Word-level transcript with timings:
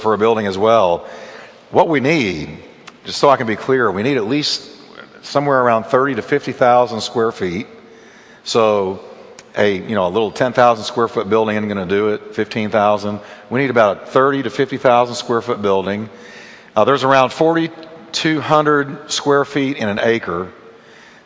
for 0.00 0.14
a 0.14 0.18
building 0.18 0.46
as 0.46 0.58
well. 0.58 1.08
What 1.70 1.88
we 1.88 2.00
need, 2.00 2.58
just 3.04 3.18
so 3.18 3.28
I 3.30 3.36
can 3.36 3.46
be 3.46 3.56
clear, 3.56 3.90
we 3.90 4.02
need 4.02 4.16
at 4.16 4.26
least 4.26 4.70
somewhere 5.22 5.60
around 5.60 5.84
30 5.84 6.16
to 6.16 6.22
50,000 6.22 7.00
square 7.00 7.32
feet. 7.32 7.66
So 8.44 9.04
a 9.56 9.76
you 9.76 9.94
know 9.94 10.06
a 10.06 10.08
little 10.08 10.30
10,000 10.30 10.84
square 10.84 11.08
foot 11.08 11.28
building 11.28 11.56
isn't 11.56 11.68
going 11.68 11.88
to 11.88 11.94
do 11.94 12.10
it. 12.10 12.34
15,000. 12.34 13.20
We 13.50 13.60
need 13.60 13.70
about 13.70 14.02
a 14.02 14.06
30 14.06 14.44
to 14.44 14.50
50,000 14.50 15.14
square 15.14 15.40
foot 15.40 15.62
building. 15.62 16.08
Uh, 16.76 16.84
there's 16.84 17.04
around 17.04 17.32
4,200 17.32 19.10
square 19.10 19.44
feet 19.44 19.76
in 19.76 19.88
an 19.88 20.00
acre. 20.00 20.52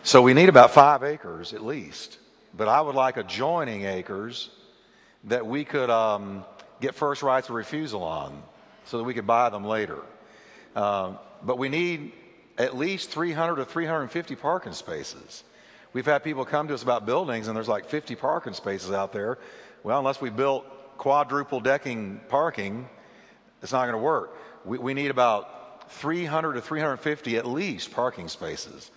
So 0.03 0.23
we 0.23 0.35
need 0.35 0.49
about 0.49 0.71
five 0.71 1.03
acres 1.03 1.55
at 1.55 1.65
least. 1.65 2.19
But 2.57 2.69
I 2.69 2.81
would 2.81 2.95
like 2.95 3.17
adjoining 3.17 3.85
acres 3.85 4.51
that 5.25 5.47
we 5.47 5.65
could 5.65 5.91
um, 5.91 6.45
get 6.81 6.95
first 6.95 7.23
rights 7.23 7.49
of 7.49 7.55
refusal 7.55 8.03
on 8.03 8.43
so 8.89 8.97
that 8.97 9.05
we 9.05 9.15
could 9.15 9.27
buy 9.27 9.51
them 9.51 9.65
later. 9.65 9.99
Uh, 10.75 11.15
but 11.43 11.59
we 11.59 11.69
need 11.69 12.13
at 12.57 12.77
least 12.77 13.11
300 13.11 13.57
to 13.57 13.65
350 13.65 14.35
parking 14.35 14.73
spaces. 14.73 15.45
We've 15.93 16.07
had 16.07 16.25
people 16.25 16.45
come 16.45 16.69
to 16.69 16.75
us 16.75 16.83
about 16.83 17.07
buildings 17.07 17.49
and 17.49 17.57
there's 17.57 17.69
like 17.69 17.87
50 17.87 18.15
parking 18.17 18.55
spaces 18.55 18.91
out 18.91 19.13
there. 19.13 19.39
Well, 19.85 19.99
unless 19.99 20.21
we 20.21 20.31
built 20.31 20.65
quadruple 20.97 21.61
decking 21.61 22.21
parking, 22.29 22.89
it's 23.63 23.73
not 23.73 23.83
going 23.83 23.93
to 23.93 23.99
work. 23.99 24.37
We, 24.65 24.79
we 24.79 24.95
need 24.95 25.11
about 25.11 25.91
300 25.93 26.55
to 26.55 26.61
350 26.61 27.37
at 27.37 27.47
least 27.47 27.93
parking 27.93 28.29
spaces. 28.29 28.91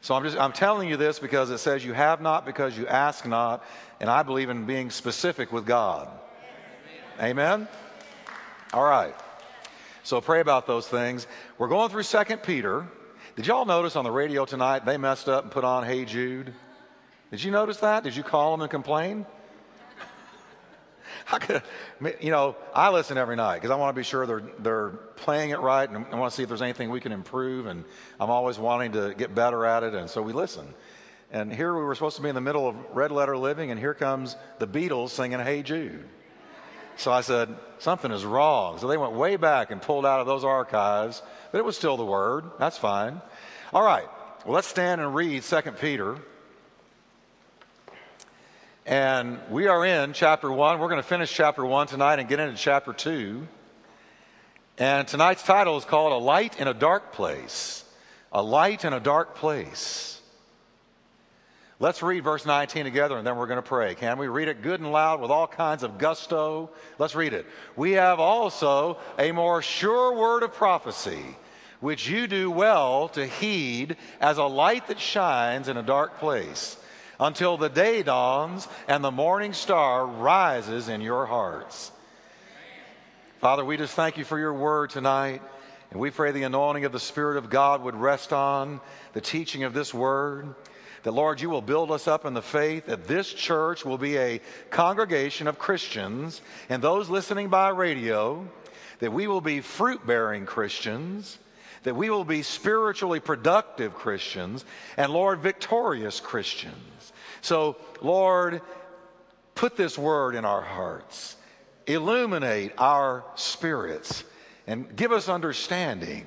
So 0.00 0.14
I'm 0.14 0.22
just 0.22 0.36
I'm 0.36 0.52
telling 0.52 0.88
you 0.88 0.96
this 0.96 1.18
because 1.18 1.50
it 1.50 1.58
says 1.58 1.84
you 1.84 1.92
have 1.92 2.20
not 2.20 2.46
because 2.46 2.76
you 2.76 2.86
ask 2.86 3.26
not, 3.26 3.64
and 4.00 4.10
I 4.10 4.22
believe 4.22 4.50
in 4.50 4.64
being 4.64 4.90
specific 4.90 5.52
with 5.52 5.66
God. 5.66 6.08
Amen. 7.20 7.66
All 8.72 8.84
right. 8.84 9.14
So 10.06 10.20
pray 10.20 10.38
about 10.38 10.68
those 10.68 10.86
things. 10.86 11.26
We're 11.58 11.66
going 11.66 11.90
through 11.90 12.04
Second 12.04 12.44
Peter. 12.44 12.86
Did 13.34 13.48
y'all 13.48 13.64
notice 13.64 13.96
on 13.96 14.04
the 14.04 14.10
radio 14.12 14.44
tonight 14.44 14.84
they 14.84 14.98
messed 14.98 15.28
up 15.28 15.42
and 15.42 15.50
put 15.50 15.64
on 15.64 15.82
Hey 15.82 16.04
Jude? 16.04 16.54
Did 17.32 17.42
you 17.42 17.50
notice 17.50 17.78
that? 17.78 18.04
Did 18.04 18.14
you 18.14 18.22
call 18.22 18.52
them 18.52 18.60
and 18.60 18.70
complain? 18.70 19.26
I 21.32 21.38
could, 21.40 21.60
you 22.20 22.30
know, 22.30 22.54
I 22.72 22.90
listen 22.90 23.18
every 23.18 23.34
night 23.34 23.56
because 23.56 23.72
I 23.72 23.74
want 23.74 23.96
to 23.96 23.98
be 23.98 24.04
sure 24.04 24.26
they're 24.28 24.44
they're 24.60 24.90
playing 25.16 25.50
it 25.50 25.58
right, 25.58 25.90
and 25.90 26.06
I 26.12 26.14
want 26.14 26.30
to 26.30 26.36
see 26.36 26.44
if 26.44 26.48
there's 26.48 26.62
anything 26.62 26.88
we 26.90 27.00
can 27.00 27.10
improve. 27.10 27.66
And 27.66 27.84
I'm 28.20 28.30
always 28.30 28.60
wanting 28.60 28.92
to 28.92 29.12
get 29.12 29.34
better 29.34 29.66
at 29.66 29.82
it, 29.82 29.92
and 29.92 30.08
so 30.08 30.22
we 30.22 30.32
listen. 30.32 30.72
And 31.32 31.52
here 31.52 31.76
we 31.76 31.82
were 31.82 31.96
supposed 31.96 32.14
to 32.14 32.22
be 32.22 32.28
in 32.28 32.36
the 32.36 32.40
middle 32.40 32.68
of 32.68 32.76
Red 32.92 33.10
Letter 33.10 33.36
Living, 33.36 33.72
and 33.72 33.80
here 33.80 33.92
comes 33.92 34.36
the 34.60 34.68
Beatles 34.68 35.08
singing 35.08 35.40
"Hey 35.40 35.64
Jude." 35.64 36.08
So 36.96 37.12
I 37.12 37.20
said 37.20 37.54
something 37.78 38.10
is 38.10 38.24
wrong. 38.24 38.78
So 38.78 38.88
they 38.88 38.96
went 38.96 39.12
way 39.12 39.36
back 39.36 39.70
and 39.70 39.80
pulled 39.80 40.06
out 40.06 40.20
of 40.20 40.26
those 40.26 40.44
archives, 40.44 41.22
but 41.52 41.58
it 41.58 41.64
was 41.64 41.76
still 41.76 41.96
the 41.96 42.04
word. 42.04 42.44
That's 42.58 42.78
fine. 42.78 43.20
All 43.72 43.82
right. 43.82 44.08
Well, 44.44 44.54
let's 44.54 44.68
stand 44.68 45.00
and 45.00 45.14
read 45.14 45.44
Second 45.44 45.78
Peter. 45.78 46.16
And 48.86 49.40
we 49.50 49.66
are 49.66 49.84
in 49.84 50.12
chapter 50.12 50.50
1. 50.50 50.78
We're 50.78 50.88
going 50.88 51.02
to 51.02 51.08
finish 51.08 51.32
chapter 51.32 51.66
1 51.66 51.88
tonight 51.88 52.20
and 52.20 52.28
get 52.28 52.38
into 52.38 52.56
chapter 52.56 52.92
2. 52.92 53.46
And 54.78 55.08
tonight's 55.08 55.42
title 55.42 55.76
is 55.76 55.84
called 55.84 56.12
A 56.12 56.24
Light 56.24 56.60
in 56.60 56.68
a 56.68 56.74
Dark 56.74 57.12
Place. 57.12 57.84
A 58.30 58.42
Light 58.42 58.84
in 58.84 58.92
a 58.92 59.00
Dark 59.00 59.34
Place. 59.34 60.15
Let's 61.78 62.02
read 62.02 62.24
verse 62.24 62.46
19 62.46 62.84
together 62.84 63.18
and 63.18 63.26
then 63.26 63.36
we're 63.36 63.46
going 63.46 63.58
to 63.58 63.62
pray. 63.62 63.94
Can 63.94 64.16
we 64.16 64.28
read 64.28 64.48
it 64.48 64.62
good 64.62 64.80
and 64.80 64.90
loud 64.90 65.20
with 65.20 65.30
all 65.30 65.46
kinds 65.46 65.82
of 65.82 65.98
gusto? 65.98 66.70
Let's 66.98 67.14
read 67.14 67.34
it. 67.34 67.44
We 67.76 67.92
have 67.92 68.18
also 68.18 68.96
a 69.18 69.30
more 69.32 69.60
sure 69.60 70.16
word 70.16 70.42
of 70.42 70.54
prophecy, 70.54 71.36
which 71.80 72.08
you 72.08 72.28
do 72.28 72.50
well 72.50 73.08
to 73.10 73.26
heed 73.26 73.98
as 74.22 74.38
a 74.38 74.44
light 74.44 74.86
that 74.88 74.98
shines 74.98 75.68
in 75.68 75.76
a 75.76 75.82
dark 75.82 76.18
place 76.18 76.78
until 77.20 77.58
the 77.58 77.68
day 77.68 78.02
dawns 78.02 78.68
and 78.88 79.04
the 79.04 79.10
morning 79.10 79.52
star 79.52 80.06
rises 80.06 80.88
in 80.88 81.02
your 81.02 81.26
hearts. 81.26 81.92
Father, 83.40 83.66
we 83.66 83.76
just 83.76 83.94
thank 83.94 84.16
you 84.16 84.24
for 84.24 84.38
your 84.38 84.54
word 84.54 84.88
tonight. 84.88 85.42
And 85.90 86.00
we 86.00 86.10
pray 86.10 86.32
the 86.32 86.42
anointing 86.42 86.84
of 86.86 86.92
the 86.92 86.98
Spirit 86.98 87.36
of 87.36 87.50
God 87.50 87.82
would 87.82 87.94
rest 87.94 88.32
on 88.32 88.80
the 89.12 89.20
teaching 89.20 89.62
of 89.62 89.74
this 89.74 89.92
word. 89.92 90.54
That, 91.06 91.12
Lord, 91.12 91.40
you 91.40 91.48
will 91.50 91.62
build 91.62 91.92
us 91.92 92.08
up 92.08 92.24
in 92.24 92.34
the 92.34 92.42
faith, 92.42 92.86
that 92.86 93.06
this 93.06 93.32
church 93.32 93.84
will 93.84 93.96
be 93.96 94.18
a 94.18 94.40
congregation 94.70 95.46
of 95.46 95.56
Christians 95.56 96.42
and 96.68 96.82
those 96.82 97.08
listening 97.08 97.48
by 97.48 97.68
radio, 97.68 98.44
that 98.98 99.12
we 99.12 99.28
will 99.28 99.40
be 99.40 99.60
fruit 99.60 100.04
bearing 100.04 100.46
Christians, 100.46 101.38
that 101.84 101.94
we 101.94 102.10
will 102.10 102.24
be 102.24 102.42
spiritually 102.42 103.20
productive 103.20 103.94
Christians, 103.94 104.64
and, 104.96 105.12
Lord, 105.12 105.38
victorious 105.38 106.18
Christians. 106.18 107.12
So, 107.40 107.76
Lord, 108.02 108.60
put 109.54 109.76
this 109.76 109.96
word 109.96 110.34
in 110.34 110.44
our 110.44 110.62
hearts, 110.62 111.36
illuminate 111.86 112.72
our 112.78 113.22
spirits, 113.36 114.24
and 114.66 114.96
give 114.96 115.12
us 115.12 115.28
understanding 115.28 116.26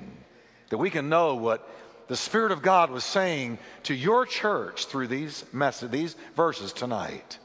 that 0.70 0.78
we 0.78 0.88
can 0.88 1.10
know 1.10 1.34
what 1.34 1.68
the 2.10 2.16
Spirit 2.16 2.50
of 2.50 2.60
God 2.60 2.90
was 2.90 3.04
saying 3.04 3.56
to 3.84 3.94
your 3.94 4.26
church 4.26 4.86
through 4.86 5.06
these 5.06 5.44
messages, 5.52 5.90
these 5.92 6.16
verses 6.34 6.72
tonight. 6.72 7.38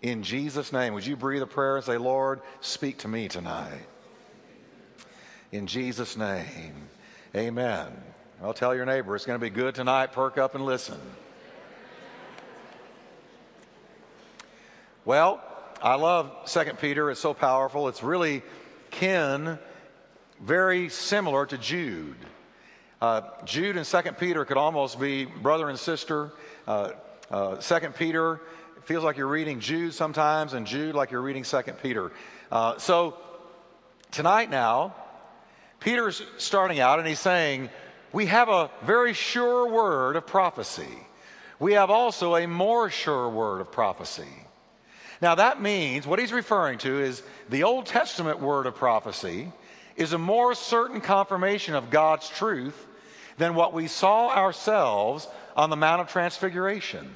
In 0.00 0.22
Jesus' 0.22 0.72
name, 0.72 0.94
would 0.94 1.04
you 1.04 1.16
breathe 1.16 1.42
a 1.42 1.46
prayer 1.46 1.74
and 1.74 1.84
say, 1.84 1.98
Lord, 1.98 2.40
speak 2.60 2.98
to 2.98 3.08
me 3.08 3.26
tonight? 3.26 3.84
In 5.50 5.66
Jesus' 5.66 6.16
name, 6.16 6.88
amen. 7.34 7.88
I'll 8.40 8.54
tell 8.54 8.76
your 8.76 8.86
neighbor 8.86 9.16
it's 9.16 9.26
going 9.26 9.40
to 9.40 9.44
be 9.44 9.50
good 9.50 9.74
tonight. 9.74 10.12
Perk 10.12 10.38
up 10.38 10.54
and 10.54 10.64
listen. 10.64 11.00
Well, 15.04 15.42
I 15.82 15.96
love 15.96 16.30
Second 16.44 16.78
Peter. 16.78 17.10
It's 17.10 17.18
so 17.18 17.34
powerful. 17.34 17.88
It's 17.88 18.04
really 18.04 18.42
kin, 18.92 19.58
very 20.40 20.90
similar 20.90 21.44
to 21.46 21.58
Jude. 21.58 22.14
Uh, 23.00 23.22
Jude 23.46 23.78
and 23.78 23.86
Second 23.86 24.18
Peter 24.18 24.44
could 24.44 24.58
almost 24.58 25.00
be 25.00 25.24
brother 25.24 25.70
and 25.70 25.78
sister. 25.78 26.32
Uh, 26.66 26.90
uh, 27.30 27.58
Second 27.58 27.94
Peter 27.94 28.42
feels 28.84 29.02
like 29.02 29.16
you're 29.16 29.26
reading 29.26 29.58
Jude 29.60 29.94
sometimes, 29.94 30.52
and 30.52 30.66
Jude 30.66 30.94
like 30.94 31.10
you're 31.10 31.22
reading 31.22 31.44
Second 31.44 31.78
Peter. 31.82 32.12
So 32.78 33.16
tonight 34.10 34.50
now, 34.50 34.94
Peter's 35.78 36.22
starting 36.36 36.78
out 36.80 36.98
and 36.98 37.08
he's 37.08 37.20
saying, 37.20 37.70
we 38.12 38.26
have 38.26 38.48
a 38.48 38.70
very 38.82 39.14
sure 39.14 39.68
word 39.70 40.16
of 40.16 40.26
prophecy. 40.26 40.98
We 41.58 41.74
have 41.74 41.88
also 41.90 42.36
a 42.36 42.46
more 42.46 42.90
sure 42.90 43.30
word 43.30 43.60
of 43.60 43.72
prophecy. 43.72 44.28
Now, 45.22 45.36
that 45.36 45.62
means 45.62 46.06
what 46.06 46.18
he's 46.18 46.32
referring 46.32 46.78
to 46.78 47.00
is 47.00 47.22
the 47.48 47.62
Old 47.62 47.86
Testament 47.86 48.40
word 48.40 48.66
of 48.66 48.74
prophecy 48.74 49.52
is 49.96 50.12
a 50.12 50.18
more 50.18 50.54
certain 50.54 51.00
confirmation 51.00 51.74
of 51.74 51.90
God's 51.90 52.28
truth 52.28 52.86
than 53.40 53.54
what 53.54 53.72
we 53.72 53.86
saw 53.86 54.28
ourselves 54.28 55.26
on 55.56 55.70
the 55.70 55.76
Mount 55.76 56.02
of 56.02 56.08
Transfiguration. 56.08 57.10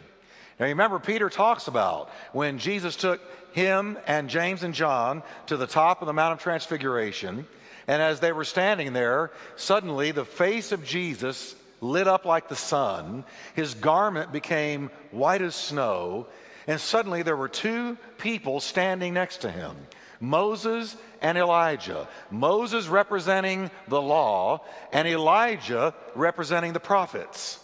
Now, 0.59 0.67
remember, 0.67 0.99
Peter 0.99 1.29
talks 1.29 1.69
about 1.69 2.09
when 2.33 2.59
Jesus 2.59 2.97
took 2.97 3.21
him 3.53 3.99
and 4.07 4.31
James 4.31 4.63
and 4.63 4.73
John 4.73 5.23
to 5.47 5.59
the 5.59 5.67
top 5.67 6.01
of 6.01 6.07
the 6.07 6.15
Mount 6.15 6.33
of 6.33 6.39
Transfiguration, 6.41 7.47
and 7.87 8.01
as 8.01 8.21
they 8.21 8.33
were 8.33 8.45
standing 8.45 8.95
there, 8.95 9.33
suddenly 9.57 10.13
the 10.13 10.25
face 10.25 10.73
of 10.73 10.83
Jesus 10.83 11.55
lit 11.83 12.09
up 12.09 12.25
like 12.25 12.49
the 12.49 12.57
sun, 12.57 13.25
his 13.55 13.75
garment 13.75 14.33
became 14.33 14.91
white 15.11 15.43
as 15.43 15.55
snow 15.55 16.27
and 16.67 16.81
suddenly 16.81 17.23
there 17.23 17.37
were 17.37 17.49
two 17.49 17.97
people 18.19 18.61
standing 18.61 19.15
next 19.15 19.39
to 19.39 19.51
him 19.51 19.77
Moses 20.21 20.97
and 21.21 21.37
Elijah. 21.39 22.09
Moses 22.31 22.87
representing 22.87 23.71
the 23.89 24.01
law, 24.01 24.65
and 24.93 25.09
Elijah 25.09 25.95
representing 26.15 26.73
the 26.73 26.81
prophets. 26.81 27.59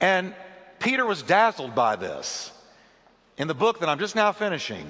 And 0.00 0.34
Peter 0.78 1.04
was 1.04 1.22
dazzled 1.22 1.74
by 1.74 1.96
this. 1.96 2.52
In 3.36 3.48
the 3.48 3.54
book 3.54 3.80
that 3.80 3.88
I'm 3.88 3.98
just 3.98 4.16
now 4.16 4.32
finishing, 4.32 4.86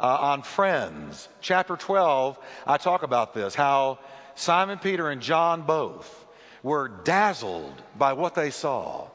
uh, 0.00 0.16
on 0.20 0.42
Friends, 0.42 1.28
chapter 1.40 1.76
12, 1.76 2.38
I 2.66 2.76
talk 2.76 3.02
about 3.02 3.34
this 3.34 3.54
how 3.54 3.98
Simon 4.34 4.78
Peter 4.78 5.10
and 5.10 5.20
John 5.20 5.62
both 5.62 6.26
were 6.62 6.88
dazzled 6.88 7.82
by 7.96 8.12
what 8.12 8.34
they 8.34 8.50
saw. 8.50 9.08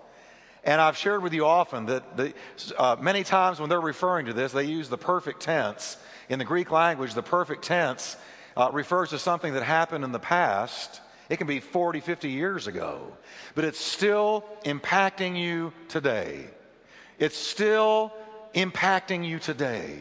And 0.63 0.79
I've 0.79 0.97
shared 0.97 1.21
with 1.21 1.33
you 1.33 1.45
often 1.45 1.87
that 1.87 2.15
the, 2.15 2.33
uh, 2.77 2.95
many 2.99 3.23
times 3.23 3.59
when 3.59 3.69
they're 3.69 3.81
referring 3.81 4.27
to 4.27 4.33
this, 4.33 4.53
they 4.53 4.63
use 4.63 4.87
the 4.89 4.97
perfect 4.97 5.41
tense. 5.41 5.97
In 6.29 6.39
the 6.39 6.45
Greek 6.45 6.71
language, 6.71 7.13
the 7.13 7.23
perfect 7.23 7.63
tense 7.63 8.15
uh, 8.55 8.69
refers 8.71 9.09
to 9.09 9.19
something 9.19 9.53
that 9.53 9.63
happened 9.63 10.03
in 10.03 10.11
the 10.13 10.19
past. 10.19 11.01
It 11.29 11.37
can 11.37 11.47
be 11.47 11.59
40, 11.59 11.99
50 11.99 12.29
years 12.29 12.67
ago, 12.67 13.11
but 13.55 13.65
it's 13.65 13.79
still 13.79 14.45
impacting 14.63 15.37
you 15.37 15.73
today. 15.89 16.47
It's 17.19 17.37
still 17.37 18.13
impacting 18.53 19.27
you 19.27 19.39
today. 19.39 19.97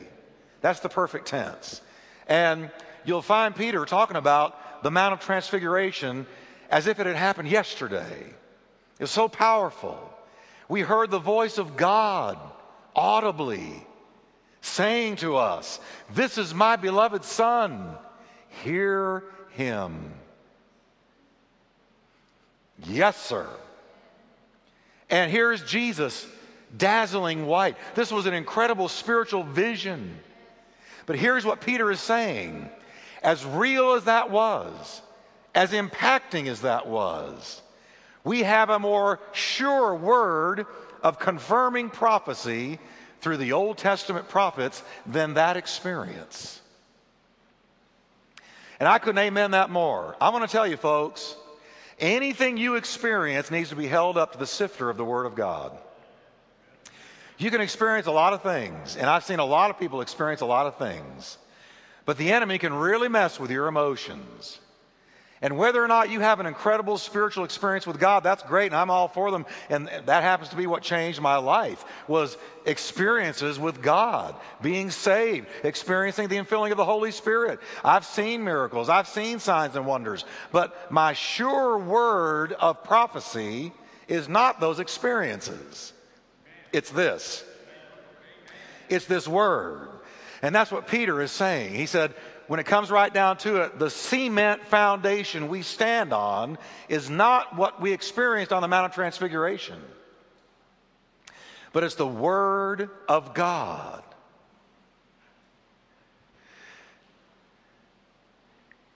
That's 0.61 0.81
the 0.81 0.89
perfect 0.89 1.27
tense. 1.27 1.81
And 2.29 2.71
you'll 3.05 3.23
find 3.23 3.55
Peter 3.55 3.85
talking 3.85 4.17
about 4.17 4.83
the 4.83 4.91
Mount 4.91 5.13
of 5.13 5.21
Transfiguration 5.21 6.27
as 6.71 6.87
if 6.87 7.01
it 7.01 7.07
had 7.07 7.17
happened 7.17 7.49
yesterday. 7.49 8.33
It's 9.01 9.11
so 9.11 9.29
powerful. 9.29 10.12
We 10.69 10.81
heard 10.81 11.11
the 11.11 11.19
voice 11.19 11.59
of 11.59 11.77
God 11.77 12.39
audibly 12.95 13.87
saying 14.61 15.17
to 15.17 15.37
us, 15.37 15.81
This 16.15 16.39
is 16.39 16.55
my 16.55 16.77
beloved 16.77 17.25
Son, 17.25 17.97
hear 18.63 19.25
him. 19.51 20.15
Yes, 22.85 23.17
sir. 23.17 23.49
And 25.11 25.31
here's 25.31 25.63
Jesus, 25.65 26.27
dazzling 26.77 27.47
white. 27.47 27.77
This 27.95 28.11
was 28.11 28.27
an 28.27 28.35
incredible 28.35 28.89
spiritual 28.89 29.43
vision. 29.43 30.19
But 31.07 31.17
here's 31.17 31.45
what 31.45 31.61
Peter 31.61 31.91
is 31.91 32.01
saying 32.01 32.71
as 33.23 33.45
real 33.45 33.93
as 33.93 34.05
that 34.05 34.31
was, 34.31 35.03
as 35.55 35.73
impacting 35.73 36.49
as 36.49 36.63
that 36.63 36.87
was, 36.89 37.63
we 38.25 38.43
have 38.43 38.71
a 38.71 38.79
more 38.79 39.21
sure 39.33 39.95
word 39.95 40.67
of 41.03 41.19
confirming 41.19 41.91
prophecy 41.91 42.79
through 43.21 43.37
the 43.37 43.53
Old 43.53 43.79
Testament 43.79 44.29
prophets 44.29 44.83
than 45.07 45.35
that 45.35 45.57
experience. 45.57 46.61
And 48.81 48.89
I 48.89 48.99
couldn't 48.99 49.19
amen 49.19 49.53
that 49.53 49.71
more. 49.71 50.17
I 50.21 50.31
want 50.31 50.49
to 50.49 50.51
tell 50.51 50.67
you, 50.67 50.77
folks, 50.77 51.37
anything 52.01 52.57
you 52.57 52.75
experience 52.75 53.51
needs 53.51 53.69
to 53.69 53.77
be 53.77 53.87
held 53.87 54.19
up 54.19 54.33
to 54.33 54.39
the 54.39 54.47
sifter 54.47 54.91
of 54.91 54.97
the 54.97 55.05
Word 55.05 55.25
of 55.25 55.35
God. 55.35 55.73
You 57.39 57.51
can 57.51 57.61
experience 57.61 58.07
a 58.07 58.13
lot 58.13 58.33
of 58.33 58.43
things, 58.43 58.97
and 58.97 59.07
I've 59.07 59.25
seen 59.25 59.39
a 59.39 59.45
lot 59.45 59.71
of 59.71 59.79
people 59.79 60.01
experience 60.01 60.41
a 60.41 60.47
lot 60.47 60.67
of 60.67 60.79
things, 60.79 61.39
but 62.05 62.19
the 62.19 62.33
enemy 62.33 62.59
can 62.59 62.75
really 62.75 63.09
mess 63.09 63.39
with 63.39 63.51
your 63.51 63.69
emotions. 63.69 64.59
And 65.43 65.59
whether 65.59 65.83
or 65.83 65.89
not 65.89 66.09
you 66.09 66.21
have 66.21 66.39
an 66.39 66.47
incredible 66.47 66.97
spiritual 66.97 67.45
experience 67.45 67.85
with 67.85 67.99
God, 67.99 68.23
that's 68.23 68.45
great, 68.45 68.67
and 68.67 68.77
I'm 68.77 68.91
all 68.91 69.09
for 69.09 69.33
them. 69.33 69.45
And 69.69 69.89
that 70.07 70.23
happens 70.23 70.51
to 70.51 70.57
be 70.57 70.69
what 70.69 70.83
changed 70.85 71.21
my 71.21 71.37
life 71.37 71.85
was 72.07 72.39
experiences 72.65 73.59
with 73.59 73.83
God, 73.83 74.37
being 74.63 74.91
saved, 74.91 75.49
experiencing 75.65 76.29
the 76.29 76.37
infilling 76.37 76.71
of 76.71 76.77
the 76.77 76.85
Holy 76.85 77.11
Spirit. 77.11 77.59
I've 77.85 78.05
seen 78.05 78.45
miracles, 78.45 78.89
I've 78.89 79.09
seen 79.09 79.41
signs 79.41 79.75
and 79.75 79.85
wonders, 79.85 80.25
but 80.53 80.93
my 80.93 81.13
sure 81.13 81.77
word 81.77 82.53
of 82.53 82.85
prophecy 82.85 83.73
is 84.07 84.29
not 84.29 84.61
those 84.61 84.79
experiences. 84.79 85.93
It's 86.73 86.91
this. 86.91 87.45
It's 88.89 89.07
this 89.07 89.27
word. 89.27 89.89
And 90.43 90.55
that's 90.55 90.71
what 90.71 90.89
Peter 90.89 91.21
is 91.21 91.31
saying. 91.31 91.75
He 91.75 91.87
said, 91.87 92.15
when 92.47 92.61
it 92.61 92.67
comes 92.67 92.91
right 92.91 93.13
down 93.13 93.37
to 93.39 93.63
it, 93.63 93.79
the 93.79 93.91
cement 93.91 94.65
foundation 94.67 95.49
we 95.49 95.63
stand 95.63 96.13
on 96.13 96.59
is 96.89 97.09
not 97.09 97.57
what 97.57 97.81
we 97.81 97.93
experienced 97.93 98.53
on 98.53 98.63
the 98.63 98.69
Mount 98.69 98.87
of 98.87 98.95
Transfiguration, 98.95 99.81
but 101.73 101.85
it's 101.85 101.95
the 101.95 102.07
Word 102.07 102.91
of 103.09 103.35
God. 103.35 104.03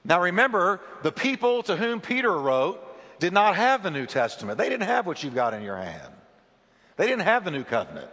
Now 0.05 0.21
remember, 0.21 0.81
the 1.03 1.11
people 1.11 1.65
to 1.65 1.77
whom 1.77 2.01
Peter 2.01 2.31
wrote 2.31 2.81
did 3.19 3.33
not 3.33 3.57
have 3.57 3.83
the 3.83 3.91
New 3.91 4.07
Testament. 4.07 4.59
They 4.59 4.69
didn't 4.69 4.87
have 4.87 5.07
what 5.07 5.23
you've 5.23 5.35
got 5.35 5.53
in 5.53 5.63
your 5.63 5.77
hand. 5.77 6.13
They 6.97 7.07
didn't 7.07 7.23
have 7.23 7.45
the 7.45 7.51
New 7.51 7.65
Covenant. 7.65 8.09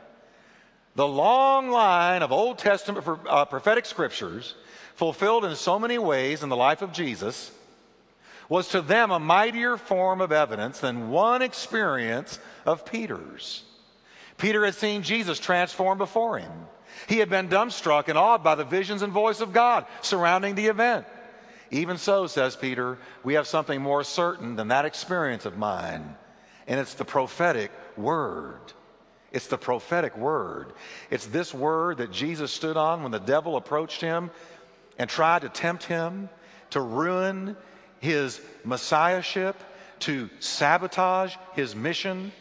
The 0.96 1.08
long 1.08 1.70
line 1.70 2.22
of 2.22 2.32
Old 2.32 2.58
Testament 2.58 3.06
uh, 3.28 3.46
prophetic 3.46 3.86
scriptures 3.86 4.56
fulfilled 4.96 5.46
in 5.46 5.56
so 5.56 5.80
many 5.80 5.98
ways 5.98 6.44
in 6.44 6.50
the 6.50 6.56
life 6.56 6.82
of 6.82 6.94
Jesus, 6.94 7.52
was 8.50 8.68
to 8.70 8.82
them 8.82 9.12
a 9.12 9.20
mightier 9.20 9.78
form 9.78 10.22
of 10.22 10.32
evidence 10.32 10.80
than 10.80 11.10
one 11.10 11.42
experience 11.42 12.40
of 12.66 12.86
Peter's. 12.86 13.64
Peter 14.38 14.66
had 14.66 14.76
seen 14.76 15.04
Jesus 15.04 15.40
transformed 15.40 16.00
before 16.00 16.40
him. 16.40 16.52
He 17.08 17.20
had 17.20 17.30
been 17.30 17.50
dumbstruck 17.50 18.08
and 18.08 18.18
awed 18.18 18.44
by 18.44 18.56
the 18.56 18.64
visions 18.64 19.02
and 19.02 19.12
voice 19.12 19.42
of 19.42 19.54
God 19.54 19.86
surrounding 20.02 20.56
the 20.56 20.68
event. 20.68 21.06
Even 21.72 21.98
so, 21.98 22.28
says 22.28 22.56
Peter, 22.56 23.00
we 23.24 23.34
have 23.34 23.48
something 23.48 23.82
more 23.82 24.04
certain 24.04 24.56
than 24.56 24.68
that 24.68 24.86
experience 24.86 25.46
of 25.46 25.58
mine, 25.58 26.16
and 26.68 26.80
it's 26.80 26.94
the 26.94 27.06
prophetic 27.06 27.72
word. 27.98 28.60
It's 29.32 29.48
the 29.48 29.58
prophetic 29.58 30.16
word. 30.16 30.74
It's 31.10 31.26
this 31.26 31.52
word 31.52 31.98
that 31.98 32.12
Jesus 32.12 32.52
stood 32.52 32.78
on 32.78 33.02
when 33.02 33.12
the 33.12 33.20
devil 33.20 33.58
approached 33.58 34.00
him 34.00 34.30
and 34.98 35.10
tried 35.10 35.42
to 35.42 35.50
tempt 35.50 35.84
him 35.84 36.30
to 36.72 36.82
ruin 36.82 37.56
his 38.00 38.42
messiahship, 38.64 39.56
to 40.00 40.30
sabotage 40.40 41.36
his 41.54 41.76
mission. 41.76 42.32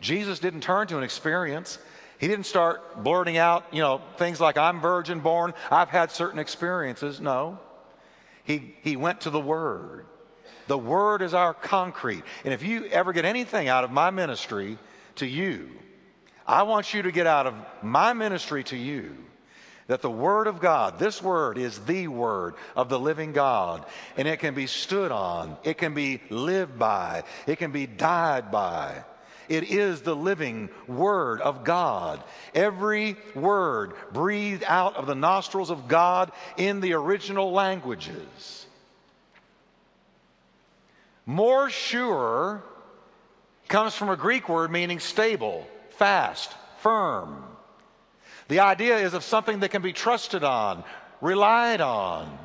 Jesus 0.00 0.38
didn't 0.38 0.60
turn 0.60 0.86
to 0.88 0.98
an 0.98 1.04
experience. 1.04 1.78
He 2.18 2.28
didn't 2.28 2.46
start 2.46 3.02
blurting 3.02 3.36
out, 3.36 3.64
you 3.72 3.80
know, 3.80 4.00
things 4.16 4.40
like, 4.40 4.58
I'm 4.58 4.80
virgin 4.80 5.20
born, 5.20 5.54
I've 5.70 5.88
had 5.88 6.10
certain 6.10 6.38
experiences. 6.38 7.20
No. 7.20 7.58
He, 8.44 8.74
he 8.82 8.96
went 8.96 9.22
to 9.22 9.30
the 9.30 9.40
Word. 9.40 10.06
The 10.66 10.78
Word 10.78 11.22
is 11.22 11.32
our 11.32 11.54
concrete. 11.54 12.22
And 12.44 12.52
if 12.52 12.62
you 12.62 12.86
ever 12.86 13.12
get 13.12 13.24
anything 13.24 13.68
out 13.68 13.84
of 13.84 13.90
my 13.90 14.10
ministry 14.10 14.78
to 15.16 15.26
you, 15.26 15.70
I 16.46 16.64
want 16.64 16.92
you 16.92 17.02
to 17.02 17.12
get 17.12 17.26
out 17.26 17.46
of 17.46 17.54
my 17.82 18.12
ministry 18.12 18.64
to 18.64 18.76
you 18.76 19.16
that 19.86 20.02
the 20.02 20.10
Word 20.10 20.46
of 20.46 20.60
God, 20.60 20.98
this 20.98 21.22
Word 21.22 21.58
is 21.58 21.78
the 21.80 22.08
Word 22.08 22.54
of 22.74 22.88
the 22.88 22.98
living 22.98 23.32
God, 23.32 23.84
and 24.16 24.26
it 24.26 24.40
can 24.40 24.54
be 24.54 24.66
stood 24.66 25.12
on, 25.12 25.56
it 25.62 25.78
can 25.78 25.94
be 25.94 26.20
lived 26.30 26.78
by, 26.78 27.24
it 27.46 27.56
can 27.56 27.70
be 27.70 27.86
died 27.86 28.50
by. 28.50 29.04
It 29.48 29.70
is 29.70 30.02
the 30.02 30.16
living 30.16 30.70
Word 30.88 31.40
of 31.40 31.62
God. 31.62 32.20
Every 32.52 33.16
word 33.36 33.92
breathed 34.12 34.64
out 34.66 34.96
of 34.96 35.06
the 35.06 35.14
nostrils 35.14 35.70
of 35.70 35.86
God 35.86 36.32
in 36.56 36.80
the 36.80 36.94
original 36.94 37.52
languages. 37.52 38.66
More 41.26 41.70
sure 41.70 42.64
comes 43.68 43.94
from 43.94 44.08
a 44.08 44.16
Greek 44.16 44.48
word 44.48 44.70
meaning 44.70 44.98
stable, 44.98 45.66
fast, 45.90 46.52
firm. 46.78 47.44
The 48.48 48.60
idea 48.60 48.98
is 48.98 49.14
of 49.14 49.24
something 49.24 49.60
that 49.60 49.70
can 49.70 49.82
be 49.82 49.92
trusted 49.92 50.44
on, 50.44 50.84
relied 51.20 51.80
on. 51.80 52.38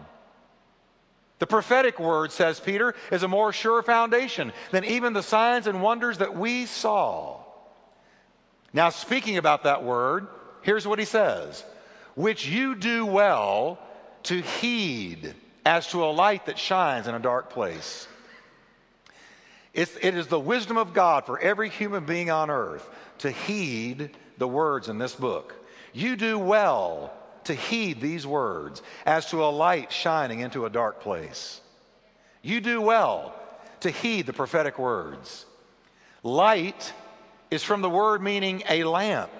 The 1.39 1.47
prophetic 1.47 1.99
word, 1.99 2.31
says 2.31 2.59
Peter, 2.59 2.93
is 3.11 3.23
a 3.23 3.27
more 3.27 3.51
sure 3.51 3.81
foundation 3.81 4.53
than 4.71 4.85
even 4.85 5.13
the 5.13 5.23
signs 5.23 5.67
and 5.67 5.81
wonders 5.81 6.19
that 6.19 6.35
we 6.35 6.65
saw. 6.65 7.39
Now, 8.73 8.89
speaking 8.89 9.37
about 9.37 9.63
that 9.63 9.83
word, 9.83 10.27
here's 10.61 10.87
what 10.87 10.99
he 10.99 11.05
says 11.05 11.63
which 12.15 12.47
you 12.47 12.75
do 12.75 13.05
well 13.05 13.79
to 14.23 14.41
heed 14.41 15.33
as 15.65 15.87
to 15.87 16.03
a 16.03 16.11
light 16.11 16.45
that 16.47 16.57
shines 16.57 17.07
in 17.07 17.15
a 17.15 17.19
dark 17.19 17.49
place. 17.49 18.07
It's, 19.73 19.95
it 20.01 20.15
is 20.15 20.27
the 20.27 20.39
wisdom 20.39 20.77
of 20.77 20.93
God 20.93 21.25
for 21.25 21.39
every 21.39 21.69
human 21.69 22.05
being 22.05 22.29
on 22.29 22.49
earth 22.49 22.87
to 23.19 23.31
heed 23.31 24.11
the 24.37 24.47
words 24.47 24.89
in 24.89 24.97
this 24.97 25.15
book. 25.15 25.55
You 25.93 26.15
do 26.15 26.39
well 26.39 27.13
to 27.45 27.53
heed 27.53 28.01
these 28.01 28.25
words 28.25 28.81
as 29.05 29.27
to 29.27 29.43
a 29.43 29.49
light 29.49 29.91
shining 29.91 30.39
into 30.39 30.65
a 30.65 30.69
dark 30.69 31.01
place. 31.01 31.59
You 32.41 32.61
do 32.61 32.81
well 32.81 33.35
to 33.81 33.89
heed 33.89 34.25
the 34.25 34.33
prophetic 34.33 34.79
words. 34.79 35.45
Light 36.23 36.93
is 37.49 37.63
from 37.63 37.81
the 37.81 37.89
word 37.89 38.21
meaning 38.21 38.63
a 38.69 38.83
lamp. 38.83 39.31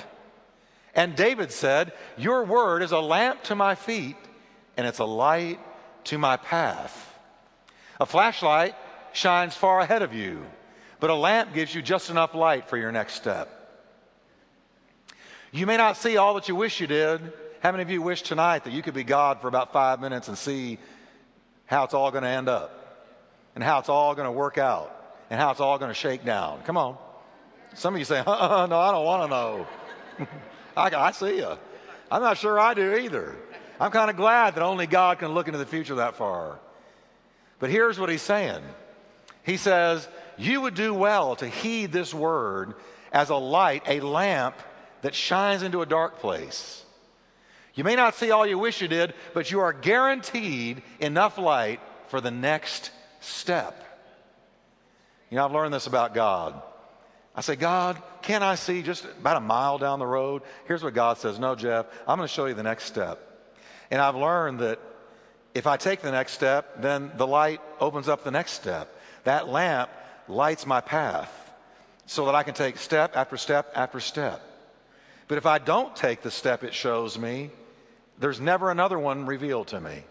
And 0.94 1.16
David 1.16 1.52
said, 1.52 1.94
Your 2.18 2.44
word 2.44 2.82
is 2.82 2.92
a 2.92 3.00
lamp 3.00 3.44
to 3.44 3.56
my 3.56 3.76
feet 3.76 4.18
and 4.78 4.88
it's 4.88 5.00
a 5.00 5.06
light 5.06 5.60
to 6.06 6.18
my 6.18 6.38
path. 6.38 7.08
A 8.00 8.06
flashlight 8.06 8.76
shines 9.14 9.56
far 9.56 9.80
ahead 9.80 10.02
of 10.02 10.14
you, 10.14 10.44
but 11.00 11.10
a 11.10 11.16
lamp 11.16 11.54
gives 11.54 11.74
you 11.74 11.82
just 11.82 12.10
enough 12.10 12.34
light 12.34 12.68
for 12.68 12.78
your 12.78 12.92
next 12.92 13.14
step. 13.14 13.61
You 15.52 15.66
may 15.66 15.76
not 15.76 15.98
see 15.98 16.16
all 16.16 16.36
that 16.36 16.48
you 16.48 16.56
wish 16.56 16.80
you 16.80 16.88
did. 16.88 17.34
How 17.60 17.72
many 17.72 17.84
of 17.84 17.90
you 17.90 18.02
wish 18.02 18.22
tonight 18.22 18.64
that 18.64 18.72
you 18.72 18.82
could 18.82 18.94
be 18.94 19.04
God 19.04 19.42
for 19.42 19.50
about 19.50 19.74
five 19.74 20.00
minutes 20.00 20.30
and 20.30 20.38
see 20.38 20.80
how 21.66 21.84
it's 21.84 21.94
all 21.94 22.10
going 22.10 22.24
to 22.24 22.30
end 22.30 22.48
up 22.48 23.14
and 23.54 23.64
how 23.64 23.80
it's 23.80 23.90
all 23.90 24.16
going 24.16 24.28
to 24.28 24.32
work 24.32 24.58
out 24.58 24.96
and 25.30 25.40
how 25.40 25.52
it's 25.52 25.60
all 25.60 25.78
going 25.78 25.90
to 25.90 25.96
shake 25.96 26.24
down? 26.24 26.62
Come 26.64 26.78
on. 26.78 26.98
Some 27.74 27.94
of 27.94 28.00
you 28.00 28.06
say, 28.06 28.20
uh, 28.26 28.66
no, 28.70 28.80
I 28.80 28.92
don't 28.92 29.06
want 29.06 29.24
to 29.24 29.30
know. 29.30 29.68
I, 30.78 31.08
I 31.08 31.12
see 31.12 31.38
you. 31.38 31.58
I'm 32.10 32.22
not 32.22 32.38
sure 32.38 32.58
I 32.58 32.74
do 32.74 32.96
either. 32.96 33.36
I'm 33.78 33.92
kind 33.92 34.10
of 34.10 34.16
glad 34.16 34.56
that 34.56 34.64
only 34.64 34.88
God 34.88 35.20
can 35.20 35.34
look 35.34 35.48
into 35.48 35.60
the 35.60 35.66
future 35.66 35.96
that 35.96 36.16
far. 36.16 36.60
But 37.60 37.70
here's 37.70 38.00
what 38.00 38.10
he's 38.10 38.22
saying 38.22 38.64
He 39.44 39.58
says, 39.58 40.08
You 40.38 40.62
would 40.62 40.76
do 40.76 40.94
well 40.94 41.36
to 41.36 41.48
heed 41.48 41.92
this 41.92 42.14
word 42.14 42.76
as 43.12 43.30
a 43.30 43.36
light, 43.36 43.84
a 43.86 44.00
lamp 44.00 44.56
that 45.02 45.16
shines 45.16 45.64
into 45.64 45.82
a 45.82 45.86
dark 45.86 46.20
place. 46.20 46.84
You 47.74 47.84
may 47.84 47.96
not 47.96 48.16
see 48.16 48.32
all 48.32 48.46
you 48.46 48.60
wish 48.60 48.82
you 48.82 48.88
did, 48.88 49.14
but 49.34 49.50
you 49.50 49.62
are 49.62 49.74
guaranteed 49.74 50.84
enough 51.00 51.38
light 51.38 51.80
for 52.08 52.20
the 52.20 52.32
next 52.32 52.92
step. 53.22 53.88
You 55.30 55.38
know, 55.38 55.46
I've 55.46 55.54
learned 55.54 55.74
this 55.74 55.88
about 55.88 56.14
God. 56.14 56.62
I 57.34 57.42
say, 57.42 57.56
God, 57.56 58.02
can 58.22 58.44
I 58.44 58.56
see 58.56 58.82
just 58.82 59.06
about 59.06 59.38
a 59.38 59.42
mile 59.42 59.78
down 59.78 60.00
the 60.00 60.06
road? 60.06 60.42
Here's 60.66 60.84
what 60.84 60.94
God 60.94 61.18
says 61.18 61.40
No, 61.40 61.56
Jeff, 61.56 61.86
I'm 62.06 62.18
going 62.18 62.28
to 62.28 62.34
show 62.34 62.46
you 62.46 62.54
the 62.54 62.64
next 62.64 62.86
step. 62.86 63.20
And 63.90 64.02
I've 64.02 64.16
learned 64.16 64.60
that 64.60 64.80
if 65.54 65.68
I 65.68 65.78
take 65.78 66.02
the 66.02 66.12
next 66.12 66.34
step, 66.34 66.82
then 66.82 67.12
the 67.16 67.28
light 67.28 67.62
opens 67.80 68.10
up 68.10 68.24
the 68.24 68.32
next 68.32 68.52
step. 68.52 68.94
That 69.24 69.48
lamp 69.48 69.90
lights 70.28 70.66
my 70.66 70.82
path 70.82 71.32
so 72.06 72.26
that 72.26 72.36
I 72.36 72.44
can 72.44 72.54
take 72.54 72.78
step 72.78 73.16
after 73.16 73.38
step 73.38 73.72
after 73.76 74.00
step. 74.02 74.42
But 75.32 75.38
if 75.38 75.46
I 75.46 75.60
don't 75.60 75.96
take 75.96 76.24
the 76.24 76.30
step 76.30 76.62
it 76.62 76.74
shows 76.74 77.18
me, 77.18 77.52
there's 78.20 78.42
never 78.42 78.70
another 78.70 79.00
one 79.00 79.26
revealed 79.26 79.68
to 79.68 79.80
me. 79.80 80.04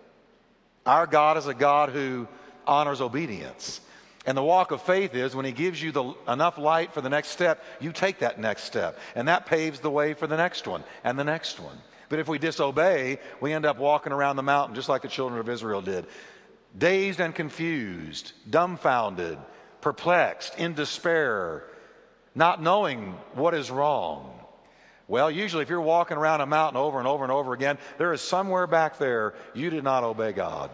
Our 0.86 1.06
God 1.06 1.36
is 1.36 1.46
a 1.46 1.52
God 1.52 1.90
who 1.90 2.26
honors 2.66 3.02
obedience. 3.02 3.82
And 4.24 4.34
the 4.34 4.42
walk 4.42 4.70
of 4.70 4.80
faith 4.80 5.14
is 5.14 5.36
when 5.36 5.44
He 5.44 5.52
gives 5.52 5.82
you 5.82 5.92
the, 5.92 6.14
enough 6.26 6.56
light 6.56 6.94
for 6.94 7.02
the 7.02 7.10
next 7.10 7.28
step, 7.28 7.62
you 7.80 7.92
take 7.92 8.20
that 8.20 8.40
next 8.40 8.64
step. 8.64 8.98
And 9.14 9.28
that 9.28 9.44
paves 9.44 9.80
the 9.80 9.90
way 9.90 10.14
for 10.14 10.26
the 10.26 10.38
next 10.38 10.66
one 10.66 10.84
and 11.04 11.18
the 11.18 11.24
next 11.24 11.60
one. 11.60 11.76
But 12.08 12.18
if 12.18 12.26
we 12.26 12.38
disobey, 12.38 13.18
we 13.42 13.52
end 13.52 13.66
up 13.66 13.76
walking 13.76 14.14
around 14.14 14.36
the 14.36 14.42
mountain 14.42 14.74
just 14.74 14.88
like 14.88 15.02
the 15.02 15.08
children 15.08 15.38
of 15.38 15.50
Israel 15.50 15.82
did 15.82 16.06
dazed 16.78 17.20
and 17.20 17.34
confused, 17.34 18.32
dumbfounded, 18.48 19.36
perplexed, 19.82 20.58
in 20.58 20.72
despair, 20.72 21.64
not 22.34 22.62
knowing 22.62 23.12
what 23.34 23.52
is 23.52 23.70
wrong. 23.70 24.39
Well, 25.10 25.28
usually, 25.28 25.64
if 25.64 25.68
you're 25.68 25.80
walking 25.80 26.16
around 26.16 26.40
a 26.40 26.46
mountain 26.46 26.76
over 26.76 27.00
and 27.00 27.08
over 27.08 27.24
and 27.24 27.32
over 27.32 27.52
again, 27.52 27.78
there 27.98 28.12
is 28.12 28.20
somewhere 28.20 28.68
back 28.68 28.96
there 28.96 29.34
you 29.54 29.68
did 29.68 29.82
not 29.82 30.04
obey 30.04 30.30
God. 30.30 30.70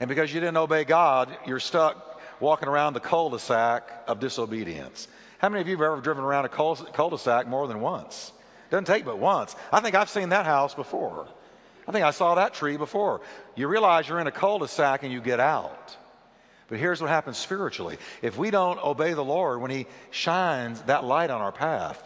And 0.00 0.08
because 0.08 0.32
you 0.32 0.40
didn't 0.40 0.56
obey 0.56 0.84
God, 0.84 1.36
you're 1.46 1.60
stuck 1.60 2.18
walking 2.40 2.66
around 2.66 2.94
the 2.94 3.00
cul 3.00 3.28
de 3.28 3.38
sac 3.38 3.82
of 4.08 4.20
disobedience. 4.20 5.06
How 5.36 5.50
many 5.50 5.60
of 5.60 5.68
you 5.68 5.76
have 5.76 5.82
ever 5.82 6.00
driven 6.00 6.24
around 6.24 6.46
a 6.46 6.48
cul 6.48 7.10
de 7.10 7.18
sac 7.18 7.46
more 7.46 7.68
than 7.68 7.82
once? 7.82 8.32
Doesn't 8.70 8.86
take 8.86 9.04
but 9.04 9.18
once. 9.18 9.54
I 9.70 9.80
think 9.80 9.94
I've 9.94 10.08
seen 10.08 10.30
that 10.30 10.46
house 10.46 10.74
before. 10.74 11.28
I 11.86 11.92
think 11.92 12.06
I 12.06 12.10
saw 12.10 12.36
that 12.36 12.54
tree 12.54 12.78
before. 12.78 13.20
You 13.54 13.68
realize 13.68 14.08
you're 14.08 14.18
in 14.18 14.28
a 14.28 14.32
cul 14.32 14.60
de 14.60 14.68
sac 14.68 15.02
and 15.02 15.12
you 15.12 15.20
get 15.20 15.40
out. 15.40 15.94
But 16.68 16.78
here's 16.78 17.02
what 17.02 17.10
happens 17.10 17.36
spiritually 17.36 17.98
if 18.22 18.38
we 18.38 18.50
don't 18.50 18.82
obey 18.82 19.12
the 19.12 19.22
Lord 19.22 19.60
when 19.60 19.70
He 19.70 19.86
shines 20.10 20.80
that 20.84 21.04
light 21.04 21.28
on 21.28 21.42
our 21.42 21.52
path, 21.52 22.02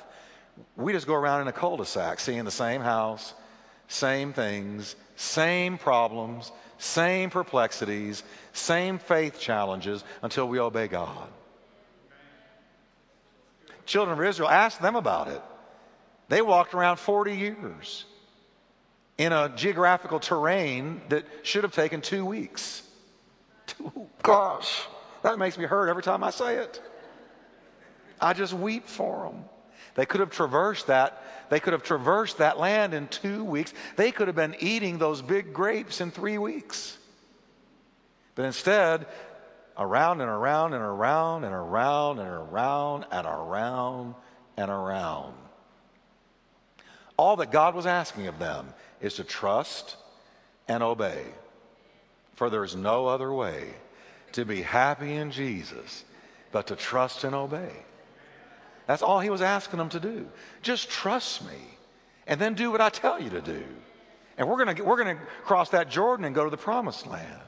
we 0.77 0.93
just 0.93 1.07
go 1.07 1.15
around 1.15 1.43
in 1.43 1.49
a 1.49 1.53
cul 1.53 1.77
de 1.77 1.85
sac 1.85 2.21
seeing 2.21 2.45
the 2.45 2.51
same 2.51 2.81
house, 2.81 3.35
same 3.89 4.33
things, 4.33 4.97
same 5.17 5.79
problems, 5.79 6.53
same 6.79 7.31
perplexities, 7.31 8.23
same 8.53 8.99
faith 8.99 9.39
challenges 9.39 10.03
until 10.23 10.49
we 10.49 10.59
obey 10.59 10.89
God. 10.89 11.29
Children 13.85 14.19
of 14.19 14.25
Israel, 14.25 14.49
ask 14.49 14.81
them 14.81 14.97
about 14.97 15.29
it. 15.29 15.43
They 16.29 16.43
walked 16.43 16.75
around 16.75 16.99
40 16.99 17.37
years 17.37 18.05
in 19.19 19.33
a 19.33 19.53
geographical 19.55 20.21
terrain 20.21 21.03
that 21.09 21.27
should 21.43 21.65
have 21.65 21.75
taken 21.75 22.01
two 22.01 22.25
weeks. 22.25 22.83
Gosh, 24.23 24.87
that 25.23 25.39
makes 25.39 25.59
me 25.59 25.65
hurt 25.65 25.89
every 25.89 26.03
time 26.03 26.25
I 26.25 26.31
say 26.31 26.57
it. 26.57 26.81
I 28.21 28.33
just 28.33 28.53
weep 28.53 28.87
for 28.87 29.25
them. 29.25 29.45
They 29.95 30.07
could 30.07 30.21
have 30.21 30.31
traversed 30.31 30.87
that. 30.87 31.23
They 31.51 31.61
could 31.61 31.73
have 31.73 31.83
traversed 31.83 32.39
that 32.39 32.59
land 32.59 32.95
in 32.95 33.09
two 33.09 33.45
weeks. 33.45 33.73
They 33.97 34.13
could 34.13 34.29
have 34.29 34.37
been 34.37 34.57
eating 34.61 34.99
those 34.99 35.23
big 35.23 35.53
grapes 35.53 36.01
in 36.01 36.11
three 36.11 36.39
weeks. 36.39 36.97
But 38.35 38.45
instead, 38.45 39.07
around 39.77 40.21
and 40.21 40.31
around 40.31 40.75
and 40.75 40.83
around 40.83 41.45
and 41.45 41.55
around 41.55 42.19
and 42.19 42.29
around 42.29 43.07
and 43.11 43.27
around 43.27 44.15
and 44.57 44.71
around. 44.71 45.35
All 47.17 47.37
that 47.37 47.51
God 47.51 47.75
was 47.75 47.87
asking 47.87 48.29
of 48.29 48.39
them 48.39 48.73
is 49.01 49.15
to 49.15 49.25
trust 49.25 49.97
and 50.69 50.83
obey. 50.83 51.25
For 52.35 52.49
there 52.49 52.65
is 52.65 52.77
no 52.77 53.07
other 53.07 53.33
way 53.33 53.75
to 54.33 54.45
be 54.45 54.63
happy 54.63 55.15
in 55.15 55.31
Jesus 55.31 56.05
but 56.53 56.69
to 56.69 56.77
trust 56.77 57.25
and 57.25 57.35
obey. 57.35 57.73
That's 58.91 59.03
all 59.03 59.21
he 59.21 59.31
was 59.31 59.41
asking 59.41 59.79
them 59.79 59.89
to 59.91 60.01
do. 60.01 60.27
Just 60.63 60.91
trust 60.91 61.47
me 61.47 61.59
and 62.27 62.41
then 62.41 62.55
do 62.55 62.73
what 62.73 62.81
I 62.81 62.89
tell 62.89 63.23
you 63.23 63.31
to 63.31 63.41
do. 63.41 63.63
And 64.37 64.49
we're 64.49 64.65
going 64.65 64.85
we're 64.85 65.01
going 65.01 65.17
to 65.17 65.23
cross 65.45 65.69
that 65.69 65.89
Jordan 65.89 66.25
and 66.25 66.35
go 66.35 66.43
to 66.43 66.51
the 66.51 66.57
promised 66.57 67.07
land. 67.07 67.41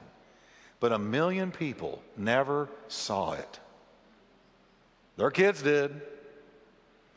But 0.78 0.92
a 0.92 1.00
million 1.00 1.50
people 1.50 2.00
never 2.16 2.68
saw 2.86 3.32
it. 3.32 3.58
Their 5.16 5.32
kids 5.32 5.62
did. 5.62 6.00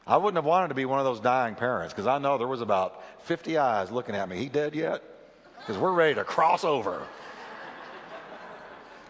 I 0.07 0.17
wouldn't 0.17 0.37
have 0.37 0.45
wanted 0.45 0.69
to 0.69 0.73
be 0.73 0.85
one 0.85 0.97
of 0.97 1.05
those 1.05 1.19
dying 1.19 1.53
parents 1.53 1.93
because 1.93 2.07
I 2.07 2.17
know 2.17 2.39
there 2.39 2.47
was 2.47 2.61
about 2.61 3.03
50 3.25 3.59
eyes 3.59 3.91
looking 3.91 4.15
at 4.15 4.27
me. 4.27 4.37
He 4.37 4.49
dead 4.49 4.73
yet? 4.73 5.03
Because 5.59 5.77
we're 5.77 5.93
ready 5.93 6.15
to 6.15 6.23
cross 6.23 6.63
over. 6.63 7.05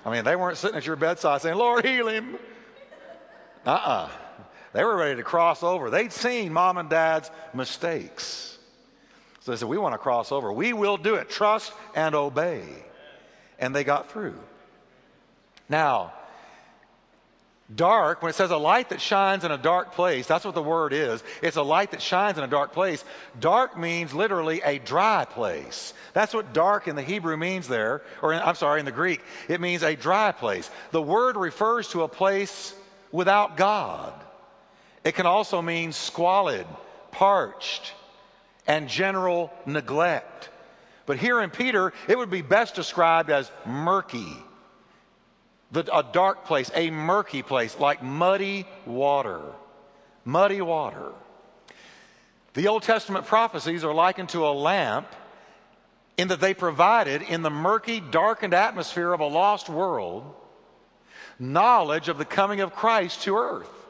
I 0.05 0.12
mean, 0.12 0.25
they 0.25 0.36
weren't 0.36 0.57
sitting 0.57 0.75
at 0.75 0.86
your 0.86 0.98
bedside 0.98 1.41
saying, 1.41 1.55
Lord, 1.55 1.86
heal 1.86 2.10
him. 2.10 2.38
Uh 3.65 3.69
uh-uh. 3.69 3.89
uh 3.89 4.25
they 4.75 4.84
were 4.84 4.98
ready 4.98 5.15
to 5.15 5.24
cross 5.24 5.63
over. 5.63 5.89
They'd 5.89 6.12
seen 6.12 6.51
mom 6.51 6.77
and 6.77 6.89
dad's 6.89 7.32
mistakes. 7.53 8.58
So 9.39 9.51
they 9.51 9.58
said, 9.58 9.70
We 9.70 9.77
want 9.77 9.94
to 9.94 9.98
cross 9.98 10.34
over. 10.34 10.51
We 10.51 10.74
will 10.74 10.98
do 10.98 11.15
it. 11.15 11.29
Trust 11.29 11.72
and 11.96 12.13
obey. 12.13 12.62
And 13.58 13.74
they 13.74 13.86
got 13.86 14.12
through. 14.12 14.38
Now, 15.70 16.12
dark, 17.74 18.22
when 18.22 18.32
it 18.32 18.36
says 18.36 18.51
a 18.51 18.58
light 18.58 18.89
that 18.89 19.00
shines 19.00 19.46
in 19.46 19.51
a 19.51 19.58
dark 19.58 19.94
place, 19.94 20.27
that's 20.27 20.44
what 20.44 20.55
the 20.55 20.62
word 20.62 20.91
is. 20.91 21.24
It's 21.41 21.55
a 21.55 21.63
light 21.63 21.91
that 21.91 22.01
shines 22.01 22.38
in 22.38 22.44
a 22.44 22.48
dark 22.48 22.74
place. 22.74 23.05
Dark 23.39 23.79
means 23.79 24.13
literally 24.13 24.62
a 24.62 24.79
dry 24.79 25.24
place. 25.24 25.94
That's 26.12 26.34
what 26.34 26.51
dark 26.51 26.89
in 26.89 26.98
the 26.98 27.01
Hebrew 27.01 27.38
means 27.38 27.70
there, 27.70 28.01
or 28.22 28.34
in, 28.34 28.41
I'm 28.41 28.55
sorry, 28.55 28.82
in 28.82 28.86
the 28.86 28.91
Greek. 28.91 29.22
It 29.48 29.62
means 29.62 29.84
a 29.84 29.96
dry 29.96 30.34
place. 30.34 30.70
The 30.91 31.01
word 31.01 31.38
refers 31.38 31.88
to 31.91 32.03
a 32.03 32.10
place 32.10 32.75
without 33.13 33.55
God. 33.55 34.25
It 35.05 35.13
can 35.13 35.27
also 35.27 35.62
mean 35.62 35.91
squalid, 35.93 36.65
parched, 37.12 37.93
and 38.65 38.89
general 38.89 39.53
neglect. 39.67 40.50
But 41.05 41.19
here 41.19 41.39
in 41.41 41.51
Peter, 41.51 41.93
it 42.09 42.17
would 42.17 42.31
be 42.31 42.41
best 42.41 42.74
described 42.74 43.29
as 43.29 43.51
murky. 43.67 44.35
The, 45.71 45.95
a 45.95 46.01
dark 46.01 46.45
place, 46.45 46.71
a 46.74 46.89
murky 46.89 47.43
place, 47.43 47.79
like 47.79 48.01
muddy 48.01 48.65
water. 48.88 49.41
Muddy 50.25 50.62
water. 50.62 51.12
The 52.55 52.67
Old 52.67 52.81
Testament 52.81 53.27
prophecies 53.27 53.83
are 53.83 53.93
likened 53.93 54.29
to 54.29 54.47
a 54.47 54.50
lamp 54.50 55.07
in 56.17 56.29
that 56.29 56.39
they 56.39 56.55
provided, 56.55 57.21
in 57.21 57.43
the 57.43 57.51
murky, 57.51 58.00
darkened 58.00 58.55
atmosphere 58.55 59.13
of 59.13 59.19
a 59.19 59.27
lost 59.27 59.69
world, 59.69 60.33
knowledge 61.38 62.09
of 62.09 62.17
the 62.17 62.25
coming 62.25 62.62
of 62.62 62.74
Christ 62.74 63.21
to 63.24 63.38
earth 63.38 63.85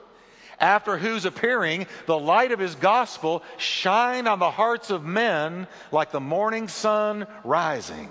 after 0.59 0.97
whose 0.97 1.25
appearing 1.25 1.87
the 2.05 2.17
light 2.17 2.51
of 2.51 2.59
his 2.59 2.75
gospel 2.75 3.43
shine 3.57 4.27
on 4.27 4.39
the 4.39 4.51
hearts 4.51 4.89
of 4.89 5.03
men 5.03 5.67
like 5.91 6.11
the 6.11 6.19
morning 6.19 6.67
sun 6.67 7.27
rising. 7.43 8.09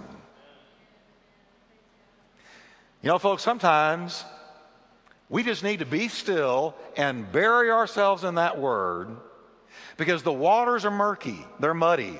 You 3.03 3.09
know, 3.09 3.19
folks, 3.19 3.43
sometimes 3.43 4.25
we 5.29 5.43
just 5.43 5.63
need 5.63 5.81
to 5.81 5.87
be 5.87 6.09
still 6.09 6.75
and 6.97 7.31
bury 7.31 7.71
ourselves 7.71 8.25
in 8.25 8.37
that 8.37 8.59
word 8.59 9.09
because 9.97 10.23
the 10.23 10.33
waters 10.33 10.85
are 10.85 10.91
murky, 10.91 11.45
they're 11.61 11.75
muddy. 11.75 12.19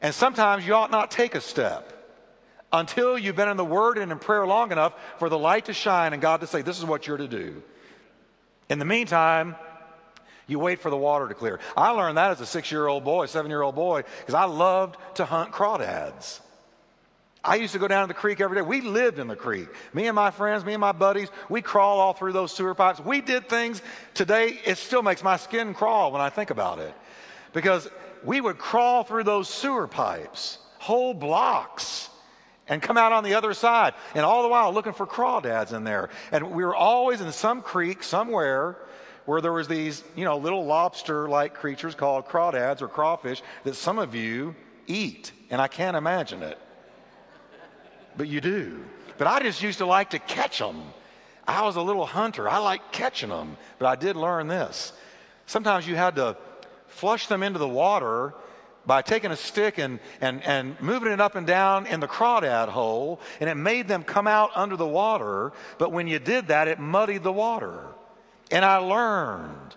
And 0.00 0.14
sometimes 0.14 0.66
you 0.66 0.74
ought 0.74 0.90
not 0.90 1.10
take 1.10 1.34
a 1.34 1.40
step 1.40 1.92
until 2.72 3.18
you've 3.18 3.36
been 3.36 3.48
in 3.48 3.56
the 3.56 3.64
Word 3.64 3.98
and 3.98 4.10
in 4.10 4.18
prayer 4.18 4.46
long 4.46 4.72
enough 4.72 4.94
for 5.18 5.28
the 5.28 5.38
light 5.38 5.66
to 5.66 5.72
shine 5.72 6.12
and 6.12 6.20
God 6.20 6.40
to 6.40 6.46
say, 6.46 6.62
This 6.62 6.78
is 6.78 6.84
what 6.84 7.06
you're 7.06 7.18
to 7.18 7.28
do. 7.28 7.62
In 8.72 8.78
the 8.78 8.86
meantime, 8.86 9.54
you 10.46 10.58
wait 10.58 10.80
for 10.80 10.88
the 10.88 10.96
water 10.96 11.28
to 11.28 11.34
clear. 11.34 11.60
I 11.76 11.90
learned 11.90 12.16
that 12.16 12.30
as 12.30 12.40
a 12.40 12.46
six 12.46 12.72
year 12.72 12.86
old 12.86 13.04
boy, 13.04 13.26
seven 13.26 13.50
year 13.50 13.60
old 13.60 13.74
boy, 13.74 14.02
because 14.20 14.32
I 14.32 14.44
loved 14.44 14.96
to 15.16 15.26
hunt 15.26 15.52
crawdads. 15.52 16.40
I 17.44 17.56
used 17.56 17.74
to 17.74 17.78
go 17.78 17.86
down 17.86 18.04
to 18.04 18.08
the 18.08 18.18
creek 18.18 18.40
every 18.40 18.56
day. 18.56 18.62
We 18.62 18.80
lived 18.80 19.18
in 19.18 19.28
the 19.28 19.36
creek. 19.36 19.68
Me 19.92 20.06
and 20.06 20.16
my 20.16 20.30
friends, 20.30 20.64
me 20.64 20.72
and 20.72 20.80
my 20.80 20.92
buddies, 20.92 21.28
we 21.50 21.60
crawl 21.60 22.00
all 22.00 22.14
through 22.14 22.32
those 22.32 22.50
sewer 22.50 22.74
pipes. 22.74 22.98
We 22.98 23.20
did 23.20 23.46
things 23.46 23.82
today, 24.14 24.58
it 24.64 24.78
still 24.78 25.02
makes 25.02 25.22
my 25.22 25.36
skin 25.36 25.74
crawl 25.74 26.10
when 26.10 26.22
I 26.22 26.30
think 26.30 26.48
about 26.48 26.78
it. 26.78 26.94
Because 27.52 27.90
we 28.24 28.40
would 28.40 28.56
crawl 28.56 29.04
through 29.04 29.24
those 29.24 29.50
sewer 29.50 29.86
pipes, 29.86 30.56
whole 30.78 31.12
blocks 31.12 32.08
and 32.72 32.80
come 32.80 32.96
out 32.96 33.12
on 33.12 33.22
the 33.22 33.34
other 33.34 33.52
side. 33.52 33.92
And 34.14 34.24
all 34.24 34.42
the 34.42 34.48
while 34.48 34.72
looking 34.72 34.94
for 34.94 35.06
crawdads 35.06 35.74
in 35.74 35.84
there. 35.84 36.08
And 36.32 36.52
we 36.52 36.64
were 36.64 36.74
always 36.74 37.20
in 37.20 37.30
some 37.30 37.60
creek 37.60 38.02
somewhere 38.02 38.78
where 39.26 39.42
there 39.42 39.52
was 39.52 39.68
these, 39.68 40.02
you 40.16 40.24
know, 40.24 40.38
little 40.38 40.64
lobster-like 40.64 41.52
creatures 41.52 41.94
called 41.94 42.26
crawdads 42.26 42.80
or 42.80 42.88
crawfish 42.88 43.42
that 43.64 43.74
some 43.74 43.98
of 43.98 44.14
you 44.14 44.54
eat, 44.86 45.32
and 45.50 45.60
I 45.60 45.68
can't 45.68 45.98
imagine 45.98 46.42
it. 46.42 46.58
But 48.16 48.28
you 48.28 48.40
do. 48.40 48.82
But 49.18 49.26
I 49.26 49.40
just 49.40 49.62
used 49.62 49.78
to 49.78 49.86
like 49.86 50.10
to 50.10 50.18
catch 50.18 50.58
them. 50.58 50.82
I 51.46 51.66
was 51.66 51.76
a 51.76 51.82
little 51.82 52.06
hunter. 52.06 52.48
I 52.48 52.56
like 52.56 52.90
catching 52.90 53.28
them. 53.28 53.58
But 53.78 53.86
I 53.86 53.96
did 53.96 54.16
learn 54.16 54.48
this. 54.48 54.94
Sometimes 55.44 55.86
you 55.86 55.94
had 55.94 56.16
to 56.16 56.38
flush 56.86 57.26
them 57.26 57.42
into 57.42 57.58
the 57.58 57.68
water 57.68 58.32
by 58.86 59.02
taking 59.02 59.30
a 59.30 59.36
stick 59.36 59.78
and, 59.78 60.00
and, 60.20 60.42
and 60.44 60.80
moving 60.80 61.12
it 61.12 61.20
up 61.20 61.34
and 61.34 61.46
down 61.46 61.86
in 61.86 62.00
the 62.00 62.08
crawdad 62.08 62.68
hole, 62.68 63.20
and 63.40 63.48
it 63.48 63.54
made 63.54 63.88
them 63.88 64.02
come 64.02 64.26
out 64.26 64.50
under 64.54 64.76
the 64.76 64.86
water. 64.86 65.52
But 65.78 65.92
when 65.92 66.06
you 66.06 66.18
did 66.18 66.48
that, 66.48 66.68
it 66.68 66.78
muddied 66.78 67.22
the 67.22 67.32
water. 67.32 67.86
And 68.50 68.64
I 68.64 68.78
learned 68.78 69.76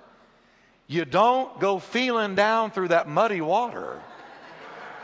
you 0.88 1.06
don't 1.06 1.60
go 1.60 1.80
feeling 1.80 2.36
down 2.36 2.72
through 2.72 2.90
that 2.90 3.08
muddy 3.08 3.42
water 3.42 4.02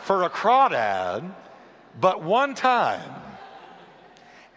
for 0.04 0.24
a 0.24 0.30
crawdad, 0.30 1.34
but 2.00 2.22
one 2.24 2.54
time. 2.56 3.10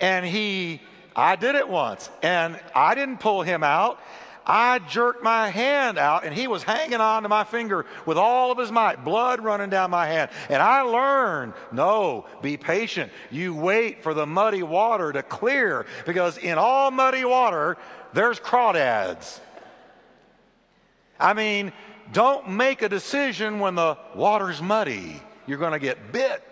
And 0.01 0.27
he, 0.27 0.83
I 1.15 1.37
did 1.37 1.55
it 1.55 1.69
once, 1.69 2.11
and 2.23 2.59
I 2.75 2.95
didn't 2.95 3.19
pull 3.19 3.43
him 3.43 3.63
out. 3.63 4.01
I 4.47 4.79
jerked 4.79 5.23
my 5.23 5.49
hand 5.49 5.99
out 5.99 6.25
and 6.25 6.35
he 6.35 6.49
was 6.49 6.63
hanging 6.63 7.01
on 7.01 7.23
to 7.23 7.29
my 7.29 7.45
finger 7.45 7.87
with 8.05 8.19
all 8.19 8.53
of 8.53 8.59
his 8.59 8.71
might, 8.71 9.05
blood 9.05 9.41
running 9.43 9.71
down 9.71 9.91
my 9.91 10.07
hand. 10.07 10.31
And 10.49 10.63
I 10.63 10.83
learned 10.83 11.55
no, 11.73 12.27
be 12.43 12.57
patient. 12.57 13.11
You 13.31 13.55
wait 13.55 14.03
for 14.03 14.13
the 14.13 14.27
muddy 14.27 14.63
water 14.63 15.13
to 15.13 15.23
clear 15.23 15.87
because 16.05 16.37
in 16.39 16.59
all 16.59 16.91
muddy 16.91 17.25
water, 17.25 17.79
there's 18.13 18.39
crawdads. 18.39 19.41
I 21.19 21.33
mean, 21.33 21.73
don't 22.13 22.51
make 22.51 22.83
a 22.83 22.89
decision 22.89 23.61
when 23.61 23.75
the 23.75 23.97
water's 24.15 24.61
muddy. 24.61 25.23
You're 25.47 25.59
going 25.59 25.73
to 25.73 25.79
get 25.79 26.13
bit. 26.13 26.43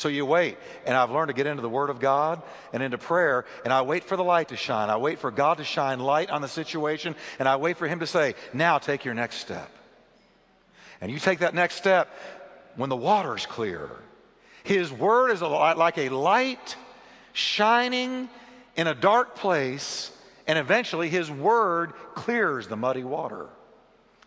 So 0.00 0.08
you 0.08 0.24
wait. 0.24 0.56
And 0.86 0.96
I've 0.96 1.10
learned 1.10 1.28
to 1.28 1.34
get 1.34 1.46
into 1.46 1.60
the 1.60 1.68
Word 1.68 1.90
of 1.90 2.00
God 2.00 2.40
and 2.72 2.82
into 2.82 2.96
prayer, 2.96 3.44
and 3.64 3.72
I 3.72 3.82
wait 3.82 4.02
for 4.02 4.16
the 4.16 4.24
light 4.24 4.48
to 4.48 4.56
shine. 4.56 4.88
I 4.88 4.96
wait 4.96 5.18
for 5.18 5.30
God 5.30 5.58
to 5.58 5.64
shine 5.64 6.00
light 6.00 6.30
on 6.30 6.40
the 6.40 6.48
situation, 6.48 7.14
and 7.38 7.46
I 7.46 7.56
wait 7.56 7.76
for 7.76 7.86
Him 7.86 8.00
to 8.00 8.06
say, 8.06 8.34
Now 8.54 8.78
take 8.78 9.04
your 9.04 9.12
next 9.12 9.36
step. 9.36 9.70
And 11.02 11.12
you 11.12 11.18
take 11.18 11.40
that 11.40 11.52
next 11.52 11.74
step 11.74 12.08
when 12.76 12.88
the 12.88 12.96
water's 12.96 13.44
clear. 13.44 13.90
His 14.64 14.90
Word 14.90 15.32
is 15.32 15.42
a, 15.42 15.48
like 15.48 15.98
a 15.98 16.08
light 16.08 16.76
shining 17.34 18.30
in 18.76 18.86
a 18.86 18.94
dark 18.94 19.36
place, 19.36 20.10
and 20.46 20.58
eventually 20.58 21.10
His 21.10 21.30
Word 21.30 21.92
clears 22.14 22.68
the 22.68 22.76
muddy 22.76 23.04
water. 23.04 23.50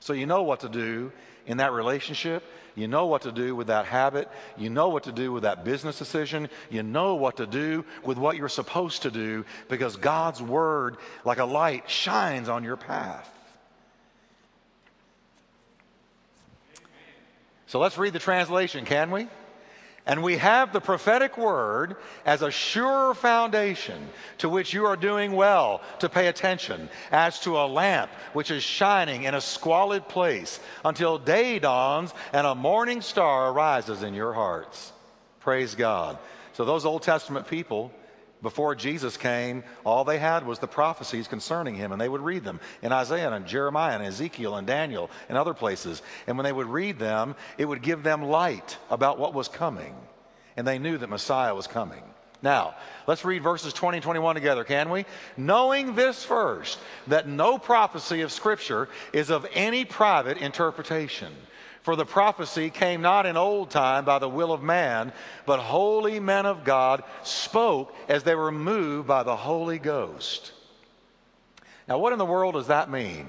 So 0.02 0.14
you 0.14 0.28
know 0.28 0.44
what 0.44 0.60
to 0.60 0.70
do 0.70 1.12
in 1.46 1.58
that 1.58 1.74
relationship. 1.74 2.44
You 2.76 2.88
know 2.88 3.06
what 3.06 3.24
to 3.24 3.32
do 3.32 3.56
with 3.56 3.68
that 3.68 3.86
habit. 3.86 4.28
You 4.58 4.70
know 4.70 4.90
what 4.90 5.04
to 5.04 5.12
do 5.12 5.32
with 5.32 5.44
that 5.44 5.64
business 5.64 6.00
decision. 6.00 6.50
You 6.70 6.82
know 6.82 7.16
what 7.16 7.38
to 7.38 7.46
do 7.46 7.86
with 8.04 8.18
what 8.18 8.36
you're 8.36 8.50
supposed 8.50 9.04
to 9.04 9.12
do 9.12 9.46
because 9.70 9.96
God's 9.96 10.42
word, 10.42 10.98
like 11.24 11.38
a 11.38 11.46
light, 11.46 11.90
shines 11.90 12.50
on 12.50 12.64
your 12.64 12.78
path. 12.78 13.30
So 17.68 17.80
let's 17.80 17.98
read 17.98 18.14
the 18.14 18.20
translation, 18.20 18.86
can 18.86 19.12
we? 19.12 19.28
And 20.06 20.22
we 20.22 20.36
have 20.38 20.74
the 20.74 20.82
prophetic 20.82 21.38
word 21.38 21.96
as 22.26 22.42
a 22.42 22.52
sure 22.52 23.14
foundation 23.14 24.10
to 24.40 24.50
which 24.50 24.74
you 24.74 24.86
are 24.86 24.98
doing 24.98 25.32
well 25.32 25.82
to 26.00 26.10
pay 26.10 26.28
attention, 26.28 26.90
as 27.12 27.40
to 27.42 27.58
a 27.58 27.68
lamp 27.68 28.12
which 28.34 28.52
is 28.52 28.64
shining 28.64 29.24
in 29.24 29.34
a 29.34 29.40
squalid 29.40 30.10
place 30.10 30.60
until 30.84 31.18
day 31.18 31.58
dawns 31.58 32.14
and 32.34 32.46
a 32.46 32.54
morning 32.54 33.00
star 33.00 33.52
arises 33.52 34.04
in 34.04 34.14
your 34.14 34.34
hearts. 34.34 34.92
Praise 35.40 35.74
God. 35.74 36.18
So, 36.52 36.66
those 36.66 36.86
Old 36.86 37.02
Testament 37.02 37.48
people, 37.48 37.92
before 38.44 38.76
Jesus 38.76 39.18
came, 39.18 39.64
all 39.86 40.04
they 40.04 40.20
had 40.20 40.46
was 40.46 40.60
the 40.60 40.68
prophecies 40.68 41.28
concerning 41.28 41.76
him, 41.76 41.92
and 41.92 42.00
they 42.00 42.10
would 42.10 42.22
read 42.22 42.44
them 42.44 42.60
in 42.84 42.92
Isaiah 42.92 43.32
and 43.32 43.48
Jeremiah 43.48 43.96
and 43.96 44.06
Ezekiel 44.06 44.58
and 44.58 44.68
Daniel 44.68 45.10
and 45.30 45.38
other 45.38 45.54
places. 45.54 46.04
And 46.28 46.38
when 46.38 46.44
they 46.44 46.54
would 46.54 46.68
read 46.68 47.00
them, 47.00 47.36
it 47.58 47.66
would 47.66 47.82
give 47.82 48.04
them 48.04 48.22
light 48.22 48.78
about 48.92 49.18
what 49.18 49.34
was 49.34 49.48
coming. 49.48 49.96
And 50.58 50.68
they 50.68 50.78
knew 50.78 50.98
that 50.98 51.10
Messiah 51.10 51.56
was 51.56 51.66
coming. 51.66 52.04
Now, 52.44 52.76
let's 53.08 53.24
read 53.24 53.42
verses 53.42 53.72
20 53.72 53.98
and 53.98 54.04
21 54.04 54.36
together, 54.36 54.66
can 54.66 54.90
we? 54.90 55.06
Knowing 55.38 55.96
this 55.96 56.26
first, 56.26 56.78
that 57.08 57.26
no 57.26 57.58
prophecy 57.58 58.20
of 58.22 58.34
Scripture 58.34 58.90
is 59.14 59.30
of 59.30 59.48
any 59.54 59.86
private 59.86 60.38
interpretation. 60.38 61.34
For 61.84 61.98
the 61.98 62.06
prophecy 62.06 62.70
came 62.70 63.02
not 63.02 63.26
in 63.26 63.36
old 63.36 63.70
time 63.70 64.06
by 64.06 64.18
the 64.18 64.30
will 64.30 64.54
of 64.54 64.64
man, 64.64 65.12
but 65.46 65.60
holy 65.60 66.20
men 66.20 66.46
of 66.46 66.64
God 66.64 67.04
spoke 67.24 67.94
as 68.08 68.24
they 68.24 68.36
were 68.36 68.54
moved 68.54 69.08
by 69.08 69.24
the 69.24 69.36
Holy 69.36 69.80
Ghost. 69.80 70.54
Now, 71.88 72.00
what 72.00 72.14
in 72.14 72.20
the 72.20 72.26
world 72.26 72.54
does 72.54 72.68
that 72.68 72.90
mean? 72.90 73.28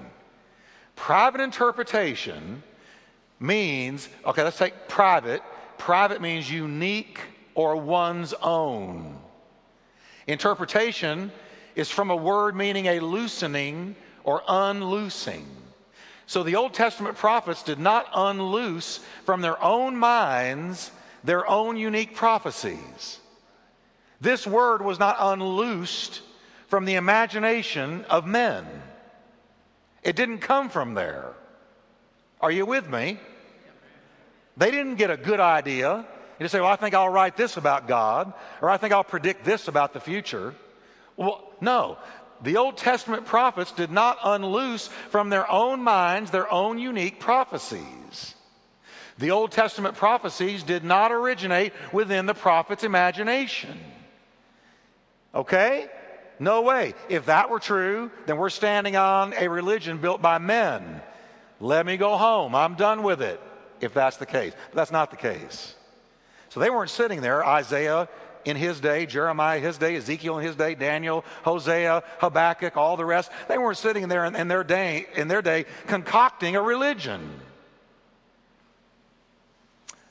Private 0.95 1.41
interpretation 1.41 2.63
means, 3.41 4.09
okay, 4.25 4.45
let's 4.45 4.59
take 4.59 4.87
private. 4.87 5.43
Private 5.77 6.21
means 6.21 6.49
unique 6.49 7.19
or 7.57 7.75
one's 7.75 8.35
own. 8.35 9.19
Interpretation 10.29 11.33
is 11.75 11.91
from 11.91 12.11
a 12.11 12.17
word 12.17 12.55
meaning 12.55 12.87
a 12.87 13.01
loosening 13.01 13.97
or 14.23 14.43
unloosing. 14.47 15.45
So 16.27 16.43
the 16.43 16.57
Old 16.57 16.75
Testament 16.75 17.17
prophets 17.17 17.63
did 17.63 17.79
not 17.79 18.07
unloose 18.15 19.01
from 19.25 19.41
their 19.41 19.63
own 19.63 19.97
minds 19.97 20.91
their 21.23 21.49
own 21.49 21.77
unique 21.77 22.15
prophecies. 22.15 23.19
This 24.21 24.47
word 24.47 24.83
was 24.83 24.99
not 24.99 25.17
unloosed 25.19 26.21
from 26.69 26.85
the 26.85 26.95
imagination 26.95 28.05
of 28.11 28.27
men. 28.27 28.67
It 30.03 30.17
didn't 30.17 30.39
come 30.39 30.69
from 30.69 30.95
there. 30.95 31.33
Are 32.41 32.51
you 32.51 32.67
with 32.67 32.89
me? 32.89 33.19
They 34.57 34.71
didn't 34.71 34.97
get 34.97 35.11
a 35.11 35.17
good 35.17 35.41
idea 35.41 36.07
and 36.39 36.51
say, 36.51 36.61
Well, 36.61 36.71
I 36.71 36.77
think 36.77 36.95
I'll 36.95 37.09
write 37.09 37.37
this 37.37 37.57
about 37.57 37.89
God, 37.89 38.33
or 38.61 38.71
I 38.71 38.77
think 38.77 38.93
I'll 38.93 39.05
predict 39.05 39.45
this 39.45 39.67
about 39.67 39.93
the 39.93 40.01
future. 40.01 40.55
Well, 41.17 41.51
no. 41.61 41.99
The 42.45 42.59
Old 42.59 42.77
Testament 42.77 43.25
prophets 43.25 43.73
did 43.73 43.91
not 43.91 44.19
unloose 44.23 44.89
from 45.09 45.31
their 45.31 45.51
own 45.51 45.83
minds 45.83 46.31
their 46.31 46.51
own 46.53 46.79
unique 46.79 47.19
prophecies. 47.19 48.35
The 49.17 49.31
Old 49.31 49.51
Testament 49.51 49.95
prophecies 49.95 50.63
did 50.63 50.85
not 50.85 51.11
originate 51.11 51.73
within 51.91 52.27
the 52.27 52.35
prophet's 52.35 52.85
imagination. 52.85 53.81
Okay? 55.35 55.89
No 56.39 56.61
way. 56.61 56.93
If 57.09 57.27
that 57.27 57.49
were 57.49 57.61
true, 57.61 58.11
then 58.27 58.37
we're 58.37 58.51
standing 58.51 58.95
on 58.95 59.33
a 59.33 59.49
religion 59.49 59.97
built 59.97 60.21
by 60.21 60.37
men. 60.37 61.01
Let 61.61 61.87
me 61.87 61.97
go 61.97 62.19
home. 62.19 62.55
I'm 62.55 62.75
done 62.75 63.03
with 63.03 63.23
it, 63.23 63.41
if 63.81 63.95
that's 63.95 64.19
the 64.19 64.27
case. 64.27 64.53
But 64.71 64.77
that's 64.77 64.93
not 64.93 65.11
the 65.11 65.17
case. 65.17 65.75
So 66.51 66.61
they 66.61 66.69
weren't 66.69 66.91
sitting 66.91 67.23
there, 67.23 67.43
Isaiah 67.43 68.07
in 68.45 68.57
his 68.57 68.81
day, 68.81 69.07
Jeremiah 69.07 69.61
his 69.61 69.79
day, 69.79 69.97
Ezekiel 69.97 70.39
in 70.39 70.45
his 70.45 70.57
day, 70.57 70.75
Daniel, 70.75 71.25
Hosea, 71.43 72.03
Habakkuk, 72.19 72.77
all 72.77 72.97
the 72.97 73.05
rest. 73.05 73.31
They 73.49 73.59
weren't 73.59 73.79
sitting 73.79 74.09
there 74.09 74.25
in, 74.25 74.37
in 74.37 74.49
their 74.49 74.65
day 74.65 75.07
in 75.15 75.29
their 75.29 75.43
day 75.43 75.67
concocting 75.87 76.57
a 76.57 76.63
religion. 76.63 77.41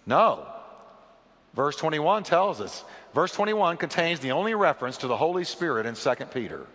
No. 0.06 0.46
Verse 1.54 1.76
21 1.76 2.24
tells 2.24 2.60
us. 2.62 2.84
Verse 3.14 3.32
21 3.32 3.78
contains 3.78 4.20
the 4.20 4.32
only 4.32 4.56
reference 4.56 4.98
to 4.98 5.08
the 5.08 5.18
Holy 5.18 5.44
Spirit 5.44 5.86
in 5.86 5.96
2 5.96 6.16
Peter. 6.34 6.66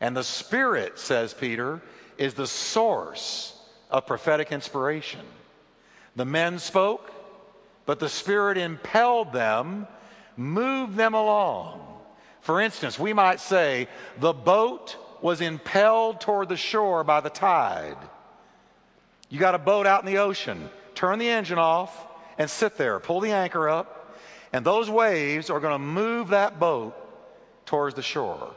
And 0.00 0.16
the 0.16 0.24
Spirit, 0.24 0.98
says 0.98 1.34
Peter, 1.34 1.80
is 2.18 2.34
the 2.34 2.46
source 2.46 3.56
of 3.90 4.06
prophetic 4.06 4.50
inspiration. 4.50 5.20
The 6.16 6.24
men 6.24 6.58
spoke, 6.58 7.12
but 7.86 8.00
the 8.00 8.08
Spirit 8.08 8.58
impelled 8.58 9.32
them 9.32 9.86
move 10.36 10.96
them 10.96 11.14
along. 11.14 11.80
For 12.40 12.60
instance, 12.60 12.98
we 12.98 13.12
might 13.12 13.40
say 13.40 13.88
the 14.18 14.32
boat 14.32 14.96
was 15.20 15.40
impelled 15.40 16.20
toward 16.20 16.48
the 16.48 16.56
shore 16.56 17.04
by 17.04 17.20
the 17.20 17.30
tide. 17.30 17.96
You 19.28 19.38
got 19.38 19.54
a 19.54 19.58
boat 19.58 19.86
out 19.86 20.00
in 20.00 20.06
the 20.06 20.18
ocean, 20.18 20.68
turn 20.94 21.18
the 21.18 21.28
engine 21.28 21.58
off 21.58 22.06
and 22.38 22.50
sit 22.50 22.76
there, 22.76 22.98
pull 22.98 23.20
the 23.20 23.30
anchor 23.30 23.68
up, 23.68 24.18
and 24.52 24.64
those 24.64 24.90
waves 24.90 25.48
are 25.48 25.60
going 25.60 25.74
to 25.74 25.78
move 25.78 26.28
that 26.28 26.58
boat 26.58 26.94
towards 27.64 27.94
the 27.94 28.02
shore. 28.02 28.52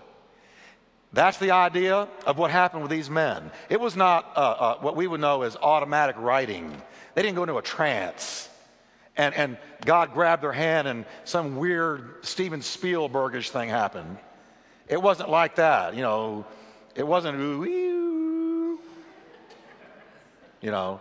That's 1.13 1.37
the 1.37 1.51
idea 1.51 2.09
of 2.25 2.37
what 2.37 2.51
happened 2.51 2.81
with 2.81 2.91
these 2.91 3.09
men. 3.09 3.51
It 3.69 3.79
was 3.79 3.95
not 3.95 4.33
uh, 4.35 4.39
uh, 4.39 4.77
what 4.79 4.97
we 4.97 5.07
would 5.07 5.21
know 5.21 5.43
as 5.43 5.55
automatic 5.55 6.17
writing. 6.17 6.75
They 7.13 7.21
didn't 7.21 7.35
go 7.35 7.43
into 7.43 7.57
a 7.57 7.61
trance 7.61 8.49
and, 9.17 9.33
and 9.35 9.57
God 9.85 10.13
grabbed 10.13 10.43
their 10.43 10.51
hand 10.51 10.87
and 10.87 11.05
some 11.23 11.57
weird 11.57 12.25
Steven 12.25 12.61
Spielbergish 12.61 13.49
thing 13.49 13.69
happened. 13.69 14.17
It 14.87 15.01
wasn't 15.01 15.29
like 15.29 15.55
that, 15.55 15.95
you 15.95 16.01
know, 16.01 16.45
It 16.95 17.05
wasn't 17.05 17.37
you 20.61 20.71
know, 20.71 20.99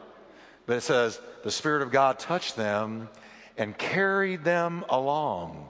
but 0.67 0.77
it 0.77 0.83
says 0.83 1.21
the 1.43 1.51
Spirit 1.51 1.83
of 1.83 1.91
God 1.91 2.19
touched 2.19 2.57
them 2.57 3.09
and 3.57 3.77
carried 3.79 4.45
them 4.45 4.85
along 4.89 5.69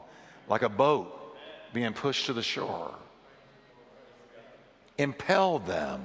like 0.49 0.63
a 0.63 0.69
boat 0.69 1.37
being 1.73 1.93
pushed 1.93 2.27
to 2.27 2.33
the 2.33 2.43
shore, 2.43 2.95
impelled 4.99 5.67
them. 5.67 6.05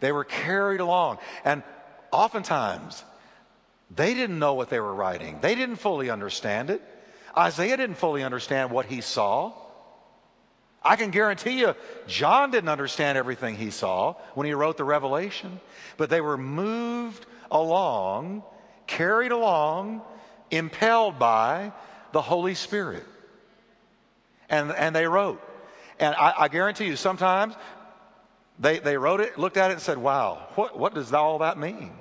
They 0.00 0.12
were 0.12 0.24
carried 0.24 0.80
along. 0.80 1.18
And 1.44 1.62
oftentimes, 2.10 3.04
they 3.94 4.14
didn't 4.14 4.38
know 4.38 4.54
what 4.54 4.70
they 4.70 4.80
were 4.80 4.94
writing, 4.94 5.38
they 5.40 5.54
didn't 5.54 5.76
fully 5.76 6.10
understand 6.10 6.70
it. 6.70 6.82
Isaiah 7.36 7.76
didn't 7.76 7.96
fully 7.96 8.22
understand 8.22 8.70
what 8.70 8.86
he 8.86 9.00
saw. 9.00 9.52
I 10.84 10.96
can 10.96 11.10
guarantee 11.10 11.60
you, 11.60 11.74
John 12.06 12.50
didn't 12.50 12.68
understand 12.68 13.16
everything 13.16 13.56
he 13.56 13.70
saw 13.70 14.14
when 14.34 14.46
he 14.46 14.52
wrote 14.52 14.76
the 14.76 14.84
Revelation, 14.84 15.60
but 15.96 16.10
they 16.10 16.20
were 16.20 16.36
moved 16.36 17.24
along, 17.50 18.42
carried 18.86 19.32
along, 19.32 20.02
impelled 20.50 21.18
by 21.18 21.72
the 22.10 22.20
Holy 22.20 22.54
Spirit. 22.54 23.04
And, 24.48 24.72
and 24.72 24.94
they 24.94 25.06
wrote. 25.06 25.40
And 25.98 26.14
I, 26.16 26.34
I 26.40 26.48
guarantee 26.48 26.86
you, 26.86 26.96
sometimes 26.96 27.54
they, 28.58 28.80
they 28.80 28.96
wrote 28.96 29.20
it, 29.20 29.38
looked 29.38 29.56
at 29.56 29.70
it, 29.70 29.74
and 29.74 29.82
said, 29.82 29.98
Wow, 29.98 30.48
what, 30.56 30.78
what 30.78 30.94
does 30.94 31.12
all 31.12 31.38
that 31.38 31.58
mean? 31.58 31.92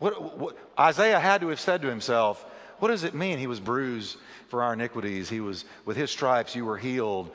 What, 0.00 0.38
what, 0.38 0.56
Isaiah 0.78 1.20
had 1.20 1.42
to 1.42 1.48
have 1.48 1.60
said 1.60 1.82
to 1.82 1.88
himself, 1.88 2.44
What 2.80 2.88
does 2.88 3.04
it 3.04 3.14
mean? 3.14 3.38
He 3.38 3.46
was 3.46 3.60
bruised 3.60 4.16
for 4.48 4.64
our 4.64 4.72
iniquities. 4.72 5.28
He 5.28 5.40
was, 5.40 5.64
with 5.84 5.96
his 5.96 6.10
stripes, 6.10 6.56
you 6.56 6.64
were 6.64 6.78
healed 6.78 7.30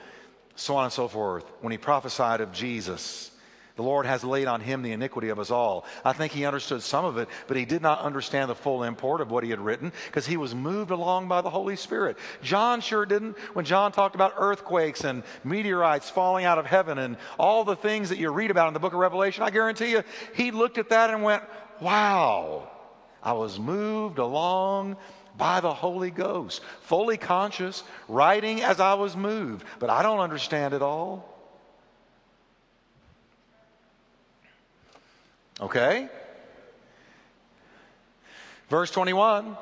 so 0.56 0.76
on 0.76 0.86
and 0.86 0.94
so 0.94 1.08
forth. 1.08 1.46
When 1.62 1.72
he 1.72 1.78
prophesied 1.78 2.42
of 2.42 2.52
Jesus, 2.52 3.32
the 3.76 3.84
Lord 3.84 4.06
has 4.06 4.24
laid 4.24 4.48
on 4.48 4.62
him 4.62 4.82
the 4.82 4.94
iniquity 4.94 5.30
of 5.30 5.38
us 5.38 5.52
all. 5.52 5.86
I 6.06 6.14
think 6.14 6.32
he 6.32 6.46
understood 6.46 6.82
some 6.82 7.04
of 7.04 7.18
it, 7.18 7.28
but 7.48 7.58
he 7.58 7.66
did 7.66 7.82
not 7.82 8.00
understand 8.00 8.50
the 8.50 8.56
full 8.56 8.84
import 8.84 9.20
of 9.20 9.32
what 9.32 9.44
he 9.44 9.50
had 9.50 9.60
written 9.60 9.92
because 10.08 10.26
he 10.26 10.38
was 10.38 10.56
moved 10.56 10.92
along 10.92 11.28
by 11.28 11.42
the 11.42 11.50
Holy 11.50 11.76
Spirit. 11.76 12.18
John 12.42 12.80
sure 12.80 13.06
didn't. 13.06 13.38
When 13.54 13.66
John 13.66 13.92
talked 13.92 14.16
about 14.16 14.34
earthquakes 14.38 15.04
and 15.04 15.24
meteorites 15.44 16.10
falling 16.10 16.46
out 16.46 16.58
of 16.58 16.66
heaven 16.66 16.98
and 17.00 17.18
all 17.38 17.66
the 17.66 17.76
things 17.76 18.10
that 18.10 18.18
you 18.18 18.32
read 18.32 18.50
about 18.50 18.70
in 18.70 18.74
the 18.74 18.80
book 18.80 18.94
of 18.94 19.00
Revelation, 19.00 19.44
I 19.44 19.50
guarantee 19.50 19.92
you, 19.92 20.04
he 20.34 20.52
looked 20.52 20.78
at 20.78 20.90
that 20.90 21.10
and 21.10 21.22
went, 21.22 21.44
wow, 21.82 22.70
I 23.22 23.34
was 23.34 23.60
moved 23.60 24.20
along 24.20 24.98
by 25.38 25.60
the 25.60 25.74
Holy 25.74 26.12
Ghost, 26.12 26.62
fully 26.82 27.18
conscious, 27.18 27.84
writing 28.08 28.62
as 28.62 28.80
I 28.80 28.94
was 28.94 29.16
moved, 29.16 29.66
but 29.80 29.90
I 29.90 30.02
don't 30.02 30.20
understand 30.20 30.74
it 30.74 30.82
all. 30.82 31.32
Okay? 35.60 36.10
Verse 38.70 38.92
21. 38.92 39.58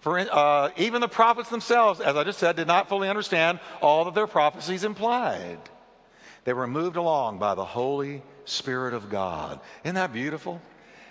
For 0.00 0.18
uh, 0.20 0.70
even 0.76 1.00
the 1.00 1.08
prophets 1.08 1.48
themselves, 1.48 2.00
as 2.00 2.14
I 2.16 2.22
just 2.22 2.38
said, 2.38 2.54
did 2.54 2.68
not 2.68 2.88
fully 2.88 3.08
understand 3.08 3.58
all 3.82 4.04
that 4.04 4.14
their 4.14 4.28
prophecies 4.28 4.84
implied. 4.84 5.58
They 6.44 6.52
were 6.52 6.68
moved 6.68 6.96
along 6.96 7.38
by 7.38 7.56
the 7.56 7.64
Holy 7.64 8.22
Spirit 8.44 8.94
of 8.94 9.10
God. 9.10 9.58
Isn't 9.82 9.96
that 9.96 10.12
beautiful? 10.12 10.60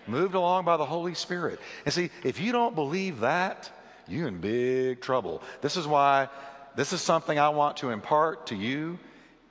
Moved 0.08 0.36
along 0.36 0.66
by 0.66 0.78
the 0.78 0.86
Holy 0.86 1.14
Spirit. 1.14 1.60
And 1.86 1.94
see, 1.94 2.10
if 2.24 2.40
you 2.40 2.52
don't 2.52 2.76
believe 2.76 3.22
that, 3.22 3.70
you're 4.08 4.28
in 4.28 4.40
big 4.40 5.02
trouble. 5.02 5.42
This 5.62 5.78
is 5.78 5.88
why 5.88 6.30
this 6.76 6.94
is 6.94 7.02
something 7.02 7.40
I 7.40 7.50
want 7.50 7.78
to 7.78 7.90
impart 7.90 8.48
to 8.48 8.56
you, 8.56 9.00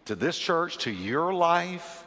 to 0.06 0.14
this 0.14 0.38
church, 0.38 0.78
to 0.78 0.90
your 0.90 1.32
life, 1.32 2.04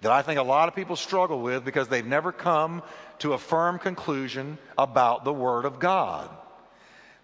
that 0.00 0.10
I 0.12 0.22
think 0.22 0.38
a 0.38 0.42
lot 0.42 0.68
of 0.68 0.74
people 0.74 0.96
struggle 0.96 1.42
with 1.42 1.64
because 1.64 1.88
they've 1.88 2.06
never 2.06 2.32
come 2.32 2.82
to 3.18 3.34
a 3.34 3.38
firm 3.38 3.78
conclusion 3.78 4.56
about 4.78 5.24
the 5.24 5.32
Word 5.32 5.66
of 5.66 5.78
God. 5.78 6.30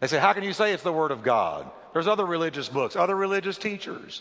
They 0.00 0.06
say, 0.06 0.18
How 0.18 0.34
can 0.34 0.44
you 0.44 0.52
say 0.52 0.72
it's 0.72 0.82
the 0.82 0.92
Word 0.92 1.10
of 1.10 1.22
God? 1.22 1.70
There's 1.94 2.06
other 2.06 2.26
religious 2.26 2.68
books, 2.68 2.96
other 2.96 3.16
religious 3.16 3.56
teachers. 3.56 4.20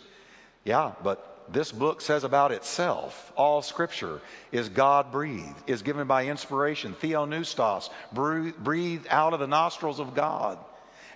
Yeah, 0.64 0.94
but 1.04 1.35
this 1.50 1.72
book 1.72 2.02
says 2.02 2.24
about 2.24 2.52
itself. 2.52 3.32
All 3.36 3.62
scripture 3.62 4.22
is 4.52 4.70
God 4.70 5.12
breathed, 5.12 5.56
is 5.68 5.82
given 5.82 6.08
by 6.08 6.26
inspiration, 6.26 6.96
theopneustos, 7.02 7.90
breathed 8.12 9.08
out 9.10 9.34
of 9.34 9.40
the 9.40 9.48
nostrils 9.48 10.00
of 10.00 10.16
God. 10.16 10.58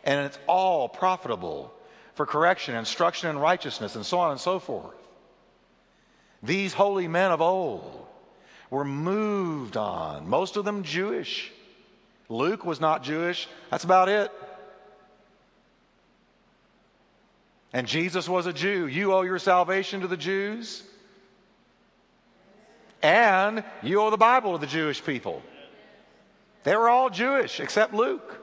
And 0.03 0.25
it's 0.25 0.39
all 0.47 0.87
profitable 0.87 1.73
for 2.15 2.25
correction, 2.25 2.75
instruction 2.75 3.29
in 3.29 3.37
righteousness, 3.37 3.95
and 3.95 4.05
so 4.05 4.19
on 4.19 4.31
and 4.31 4.39
so 4.39 4.59
forth. 4.59 4.95
These 6.43 6.73
holy 6.73 7.07
men 7.07 7.31
of 7.31 7.41
old 7.41 8.07
were 8.69 8.85
moved 8.85 9.77
on, 9.77 10.29
most 10.29 10.57
of 10.57 10.65
them 10.65 10.83
Jewish. 10.83 11.51
Luke 12.29 12.63
was 12.63 12.79
not 12.79 13.03
Jewish. 13.03 13.47
That's 13.71 13.83
about 13.83 14.07
it. 14.07 14.31
And 17.73 17.87
Jesus 17.87 18.27
was 18.27 18.45
a 18.45 18.53
Jew. 18.53 18.87
You 18.87 19.13
owe 19.13 19.21
your 19.21 19.39
salvation 19.39 20.01
to 20.01 20.07
the 20.07 20.17
Jews. 20.17 20.83
And 23.01 23.63
you 23.83 24.01
owe 24.01 24.09
the 24.09 24.17
Bible 24.17 24.53
to 24.53 24.57
the 24.57 24.71
Jewish 24.71 25.03
people. 25.03 25.41
They 26.63 26.75
were 26.75 26.89
all 26.89 27.09
Jewish 27.09 27.59
except 27.59 27.93
Luke. 27.93 28.39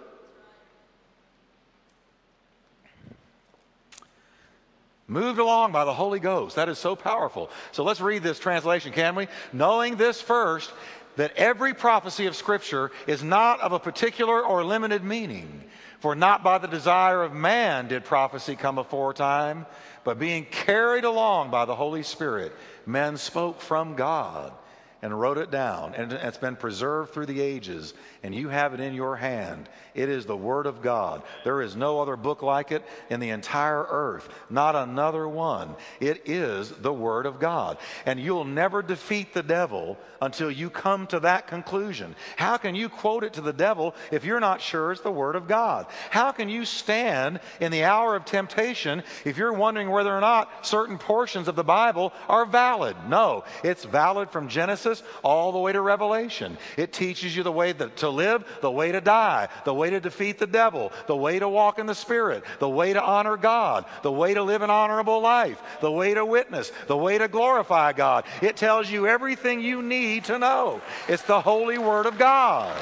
Moved 5.08 5.38
along 5.38 5.72
by 5.72 5.84
the 5.84 5.94
Holy 5.94 6.18
Ghost. 6.18 6.56
That 6.56 6.68
is 6.68 6.78
so 6.78 6.96
powerful. 6.96 7.50
So 7.70 7.84
let's 7.84 8.00
read 8.00 8.22
this 8.22 8.38
translation, 8.38 8.92
can 8.92 9.14
we? 9.14 9.28
Knowing 9.52 9.96
this 9.96 10.20
first, 10.20 10.72
that 11.16 11.32
every 11.36 11.74
prophecy 11.74 12.26
of 12.26 12.34
Scripture 12.34 12.90
is 13.06 13.22
not 13.22 13.60
of 13.60 13.72
a 13.72 13.78
particular 13.78 14.44
or 14.44 14.64
limited 14.64 15.04
meaning. 15.04 15.64
For 16.00 16.14
not 16.14 16.42
by 16.42 16.58
the 16.58 16.68
desire 16.68 17.22
of 17.22 17.32
man 17.32 17.88
did 17.88 18.04
prophecy 18.04 18.56
come 18.56 18.78
aforetime, 18.78 19.66
but 20.04 20.18
being 20.18 20.44
carried 20.44 21.04
along 21.04 21.50
by 21.50 21.64
the 21.64 21.74
Holy 21.74 22.02
Spirit, 22.02 22.52
men 22.84 23.16
spoke 23.16 23.60
from 23.60 23.94
God 23.94 24.52
and 25.02 25.18
wrote 25.18 25.38
it 25.38 25.50
down, 25.50 25.94
and 25.94 26.12
it's 26.12 26.38
been 26.38 26.56
preserved 26.56 27.12
through 27.12 27.26
the 27.26 27.40
ages, 27.40 27.92
and 28.22 28.34
you 28.34 28.48
have 28.48 28.72
it 28.72 28.80
in 28.80 28.94
your 28.94 29.14
hand. 29.16 29.68
It 29.94 30.08
is 30.08 30.26
the 30.26 30.36
Word 30.36 30.66
of 30.66 30.82
God. 30.82 31.22
There 31.44 31.60
is 31.60 31.76
no 31.76 32.00
other 32.00 32.16
book 32.16 32.42
like 32.42 32.72
it 32.72 32.84
in 33.10 33.20
the 33.20 33.30
entire 33.30 33.86
earth, 33.88 34.28
not 34.48 34.74
another 34.74 35.28
one. 35.28 35.74
It 36.00 36.28
is 36.28 36.70
the 36.70 36.92
Word 36.92 37.26
of 37.26 37.38
God. 37.38 37.78
And 38.06 38.18
you'll 38.18 38.44
never 38.44 38.82
defeat 38.82 39.34
the 39.34 39.42
devil 39.42 39.98
until 40.20 40.50
you 40.50 40.70
come 40.70 41.06
to 41.08 41.20
that 41.20 41.46
conclusion. 41.46 42.14
How 42.36 42.56
can 42.56 42.74
you 42.74 42.88
quote 42.88 43.24
it 43.24 43.34
to 43.34 43.42
the 43.42 43.52
devil 43.52 43.94
if 44.10 44.24
you're 44.24 44.40
not 44.40 44.62
sure 44.62 44.92
it's 44.92 45.02
the 45.02 45.10
Word 45.10 45.36
of 45.36 45.46
God? 45.46 45.86
How 46.10 46.32
can 46.32 46.48
you 46.48 46.64
stand 46.64 47.40
in 47.60 47.70
the 47.70 47.84
hour 47.84 48.16
of 48.16 48.24
temptation 48.24 49.02
if 49.24 49.36
you're 49.36 49.52
wondering 49.52 49.90
whether 49.90 50.16
or 50.16 50.20
not 50.20 50.66
certain 50.66 50.98
portions 50.98 51.48
of 51.48 51.56
the 51.56 51.64
Bible 51.64 52.12
are 52.28 52.46
valid? 52.46 52.96
No, 53.08 53.44
it's 53.62 53.84
valid 53.84 54.30
from 54.30 54.48
Genesis 54.48 54.85
all 55.22 55.52
the 55.52 55.58
way 55.58 55.72
to 55.72 55.80
Revelation. 55.80 56.56
It 56.76 56.92
teaches 56.92 57.36
you 57.36 57.42
the 57.42 57.52
way 57.52 57.72
to 57.72 58.08
live, 58.08 58.44
the 58.60 58.70
way 58.70 58.92
to 58.92 59.00
die, 59.00 59.48
the 59.64 59.74
way 59.74 59.90
to 59.90 60.00
defeat 60.00 60.38
the 60.38 60.46
devil, 60.46 60.92
the 61.06 61.16
way 61.16 61.38
to 61.38 61.48
walk 61.48 61.78
in 61.78 61.86
the 61.86 61.94
Spirit, 61.94 62.44
the 62.58 62.68
way 62.68 62.92
to 62.92 63.02
honor 63.02 63.36
God, 63.36 63.84
the 64.02 64.12
way 64.12 64.34
to 64.34 64.42
live 64.42 64.62
an 64.62 64.70
honorable 64.70 65.20
life, 65.20 65.60
the 65.80 65.90
way 65.90 66.14
to 66.14 66.24
witness, 66.24 66.72
the 66.86 66.96
way 66.96 67.18
to 67.18 67.28
glorify 67.28 67.92
God. 67.92 68.24
It 68.42 68.56
tells 68.56 68.90
you 68.90 69.06
everything 69.06 69.60
you 69.60 69.82
need 69.82 70.24
to 70.24 70.38
know. 70.38 70.80
It's 71.08 71.22
the 71.22 71.40
holy 71.40 71.78
Word 71.78 72.06
of 72.06 72.18
God. 72.18 72.76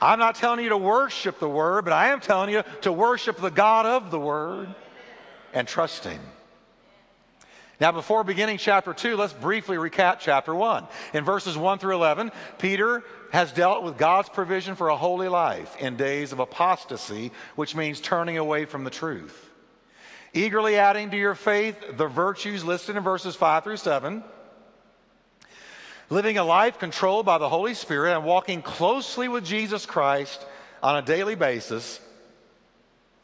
I'm 0.00 0.18
not 0.18 0.34
telling 0.34 0.62
you 0.62 0.68
to 0.68 0.76
worship 0.76 1.38
the 1.38 1.48
Word, 1.48 1.84
but 1.84 1.94
I 1.94 2.08
am 2.08 2.20
telling 2.20 2.50
you 2.50 2.62
to 2.82 2.92
worship 2.92 3.38
the 3.38 3.50
God 3.50 3.86
of 3.86 4.10
the 4.10 4.20
Word 4.20 4.68
and 5.54 5.66
trust 5.66 6.04
Him. 6.04 6.20
Now, 7.80 7.90
before 7.90 8.22
beginning 8.22 8.58
chapter 8.58 8.94
2, 8.94 9.16
let's 9.16 9.32
briefly 9.32 9.76
recap 9.76 10.18
chapter 10.20 10.54
1. 10.54 10.86
In 11.12 11.24
verses 11.24 11.58
1 11.58 11.78
through 11.80 11.96
11, 11.96 12.30
Peter 12.58 13.02
has 13.32 13.52
dealt 13.52 13.82
with 13.82 13.98
God's 13.98 14.28
provision 14.28 14.76
for 14.76 14.90
a 14.90 14.96
holy 14.96 15.26
life 15.26 15.76
in 15.80 15.96
days 15.96 16.32
of 16.32 16.38
apostasy, 16.38 17.32
which 17.56 17.74
means 17.74 18.00
turning 18.00 18.38
away 18.38 18.64
from 18.64 18.84
the 18.84 18.90
truth. 18.90 19.50
Eagerly 20.32 20.76
adding 20.76 21.10
to 21.10 21.16
your 21.16 21.34
faith 21.34 21.76
the 21.96 22.06
virtues 22.06 22.64
listed 22.64 22.96
in 22.96 23.02
verses 23.02 23.34
5 23.34 23.64
through 23.64 23.76
7. 23.76 24.22
Living 26.10 26.38
a 26.38 26.44
life 26.44 26.78
controlled 26.78 27.26
by 27.26 27.38
the 27.38 27.48
Holy 27.48 27.74
Spirit 27.74 28.14
and 28.14 28.24
walking 28.24 28.62
closely 28.62 29.26
with 29.26 29.44
Jesus 29.44 29.84
Christ 29.84 30.44
on 30.80 30.96
a 30.96 31.02
daily 31.02 31.34
basis 31.34 31.98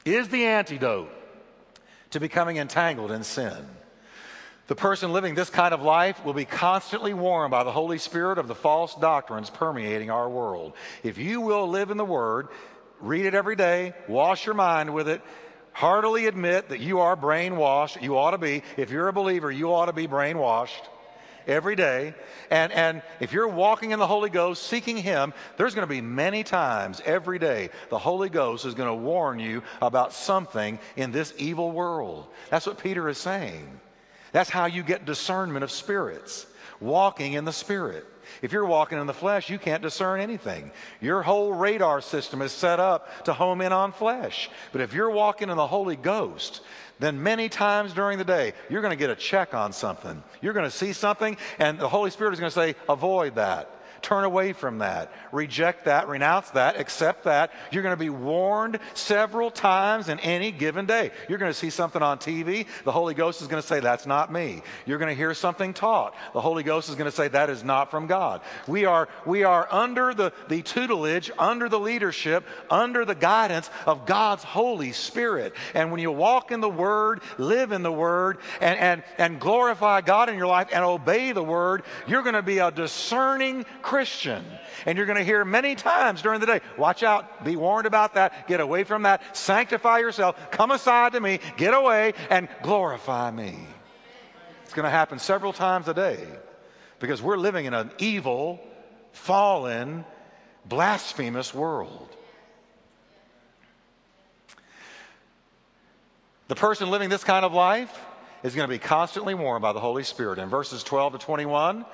is 0.05 0.29
the 0.29 0.47
antidote 0.47 1.13
to 2.11 2.19
becoming 2.19 2.57
entangled 2.57 3.13
in 3.13 3.23
sin. 3.23 3.65
The 4.71 4.77
person 4.77 5.13
living 5.13 5.35
this 5.35 5.51
kind 5.51 5.75
of 5.75 5.83
life 5.83 6.25
will 6.25 6.33
be 6.33 6.45
constantly 6.45 7.13
warned 7.13 7.51
by 7.51 7.65
the 7.65 7.73
Holy 7.73 7.99
Spirit 7.99 8.39
of 8.39 8.47
the 8.47 8.55
false 8.55 8.95
doctrines 8.95 9.51
permeating 9.51 10.13
our 10.13 10.31
world. 10.31 10.75
If 11.03 11.19
you 11.19 11.41
will 11.41 11.67
live 11.67 11.91
in 11.91 11.97
the 11.97 12.05
Word, 12.05 12.47
read 13.01 13.27
it 13.27 13.35
every 13.35 13.57
day, 13.57 13.95
wash 14.07 14.47
your 14.47 14.55
mind 14.55 14.95
with 14.95 15.09
it, 15.09 15.23
heartily 15.73 16.27
admit 16.27 16.69
that 16.69 16.79
you 16.79 17.01
are 17.01 17.17
brainwashed. 17.17 18.01
You 18.01 18.17
ought 18.17 18.31
to 18.31 18.39
be. 18.39 18.63
If 18.77 18.93
you're 18.93 19.09
a 19.09 19.13
believer, 19.13 19.51
you 19.51 19.75
ought 19.75 19.87
to 19.87 19.93
be 19.93 20.07
brainwashed 20.07 20.87
every 21.49 21.75
day. 21.75 22.15
And, 22.49 22.71
and 22.71 23.03
if 23.19 23.33
you're 23.33 23.49
walking 23.49 23.91
in 23.91 23.99
the 23.99 24.07
Holy 24.07 24.31
Ghost, 24.31 24.63
seeking 24.63 24.99
Him, 24.99 25.35
there's 25.57 25.75
going 25.75 25.89
to 25.89 25.93
be 25.93 26.01
many 26.01 26.45
times 26.45 27.03
every 27.05 27.41
day 27.41 27.71
the 27.89 27.99
Holy 27.99 28.29
Ghost 28.29 28.65
is 28.65 28.75
going 28.75 28.89
to 28.89 28.95
warn 28.95 29.41
you 29.41 29.65
about 29.83 30.13
something 30.13 30.79
in 30.95 31.11
this 31.11 31.35
evil 31.39 31.73
world. 31.73 32.29
That's 32.51 32.69
what 32.69 32.79
Peter 32.79 33.09
is 33.09 33.19
saying. 33.19 33.81
That's 34.33 34.51
how 34.51 34.67
you 34.67 34.83
get 34.83 35.05
discernment 35.05 35.65
of 35.65 35.71
spirits, 35.71 36.47
walking 36.81 37.33
in 37.35 37.45
the 37.45 37.53
Spirit. 37.53 38.07
If 38.43 38.53
you're 38.53 38.67
walking 38.67 38.99
in 38.99 39.07
the 39.07 39.15
flesh, 39.15 39.51
you 39.51 39.59
can't 39.59 39.83
discern 39.83 40.21
anything. 40.21 40.71
Your 41.01 41.23
whole 41.23 41.53
radar 41.53 42.01
system 42.01 42.43
is 42.43 42.53
set 42.53 42.79
up 42.79 43.25
to 43.25 43.33
home 43.33 43.61
in 43.61 43.73
on 43.73 43.93
flesh. 43.93 44.51
But 44.73 44.81
if 44.81 44.95
you're 44.95 45.11
walking 45.11 45.51
in 45.51 45.57
the 45.57 45.67
Holy 45.67 45.97
Ghost, 45.97 46.63
then 47.01 47.23
many 47.23 47.49
times 47.49 47.93
during 47.93 48.19
the 48.19 48.25
day, 48.25 48.53
you're 48.69 48.83
going 48.83 48.93
to 48.93 48.97
get 48.97 49.11
a 49.11 49.17
check 49.17 49.55
on 49.55 49.73
something. 49.73 50.23
You're 50.41 50.53
going 50.53 50.69
to 50.69 50.71
see 50.71 50.93
something, 50.93 51.37
and 51.59 51.79
the 51.79 51.89
Holy 51.89 52.11
Spirit 52.11 52.35
is 52.35 52.41
going 52.41 52.51
to 52.51 52.55
say, 52.55 52.75
avoid 52.89 53.35
that. 53.35 53.80
Turn 54.03 54.25
away 54.25 54.53
from 54.53 54.79
that. 54.79 55.13
Reject 55.31 55.85
that. 55.85 56.09
Renounce 56.09 56.51
that. 56.51 56.81
Accept 56.81 57.25
that. 57.25 57.53
You're 57.71 57.83
going 57.83 57.97
to 57.97 58.03
be 58.03 58.11
warned 58.11 58.79
several 58.95 59.51
times 59.51 60.09
in 60.09 60.19
any 60.21 60.53
given 60.53 60.87
day. 60.87 61.11
You're 61.29 61.39
going 61.39 61.51
to 61.51 61.59
see 61.59 61.71
something 61.71 62.03
on 62.03 62.19
TV. 62.19 62.67
The 62.85 62.93
Holy 62.93 63.15
Ghost 63.15 63.43
is 63.43 63.49
going 63.49 63.61
to 63.61 63.67
say, 63.67 63.81
That's 63.81 64.07
not 64.07 64.33
me. 64.33 64.63
You're 64.87 64.99
going 64.99 65.11
to 65.11 65.15
hear 65.15 65.35
something 65.35 65.75
taught. 65.75 66.15
The 66.33 66.41
Holy 66.41 66.63
Ghost 66.63 66.89
is 66.89 66.95
going 66.95 67.11
to 67.11 67.17
say, 67.17 67.29
That 67.29 67.51
is 67.51 67.63
not 67.63 67.91
from 67.91 68.07
God. 68.07 68.41
We 68.67 68.87
are, 68.87 69.09
we 69.27 69.45
are 69.45 69.69
under 69.71 70.15
the, 70.15 70.33
the 70.49 70.63
tutelage, 70.63 71.31
under 71.39 71.69
the 71.69 71.79
leadership, 71.79 72.45
under 72.71 73.05
the 73.05 73.15
guidance 73.15 73.69
of 73.87 74.07
God's 74.07 74.45
Holy 74.45 74.93
Spirit. 74.93 75.55
And 75.75 75.91
when 75.91 76.01
you 76.01 76.11
walk 76.11 76.53
in 76.53 76.61
the 76.61 76.71
Word, 76.71 77.21
live 77.39 77.73
in 77.73 77.83
the 77.83 77.93
Word, 77.93 78.39
and, 78.61 78.79
and, 78.79 79.05
and 79.19 79.41
glorify 79.41 80.01
God 80.01 80.31
in 80.31 80.37
your 80.37 80.47
life 80.47 80.69
and 80.73 80.85
obey 80.85 81.33
the 81.33 81.45
Word, 81.45 81.83
you're 82.07 82.23
going 82.23 82.35
to 82.35 82.43
be 82.43 82.59
a 82.59 82.71
discerning 82.71 83.65
Christian. 83.83 83.90
And 84.87 84.97
you're 84.97 85.07
going 85.07 85.19
to 85.19 85.25
hear 85.25 85.45
many 85.45 85.75
times 85.75 86.23
during 86.23 86.41
the 86.41 86.47
day, 86.47 86.61
watch 86.77 87.03
out, 87.03 87.45
be 87.45 87.57
warned 87.57 87.87
about 87.87 88.15
that, 88.15 88.47
get 88.47 88.61
away 88.61 88.85
from 88.85 89.03
that, 89.03 89.37
sanctify 89.37 89.99
yourself, 89.99 90.37
come 90.51 90.71
aside 90.71 91.13
to 91.13 91.21
me, 91.21 91.41
get 91.57 91.75
away, 91.75 92.15
and 92.31 92.49
glorify 92.63 93.31
me. 93.31 93.59
It's 94.65 94.75
going 94.75 94.85
to 94.85 94.91
happen 94.91 95.19
several 95.19 95.53
times 95.53 95.89
a 95.89 95.95
day 95.95 96.25
because 97.01 97.21
we're 97.21 97.37
living 97.37 97.67
in 97.67 97.75
an 97.75 97.91
evil, 97.99 98.61
fallen, 99.13 100.05
blasphemous 100.65 101.53
world. 101.53 102.09
The 106.49 106.55
person 106.55 106.91
living 106.91 107.09
this 107.09 107.25
kind 107.25 107.45
of 107.45 107.53
life 107.53 107.97
is 108.43 108.55
going 108.55 108.69
to 108.69 108.75
be 108.75 108.79
constantly 108.79 109.35
warned 109.35 109.63
by 109.63 109.73
the 109.73 109.81
Holy 109.81 110.03
Spirit. 110.03 110.39
In 110.39 110.49
verses 110.49 110.83
12 110.83 111.13
to 111.13 111.19
21, 111.19 111.85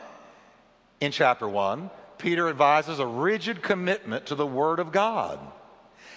in 1.00 1.12
chapter 1.12 1.48
1, 1.48 1.90
Peter 2.18 2.48
advises 2.48 2.98
a 2.98 3.06
rigid 3.06 3.62
commitment 3.62 4.26
to 4.26 4.34
the 4.34 4.46
Word 4.46 4.78
of 4.78 4.92
God 4.92 5.38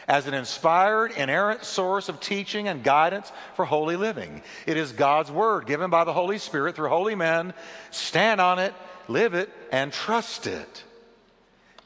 as 0.07 0.25
an 0.25 0.33
inspired, 0.33 1.11
inerrant 1.11 1.63
source 1.63 2.09
of 2.09 2.19
teaching 2.19 2.67
and 2.67 2.83
guidance 2.83 3.31
for 3.55 3.63
holy 3.63 3.95
living. 3.95 4.41
It 4.65 4.75
is 4.75 4.91
God's 4.91 5.29
Word 5.29 5.67
given 5.67 5.91
by 5.91 6.03
the 6.03 6.13
Holy 6.13 6.39
Spirit 6.39 6.75
through 6.75 6.89
holy 6.89 7.15
men. 7.15 7.53
Stand 7.91 8.41
on 8.41 8.57
it, 8.57 8.73
live 9.07 9.35
it, 9.35 9.51
and 9.71 9.93
trust 9.93 10.47
it. 10.47 10.83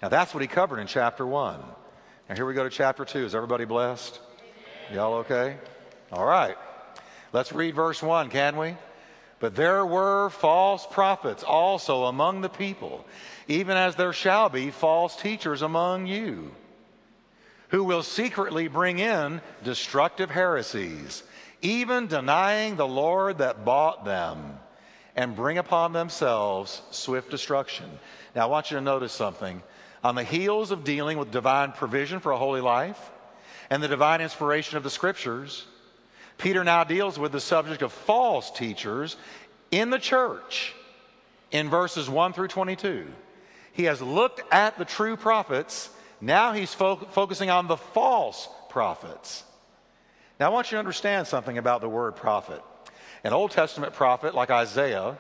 Now, 0.01 0.08
that's 0.10 0.34
what 0.34 0.41
he 0.41 0.47
covered 0.47 0.79
in 0.79 0.88
chapter 0.88 1.25
1. 1.25 1.60
Now, 2.29 2.36
here 2.36 2.45
we 2.45 2.53
go 2.53 2.63
to 2.63 2.69
chapter 2.69 3.03
2. 3.03 3.25
Is 3.25 3.36
everybody 3.36 3.65
blessed? 3.65 4.19
Y'all 4.93 5.15
okay? 5.15 5.58
All 6.12 6.25
right. 6.25 6.56
Let's 7.34 7.51
read 7.51 7.75
verse 7.75 8.01
1, 8.01 8.29
can 8.29 8.58
we? 8.58 8.75
But 9.43 9.56
there 9.56 9.86
were 9.86 10.29
false 10.29 10.88
prophets 10.89 11.43
also 11.43 12.06
among 12.06 12.39
the 12.39 12.47
people, 12.47 13.06
even 13.49 13.75
as 13.75 13.93
there 13.97 14.13
shall 14.13 14.47
be 14.47 14.71
false 14.71 15.17
teachers 15.17 15.62
among 15.62 16.08
you, 16.08 16.56
who 17.67 17.84
will 17.84 18.03
secretly 18.03 18.69
bring 18.69 18.99
in 18.99 19.41
destructive 19.62 20.29
heresies, 20.29 21.23
even 21.62 22.08
denying 22.08 22.77
the 22.77 22.88
Lord 22.88 23.39
that 23.39 23.65
bought 23.65 24.06
them, 24.06 24.60
and 25.13 25.36
bring 25.36 25.58
upon 25.58 25.91
themselves 25.91 26.82
swift 26.91 27.29
destruction. 27.29 27.99
Now, 28.38 28.43
I 28.43 28.45
want 28.45 28.71
you 28.71 28.77
to 28.77 28.82
notice 28.82 29.12
something. 29.12 29.62
On 30.06 30.15
the 30.15 30.23
heels 30.23 30.71
of 30.71 30.86
dealing 30.86 31.17
with 31.17 31.32
divine 31.32 31.73
provision 31.73 32.21
for 32.21 32.32
a 32.32 32.38
holy 32.38 32.62
life 32.62 33.12
and 33.69 33.84
the 33.84 33.89
divine 33.89 34.21
inspiration 34.21 34.77
of 34.77 34.84
the 34.84 34.89
scriptures, 34.89 35.65
Peter 36.38 36.63
now 36.63 36.84
deals 36.84 37.17
with 37.17 37.32
the 37.32 37.39
subject 37.39 37.82
of 37.82 37.91
false 37.91 38.52
teachers 38.52 39.15
in 39.72 39.89
the 39.89 40.00
church 40.00 40.74
in 41.52 41.69
verses 41.69 42.10
1 42.10 42.34
through 42.34 42.48
22. 42.48 43.08
He 43.74 43.84
has 43.86 44.02
looked 44.02 44.41
at 44.52 44.78
the 44.78 44.86
true 44.86 45.17
prophets. 45.17 45.89
Now 46.22 46.54
he's 46.54 46.74
fo- 46.74 46.96
focusing 46.96 47.50
on 47.50 47.67
the 47.67 47.78
false 47.78 48.48
prophets. 48.69 49.43
Now, 50.39 50.48
I 50.48 50.50
want 50.50 50.72
you 50.72 50.76
to 50.76 50.80
understand 50.80 51.28
something 51.28 51.58
about 51.58 51.82
the 51.82 51.89
word 51.89 52.15
prophet. 52.15 52.62
An 53.24 53.34
Old 53.34 53.52
Testament 53.52 53.93
prophet 53.93 54.36
like 54.36 54.50
Isaiah 54.50 55.17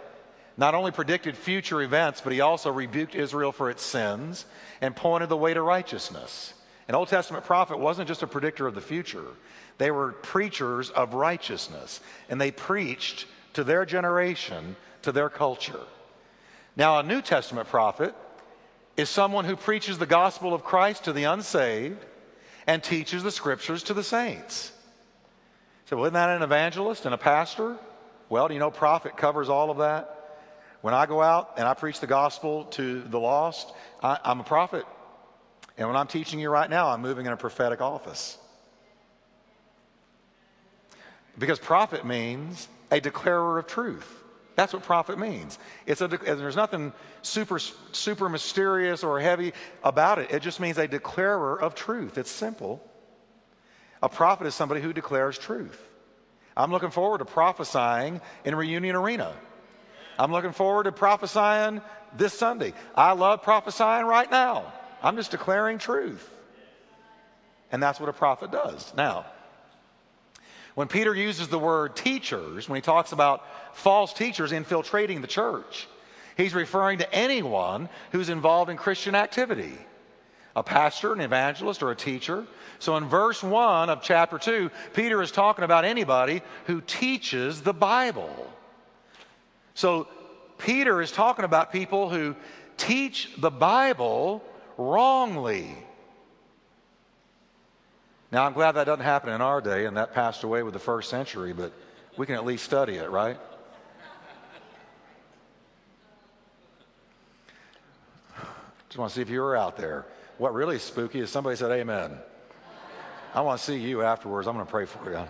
not 0.57 0.75
only 0.75 0.91
predicted 0.91 1.35
future 1.35 1.81
events, 1.81 2.21
but 2.21 2.33
he 2.33 2.41
also 2.41 2.71
rebuked 2.71 3.15
Israel 3.15 3.51
for 3.51 3.69
its 3.69 3.83
sins 3.83 4.45
and 4.81 4.95
pointed 4.95 5.29
the 5.29 5.37
way 5.37 5.53
to 5.53 5.61
righteousness. 5.61 6.53
An 6.87 6.95
Old 6.95 7.07
Testament 7.07 7.45
prophet 7.45 7.79
wasn't 7.79 8.07
just 8.07 8.23
a 8.23 8.27
predictor 8.27 8.67
of 8.67 8.75
the 8.75 8.81
future, 8.81 9.25
they 9.77 9.91
were 9.91 10.11
preachers 10.11 10.89
of 10.89 11.13
righteousness, 11.13 11.99
and 12.29 12.39
they 12.39 12.51
preached 12.51 13.25
to 13.53 13.63
their 13.63 13.85
generation, 13.85 14.75
to 15.03 15.11
their 15.11 15.29
culture. 15.29 15.79
Now, 16.75 16.99
a 16.99 17.03
New 17.03 17.21
Testament 17.21 17.67
prophet 17.67 18.13
is 18.97 19.09
someone 19.09 19.45
who 19.45 19.55
preaches 19.55 19.97
the 19.97 20.05
gospel 20.05 20.53
of 20.53 20.63
Christ 20.63 21.05
to 21.05 21.13
the 21.13 21.23
unsaved 21.23 22.03
and 22.67 22.83
teaches 22.83 23.23
the 23.23 23.31
scriptures 23.31 23.83
to 23.83 23.93
the 23.93 24.03
saints. 24.03 24.71
So, 25.85 25.97
wasn't 25.97 26.13
that 26.13 26.29
an 26.29 26.41
evangelist 26.41 27.05
and 27.05 27.13
a 27.13 27.17
pastor? 27.17 27.77
Well, 28.29 28.47
do 28.47 28.53
you 28.53 28.59
know 28.59 28.71
prophet 28.71 29.17
covers 29.17 29.49
all 29.49 29.69
of 29.69 29.77
that? 29.77 30.39
When 30.81 30.93
I 30.93 31.05
go 31.05 31.21
out 31.21 31.53
and 31.57 31.67
I 31.67 31.73
preach 31.73 31.99
the 31.99 32.07
gospel 32.07 32.65
to 32.65 33.01
the 33.01 33.19
lost, 33.19 33.71
I, 34.01 34.17
I'm 34.23 34.39
a 34.39 34.43
prophet. 34.43 34.85
And 35.77 35.87
when 35.87 35.97
I'm 35.97 36.07
teaching 36.07 36.39
you 36.39 36.49
right 36.49 36.69
now, 36.69 36.89
I'm 36.89 37.01
moving 37.01 37.25
in 37.25 37.31
a 37.31 37.37
prophetic 37.37 37.81
office. 37.81 38.37
Because 41.37 41.59
prophet 41.59 42.05
means 42.05 42.67
a 42.91 42.99
declarer 42.99 43.57
of 43.57 43.67
truth. 43.67 44.23
That's 44.55 44.71
what 44.71 44.83
prophet 44.83 45.17
means. 45.17 45.57
It's 45.87 46.01
a, 46.01 46.07
there's 46.07 46.55
nothing 46.55 46.93
super, 47.23 47.57
super 47.57 48.29
mysterious 48.29 49.03
or 49.03 49.19
heavy 49.19 49.53
about 49.83 50.19
it. 50.19 50.31
It 50.31 50.43
just 50.43 50.59
means 50.59 50.77
a 50.77 50.87
declarer 50.87 51.59
of 51.59 51.73
truth. 51.73 52.19
It's 52.19 52.29
simple. 52.29 52.79
A 54.03 54.09
prophet 54.09 54.45
is 54.45 54.53
somebody 54.53 54.81
who 54.81 54.93
declares 54.93 55.39
truth. 55.39 55.81
I'm 56.55 56.71
looking 56.71 56.91
forward 56.91 57.17
to 57.19 57.25
prophesying 57.25 58.21
in 58.45 58.53
Reunion 58.53 58.95
Arena. 58.95 59.33
I'm 60.19 60.31
looking 60.31 60.51
forward 60.51 60.83
to 60.83 60.91
prophesying 60.91 61.81
this 62.15 62.33
Sunday. 62.33 62.73
I 62.93 63.13
love 63.13 63.41
prophesying 63.41 64.05
right 64.05 64.29
now. 64.29 64.71
I'm 65.03 65.15
just 65.17 65.31
declaring 65.31 65.77
truth. 65.77 66.29
And 67.71 67.83
that's 67.83 67.99
what 67.99 68.07
a 68.07 68.13
prophet 68.13 68.51
does. 68.51 68.93
Now, 68.95 69.25
when 70.75 70.87
Peter 70.87 71.13
uses 71.13 71.49
the 71.49 71.59
word 71.59 71.95
teachers, 71.95 72.69
when 72.69 72.77
he 72.77 72.81
talks 72.81 73.11
about 73.11 73.43
false 73.75 74.13
teachers 74.13 74.51
infiltrating 74.51 75.21
the 75.21 75.27
church, 75.27 75.87
he's 76.37 76.53
referring 76.53 76.99
to 76.99 77.13
anyone 77.13 77.89
who's 78.11 78.29
involved 78.29 78.71
in 78.71 78.77
Christian 78.77 79.15
activity 79.15 79.77
a 80.55 80.61
pastor, 80.61 81.13
an 81.13 81.19
evangelist, 81.19 81.81
or 81.81 81.89
a 81.89 81.95
teacher. 81.95 82.45
So 82.77 82.95
in 82.97 83.05
verse 83.05 83.41
1 83.41 83.89
of 83.89 84.03
chapter 84.03 84.37
2, 84.37 84.69
Peter 84.93 85.21
is 85.21 85.31
talking 85.31 85.63
about 85.63 85.83
anybody 85.83 86.43
who 86.65 86.81
teaches 86.81 87.61
the 87.61 87.73
Bible. 87.73 88.51
So 89.73 90.07
Peter 90.59 91.01
is 91.01 91.11
talking 91.11 91.43
about 91.43 91.71
people 91.71 92.09
who 92.09 92.35
teach 92.77 93.31
the 93.39 93.49
Bible 93.49 94.43
wrongly. 94.77 95.77
Now, 98.31 98.45
I'm 98.45 98.53
glad 98.53 98.71
that 98.73 98.85
doesn't 98.85 99.05
happen 99.05 99.31
in 99.31 99.41
our 99.41 99.61
day, 99.61 99.85
and 99.85 99.97
that 99.97 100.13
passed 100.13 100.43
away 100.43 100.63
with 100.63 100.73
the 100.73 100.79
first 100.79 101.09
century, 101.09 101.53
but 101.53 101.71
we 102.17 102.25
can 102.25 102.35
at 102.35 102.45
least 102.45 102.63
study 102.63 102.95
it, 102.95 103.09
right? 103.09 103.37
Just 108.89 108.99
want 108.99 109.09
to 109.09 109.15
see 109.15 109.21
if 109.21 109.29
you 109.29 109.41
were 109.41 109.55
out 109.55 109.75
there. 109.75 110.05
What 110.37 110.53
really 110.53 110.75
is 110.75 110.83
spooky 110.83 111.19
is 111.19 111.31
somebody 111.31 111.55
said, 111.55 111.71
Amen. 111.71 112.17
I 113.33 113.41
want 113.41 113.59
to 113.59 113.65
see 113.65 113.77
you 113.77 114.03
afterwards. 114.03 114.47
I'm 114.47 114.53
going 114.53 114.65
to 114.65 114.71
pray 114.71 114.85
for 114.85 115.11
you. 115.11 115.25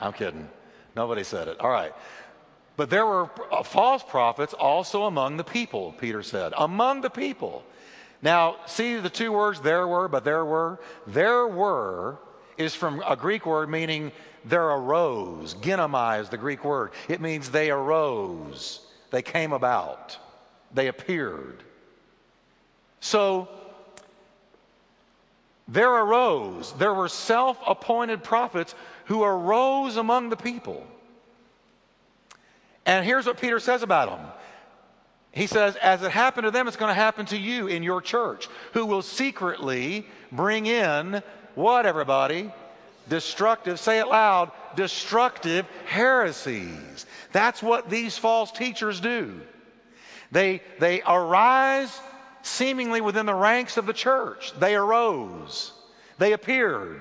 I'm 0.00 0.12
kidding. 0.12 0.48
Nobody 0.96 1.22
said 1.22 1.46
it. 1.46 1.60
All 1.60 1.70
right. 1.70 1.92
But 2.76 2.90
there 2.90 3.06
were 3.06 3.30
uh, 3.52 3.62
false 3.62 4.02
prophets 4.02 4.54
also 4.54 5.04
among 5.04 5.36
the 5.36 5.44
people, 5.44 5.92
Peter 5.98 6.22
said. 6.22 6.52
Among 6.56 7.00
the 7.00 7.10
people. 7.10 7.64
Now, 8.20 8.56
see 8.66 8.96
the 8.96 9.10
two 9.10 9.32
words 9.32 9.60
there 9.60 9.86
were, 9.86 10.08
but 10.08 10.24
there 10.24 10.44
were? 10.44 10.80
There 11.06 11.46
were 11.46 12.18
is 12.56 12.74
from 12.74 13.02
a 13.06 13.16
Greek 13.16 13.46
word 13.46 13.70
meaning 13.70 14.12
there 14.44 14.68
arose. 14.68 15.54
Ginomai 15.54 16.20
is 16.20 16.28
the 16.28 16.36
Greek 16.36 16.64
word. 16.64 16.90
It 17.08 17.20
means 17.20 17.50
they 17.50 17.70
arose, 17.70 18.80
they 19.10 19.22
came 19.22 19.52
about, 19.52 20.18
they 20.74 20.88
appeared. 20.88 21.62
So 23.00 23.48
there 25.68 25.92
arose, 25.92 26.72
there 26.74 26.94
were 26.94 27.08
self 27.08 27.58
appointed 27.66 28.24
prophets 28.24 28.74
who 29.04 29.22
arose 29.22 29.96
among 29.96 30.30
the 30.30 30.36
people. 30.36 30.84
And 32.86 33.04
here's 33.04 33.26
what 33.26 33.38
Peter 33.38 33.60
says 33.60 33.82
about 33.82 34.08
them. 34.08 34.26
He 35.32 35.46
says, 35.46 35.76
as 35.76 36.02
it 36.02 36.10
happened 36.10 36.46
to 36.46 36.50
them, 36.50 36.68
it's 36.68 36.76
going 36.76 36.90
to 36.90 36.94
happen 36.94 37.26
to 37.26 37.36
you 37.36 37.66
in 37.66 37.82
your 37.82 38.00
church, 38.00 38.48
who 38.72 38.86
will 38.86 39.02
secretly 39.02 40.06
bring 40.32 40.66
in 40.66 41.22
what, 41.54 41.86
everybody? 41.86 42.52
Destructive, 43.08 43.80
say 43.80 43.98
it 43.98 44.06
loud, 44.06 44.52
destructive 44.76 45.66
heresies. 45.86 47.06
That's 47.32 47.62
what 47.62 47.90
these 47.90 48.16
false 48.16 48.52
teachers 48.52 49.00
do. 49.00 49.40
They, 50.30 50.62
they 50.78 51.02
arise 51.06 52.00
seemingly 52.42 53.00
within 53.00 53.26
the 53.26 53.34
ranks 53.34 53.76
of 53.76 53.86
the 53.86 53.92
church. 53.92 54.52
They 54.58 54.74
arose, 54.76 55.72
they 56.18 56.32
appeared, 56.32 57.00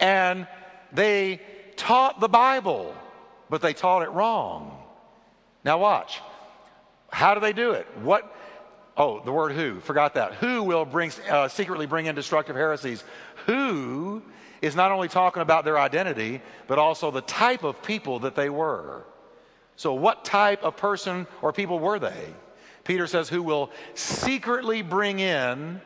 and 0.00 0.46
they 0.92 1.40
taught 1.76 2.20
the 2.20 2.28
Bible, 2.28 2.94
but 3.48 3.62
they 3.62 3.74
taught 3.74 4.02
it 4.02 4.10
wrong. 4.10 4.82
Now, 5.64 5.78
watch. 5.78 6.20
How 7.12 7.34
do 7.34 7.40
they 7.40 7.52
do 7.52 7.72
it? 7.72 7.86
What? 8.00 8.34
Oh, 8.96 9.22
the 9.24 9.32
word 9.32 9.52
who. 9.52 9.80
Forgot 9.80 10.14
that. 10.14 10.34
Who 10.34 10.62
will 10.62 10.84
bring, 10.84 11.12
uh, 11.30 11.48
secretly 11.48 11.86
bring 11.86 12.06
in 12.06 12.14
destructive 12.14 12.56
heresies? 12.56 13.04
Who 13.46 14.22
is 14.62 14.74
not 14.74 14.90
only 14.92 15.08
talking 15.08 15.42
about 15.42 15.64
their 15.64 15.78
identity, 15.78 16.40
but 16.66 16.78
also 16.78 17.10
the 17.10 17.20
type 17.22 17.64
of 17.64 17.82
people 17.82 18.20
that 18.20 18.34
they 18.34 18.48
were. 18.48 19.04
So, 19.76 19.92
what 19.92 20.24
type 20.24 20.62
of 20.62 20.76
person 20.76 21.26
or 21.42 21.52
people 21.52 21.78
were 21.78 21.98
they? 21.98 22.32
Peter 22.84 23.06
says, 23.06 23.28
who 23.28 23.42
will 23.42 23.70
secretly 23.94 24.82
bring 24.82 25.20
in 25.20 25.80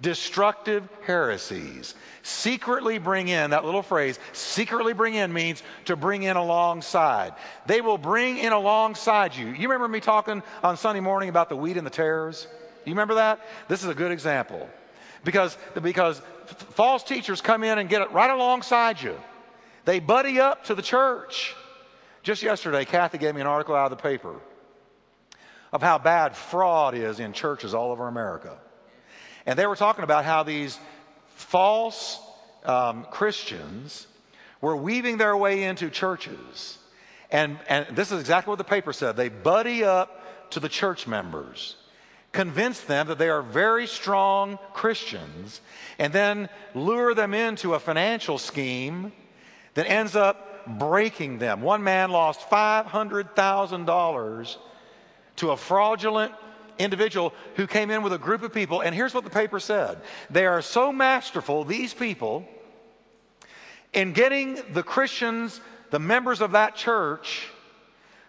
destructive 0.00 0.88
heresies. 1.06 1.94
Secretly 2.22 2.98
bring 2.98 3.28
in, 3.28 3.50
that 3.50 3.64
little 3.64 3.82
phrase, 3.82 4.18
secretly 4.32 4.92
bring 4.92 5.14
in 5.14 5.32
means 5.32 5.62
to 5.86 5.96
bring 5.96 6.22
in 6.22 6.36
alongside. 6.36 7.34
They 7.66 7.80
will 7.80 7.98
bring 7.98 8.38
in 8.38 8.52
alongside 8.52 9.34
you. 9.34 9.46
You 9.46 9.68
remember 9.68 9.88
me 9.88 10.00
talking 10.00 10.42
on 10.62 10.76
Sunday 10.76 11.00
morning 11.00 11.28
about 11.28 11.48
the 11.48 11.56
wheat 11.56 11.76
and 11.76 11.86
the 11.86 11.90
tares? 11.90 12.46
You 12.84 12.92
remember 12.92 13.14
that? 13.14 13.40
This 13.68 13.82
is 13.82 13.88
a 13.88 13.94
good 13.94 14.12
example. 14.12 14.68
Because, 15.24 15.56
because 15.82 16.22
false 16.46 17.02
teachers 17.02 17.40
come 17.40 17.64
in 17.64 17.78
and 17.78 17.88
get 17.88 18.02
it 18.02 18.12
right 18.12 18.30
alongside 18.30 19.00
you. 19.00 19.18
They 19.84 20.00
buddy 20.00 20.38
up 20.38 20.64
to 20.64 20.74
the 20.74 20.82
church. 20.82 21.54
Just 22.22 22.42
yesterday, 22.42 22.84
Kathy 22.84 23.18
gave 23.18 23.34
me 23.34 23.40
an 23.40 23.46
article 23.46 23.74
out 23.74 23.90
of 23.90 23.98
the 23.98 24.02
paper 24.02 24.34
of 25.72 25.82
how 25.82 25.98
bad 25.98 26.36
fraud 26.36 26.94
is 26.94 27.20
in 27.20 27.32
churches 27.32 27.74
all 27.74 27.90
over 27.90 28.08
America. 28.08 28.58
And 29.48 29.58
they 29.58 29.66
were 29.66 29.76
talking 29.76 30.04
about 30.04 30.26
how 30.26 30.42
these 30.42 30.78
false 31.36 32.20
um, 32.66 33.06
Christians 33.10 34.06
were 34.60 34.76
weaving 34.76 35.16
their 35.16 35.34
way 35.34 35.64
into 35.64 35.88
churches. 35.88 36.76
And, 37.30 37.58
and 37.66 37.96
this 37.96 38.12
is 38.12 38.20
exactly 38.20 38.50
what 38.50 38.58
the 38.58 38.64
paper 38.64 38.92
said. 38.92 39.16
They 39.16 39.30
buddy 39.30 39.84
up 39.84 40.50
to 40.50 40.60
the 40.60 40.68
church 40.68 41.06
members, 41.06 41.76
convince 42.30 42.82
them 42.82 43.06
that 43.06 43.16
they 43.16 43.30
are 43.30 43.40
very 43.40 43.86
strong 43.86 44.58
Christians, 44.74 45.62
and 45.98 46.12
then 46.12 46.50
lure 46.74 47.14
them 47.14 47.32
into 47.32 47.72
a 47.72 47.80
financial 47.80 48.36
scheme 48.36 49.12
that 49.72 49.88
ends 49.88 50.14
up 50.14 50.78
breaking 50.78 51.38
them. 51.38 51.62
One 51.62 51.82
man 51.82 52.10
lost 52.10 52.50
$500,000 52.50 54.56
to 55.36 55.50
a 55.52 55.56
fraudulent 55.56 56.34
individual 56.78 57.32
who 57.56 57.66
came 57.66 57.90
in 57.90 58.02
with 58.02 58.12
a 58.12 58.18
group 58.18 58.42
of 58.42 58.52
people. 58.52 58.80
And 58.80 58.94
here's 58.94 59.14
what 59.14 59.24
the 59.24 59.30
paper 59.30 59.60
said 59.60 59.98
they 60.30 60.46
are 60.46 60.62
so 60.62 60.92
masterful, 60.92 61.64
these 61.64 61.94
people, 61.94 62.46
in 63.92 64.12
getting 64.12 64.60
the 64.72 64.82
Christians, 64.82 65.60
the 65.90 65.98
members 65.98 66.40
of 66.40 66.52
that 66.52 66.76
church, 66.76 67.48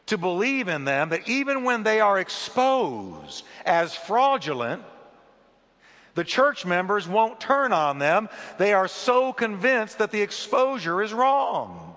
to 0.07 0.17
believe 0.17 0.67
in 0.67 0.85
them 0.85 1.09
that 1.09 1.29
even 1.29 1.63
when 1.63 1.83
they 1.83 1.99
are 1.99 2.19
exposed 2.19 3.45
as 3.65 3.95
fraudulent, 3.95 4.81
the 6.15 6.23
church 6.23 6.65
members 6.65 7.07
won't 7.07 7.39
turn 7.39 7.71
on 7.71 7.99
them. 7.99 8.27
They 8.57 8.73
are 8.73 8.87
so 8.87 9.31
convinced 9.31 9.99
that 9.99 10.11
the 10.11 10.21
exposure 10.21 11.01
is 11.01 11.13
wrong. 11.13 11.88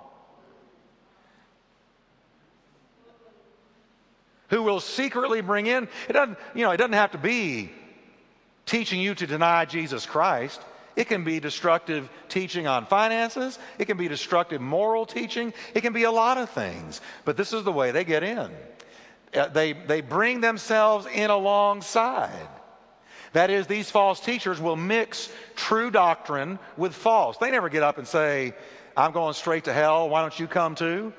Who 4.52 4.62
will 4.62 4.80
secretly 4.80 5.40
bring 5.40 5.66
in, 5.66 5.88
it 6.10 6.12
doesn't, 6.12 6.38
you 6.54 6.62
know, 6.62 6.72
it 6.72 6.76
doesn't 6.76 6.92
have 6.92 7.12
to 7.12 7.18
be 7.18 7.72
teaching 8.66 9.00
you 9.00 9.14
to 9.14 9.26
deny 9.26 9.64
Jesus 9.64 10.04
Christ. 10.04 10.60
It 10.94 11.08
can 11.08 11.24
be 11.24 11.40
destructive 11.40 12.10
teaching 12.28 12.66
on 12.66 12.84
finances. 12.84 13.58
It 13.78 13.86
can 13.86 13.96
be 13.96 14.08
destructive 14.08 14.60
moral 14.60 15.06
teaching. 15.06 15.54
It 15.74 15.80
can 15.80 15.94
be 15.94 16.02
a 16.02 16.10
lot 16.10 16.36
of 16.36 16.50
things. 16.50 17.00
But 17.24 17.38
this 17.38 17.54
is 17.54 17.64
the 17.64 17.72
way 17.72 17.92
they 17.92 18.04
get 18.04 18.22
in. 18.22 18.50
Uh, 19.34 19.48
they, 19.48 19.72
they 19.72 20.02
bring 20.02 20.42
themselves 20.42 21.06
in 21.06 21.30
alongside. 21.30 22.48
That 23.32 23.48
is, 23.48 23.66
these 23.66 23.90
false 23.90 24.20
teachers 24.20 24.60
will 24.60 24.76
mix 24.76 25.32
true 25.56 25.90
doctrine 25.90 26.58
with 26.76 26.94
false. 26.94 27.38
They 27.38 27.50
never 27.50 27.70
get 27.70 27.82
up 27.82 27.96
and 27.96 28.06
say, 28.06 28.52
I'm 28.94 29.12
going 29.12 29.32
straight 29.32 29.64
to 29.64 29.72
hell. 29.72 30.10
Why 30.10 30.20
don't 30.20 30.38
you 30.38 30.46
come 30.46 30.74
too? 30.74 31.14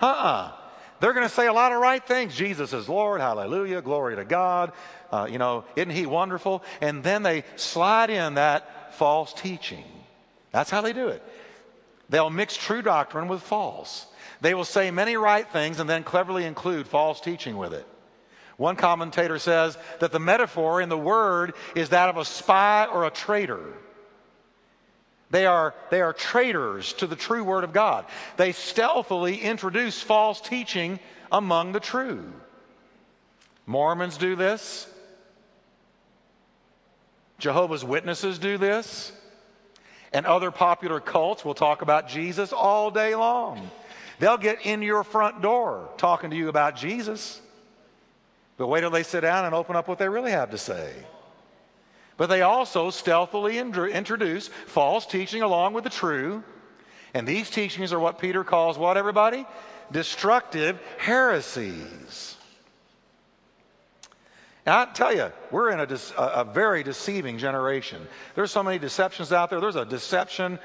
Uh 0.00 0.06
uh 0.06 0.52
They're 1.00 1.12
going 1.12 1.28
to 1.28 1.34
say 1.34 1.46
a 1.46 1.52
lot 1.52 1.72
of 1.72 1.80
right 1.80 2.04
things. 2.04 2.34
Jesus 2.34 2.72
is 2.72 2.88
Lord, 2.88 3.20
hallelujah, 3.20 3.82
glory 3.82 4.16
to 4.16 4.24
God. 4.24 4.72
Uh, 5.10 5.28
you 5.30 5.38
know, 5.38 5.64
isn't 5.76 5.90
He 5.90 6.06
wonderful? 6.06 6.62
And 6.80 7.02
then 7.02 7.22
they 7.22 7.44
slide 7.56 8.10
in 8.10 8.34
that 8.34 8.94
false 8.94 9.32
teaching. 9.32 9.84
That's 10.52 10.70
how 10.70 10.80
they 10.80 10.92
do 10.92 11.08
it. 11.08 11.22
They'll 12.08 12.30
mix 12.30 12.56
true 12.56 12.82
doctrine 12.82 13.28
with 13.28 13.42
false. 13.42 14.06
They 14.40 14.54
will 14.54 14.64
say 14.64 14.90
many 14.90 15.16
right 15.16 15.48
things 15.50 15.80
and 15.80 15.88
then 15.88 16.04
cleverly 16.04 16.44
include 16.44 16.86
false 16.86 17.20
teaching 17.20 17.56
with 17.56 17.72
it. 17.72 17.86
One 18.56 18.76
commentator 18.76 19.38
says 19.38 19.76
that 20.00 20.12
the 20.12 20.18
metaphor 20.18 20.80
in 20.80 20.88
the 20.88 20.96
word 20.98 21.54
is 21.74 21.90
that 21.90 22.08
of 22.08 22.16
a 22.16 22.24
spy 22.24 22.86
or 22.86 23.04
a 23.04 23.10
traitor. 23.10 23.74
They 25.30 25.46
are, 25.46 25.74
they 25.90 26.00
are 26.00 26.12
traitors 26.12 26.92
to 26.94 27.06
the 27.06 27.16
true 27.16 27.42
word 27.42 27.64
of 27.64 27.72
God. 27.72 28.06
They 28.36 28.52
stealthily 28.52 29.38
introduce 29.38 30.00
false 30.00 30.40
teaching 30.40 31.00
among 31.32 31.72
the 31.72 31.80
true. 31.80 32.32
Mormons 33.66 34.16
do 34.16 34.36
this. 34.36 34.88
Jehovah's 37.38 37.84
Witnesses 37.84 38.38
do 38.38 38.56
this. 38.56 39.12
And 40.12 40.24
other 40.24 40.50
popular 40.50 41.00
cults 41.00 41.44
will 41.44 41.54
talk 41.54 41.82
about 41.82 42.08
Jesus 42.08 42.52
all 42.52 42.90
day 42.90 43.14
long. 43.14 43.70
They'll 44.18 44.38
get 44.38 44.64
in 44.64 44.80
your 44.80 45.04
front 45.04 45.42
door 45.42 45.90
talking 45.98 46.30
to 46.30 46.36
you 46.36 46.48
about 46.48 46.76
Jesus. 46.76 47.40
But 48.56 48.68
wait 48.68 48.80
till 48.80 48.90
they 48.90 49.02
sit 49.02 49.20
down 49.20 49.44
and 49.44 49.54
open 49.54 49.76
up 49.76 49.88
what 49.88 49.98
they 49.98 50.08
really 50.08 50.30
have 50.30 50.52
to 50.52 50.58
say. 50.58 50.94
But 52.16 52.28
they 52.28 52.42
also 52.42 52.90
stealthily 52.90 53.58
introduce 53.58 54.48
false 54.48 55.06
teaching 55.06 55.42
along 55.42 55.74
with 55.74 55.84
the 55.84 55.90
true. 55.90 56.42
And 57.12 57.26
these 57.26 57.50
teachings 57.50 57.92
are 57.92 58.00
what 58.00 58.18
Peter 58.18 58.44
calls 58.44 58.78
what, 58.78 58.96
everybody? 58.96 59.46
Destructive 59.92 60.80
heresies. 60.98 62.36
Now, 64.66 64.82
I 64.82 64.86
tell 64.86 65.14
you, 65.14 65.30
we're 65.52 65.70
in 65.70 65.78
a, 65.78 65.88
a, 66.18 66.44
very 66.44 66.82
deceiving 66.82 67.38
generation. 67.38 68.06
There's 68.34 68.50
so 68.50 68.64
many 68.64 68.80
deceptions 68.80 69.32
out 69.32 69.48
there. 69.48 69.60
There's 69.60 69.76
a 69.76 69.84
deception 69.84 70.58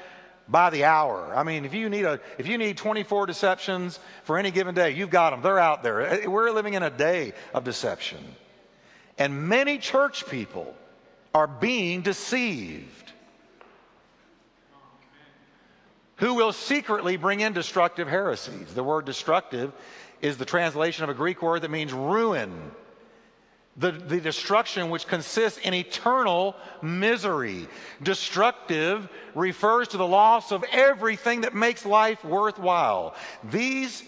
by 0.48 0.70
the 0.70 0.84
hour. 0.84 1.32
I 1.36 1.44
mean, 1.44 1.64
if 1.64 1.72
you 1.72 1.88
need 1.88 2.04
a 2.04 2.20
if 2.36 2.48
you 2.48 2.58
need 2.58 2.76
24 2.76 3.26
deceptions 3.26 4.00
for 4.24 4.38
any 4.38 4.50
given 4.50 4.74
day, 4.74 4.90
you've 4.90 5.10
got 5.10 5.30
them. 5.30 5.40
They're 5.40 5.58
out 5.58 5.84
there. 5.84 6.02
Eh, 6.02 6.18
eh, 6.22 6.26
we're 6.26 6.50
living 6.50 6.74
in 6.74 6.82
a 6.82 6.90
day 6.90 7.32
of 7.54 7.62
deception. 7.62 8.18
And 9.18 9.48
many 9.48 9.78
church 9.78 10.26
people 10.26 10.74
are 11.34 11.46
being 11.46 12.02
deceived. 12.02 13.12
Who 16.16 16.34
will 16.34 16.52
secretly 16.52 17.16
bring 17.16 17.40
in 17.40 17.52
destructive 17.52 18.06
heresies? 18.06 18.74
The 18.74 18.84
word 18.84 19.06
destructive 19.06 19.72
is 20.20 20.36
the 20.36 20.44
translation 20.44 21.04
of 21.04 21.10
a 21.10 21.14
Greek 21.14 21.42
word 21.42 21.62
that 21.62 21.70
means 21.70 21.92
ruin. 21.92 22.70
The, 23.76 23.90
the 23.90 24.20
destruction 24.20 24.90
which 24.90 25.06
consists 25.06 25.58
in 25.58 25.74
eternal 25.74 26.54
misery. 26.82 27.66
Destructive 28.02 29.08
refers 29.34 29.88
to 29.88 29.96
the 29.96 30.06
loss 30.06 30.52
of 30.52 30.62
everything 30.70 31.40
that 31.40 31.54
makes 31.54 31.86
life 31.86 32.22
worthwhile. 32.24 33.16
These 33.42 34.04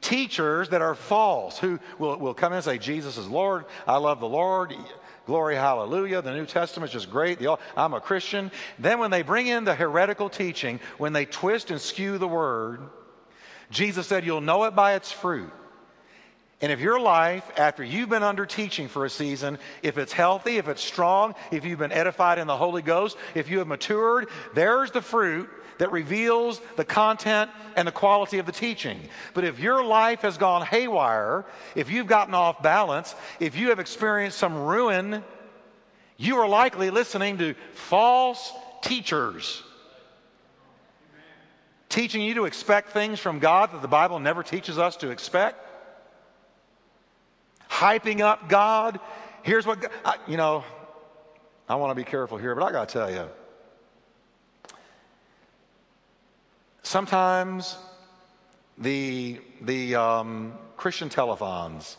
teachers 0.00 0.68
that 0.68 0.82
are 0.82 0.94
false, 0.94 1.58
who 1.58 1.80
will, 1.98 2.18
will 2.18 2.34
come 2.34 2.52
in 2.52 2.58
and 2.58 2.64
say, 2.64 2.78
Jesus 2.78 3.16
is 3.16 3.26
Lord, 3.26 3.64
I 3.86 3.96
love 3.96 4.20
the 4.20 4.28
Lord, 4.28 4.74
glory, 5.28 5.56
hallelujah. 5.56 6.22
The 6.22 6.32
New 6.32 6.46
Testament 6.46 6.88
is 6.88 6.94
just 6.94 7.10
great. 7.10 7.38
The, 7.38 7.58
I'm 7.76 7.92
a 7.92 8.00
Christian. 8.00 8.50
Then 8.78 8.98
when 8.98 9.10
they 9.10 9.20
bring 9.20 9.46
in 9.46 9.64
the 9.64 9.74
heretical 9.74 10.30
teaching, 10.30 10.80
when 10.96 11.12
they 11.12 11.26
twist 11.26 11.70
and 11.70 11.78
skew 11.78 12.16
the 12.16 12.26
word, 12.26 12.80
Jesus 13.70 14.06
said, 14.06 14.24
You'll 14.24 14.40
know 14.40 14.64
it 14.64 14.74
by 14.74 14.94
its 14.94 15.12
fruit. 15.12 15.52
And 16.62 16.72
if 16.72 16.80
your 16.80 16.98
life, 16.98 17.44
after 17.58 17.84
you've 17.84 18.08
been 18.08 18.22
under 18.22 18.46
teaching 18.46 18.88
for 18.88 19.04
a 19.04 19.10
season, 19.10 19.58
if 19.82 19.98
it's 19.98 20.14
healthy, 20.14 20.56
if 20.56 20.66
it's 20.66 20.82
strong, 20.82 21.34
if 21.52 21.66
you've 21.66 21.78
been 21.78 21.92
edified 21.92 22.38
in 22.38 22.46
the 22.46 22.56
Holy 22.56 22.80
Ghost, 22.80 23.18
if 23.34 23.50
you 23.50 23.58
have 23.58 23.68
matured, 23.68 24.30
there's 24.54 24.92
the 24.92 25.02
fruit 25.02 25.50
that 25.78 25.92
reveals 25.92 26.60
the 26.76 26.84
content 26.84 27.50
and 27.76 27.86
the 27.88 27.92
quality 27.92 28.38
of 28.38 28.46
the 28.46 28.52
teaching. 28.52 29.00
But 29.34 29.44
if 29.44 29.58
your 29.58 29.84
life 29.84 30.20
has 30.22 30.36
gone 30.36 30.66
haywire, 30.66 31.44
if 31.74 31.90
you've 31.90 32.06
gotten 32.06 32.34
off 32.34 32.62
balance, 32.62 33.14
if 33.40 33.56
you 33.56 33.68
have 33.70 33.78
experienced 33.78 34.38
some 34.38 34.56
ruin, 34.56 35.24
you 36.16 36.36
are 36.36 36.48
likely 36.48 36.90
listening 36.90 37.38
to 37.38 37.54
false 37.72 38.52
teachers 38.82 39.62
teaching 41.88 42.22
you 42.22 42.34
to 42.34 42.44
expect 42.44 42.90
things 42.90 43.18
from 43.18 43.38
God 43.38 43.72
that 43.72 43.82
the 43.82 43.88
Bible 43.88 44.18
never 44.18 44.42
teaches 44.42 44.78
us 44.78 44.96
to 44.96 45.10
expect, 45.10 45.64
hyping 47.70 48.20
up 48.20 48.48
God. 48.48 49.00
Here's 49.42 49.66
what, 49.66 49.90
you 50.26 50.36
know, 50.36 50.64
I 51.68 51.76
want 51.76 51.90
to 51.90 51.94
be 51.94 52.08
careful 52.08 52.38
here, 52.38 52.54
but 52.54 52.64
I 52.64 52.72
got 52.72 52.88
to 52.88 52.92
tell 52.92 53.10
you, 53.10 53.28
sometimes 56.88 57.76
the, 58.78 59.38
the 59.60 59.94
um, 59.94 60.54
Christian 60.78 61.10
telethons, 61.10 61.96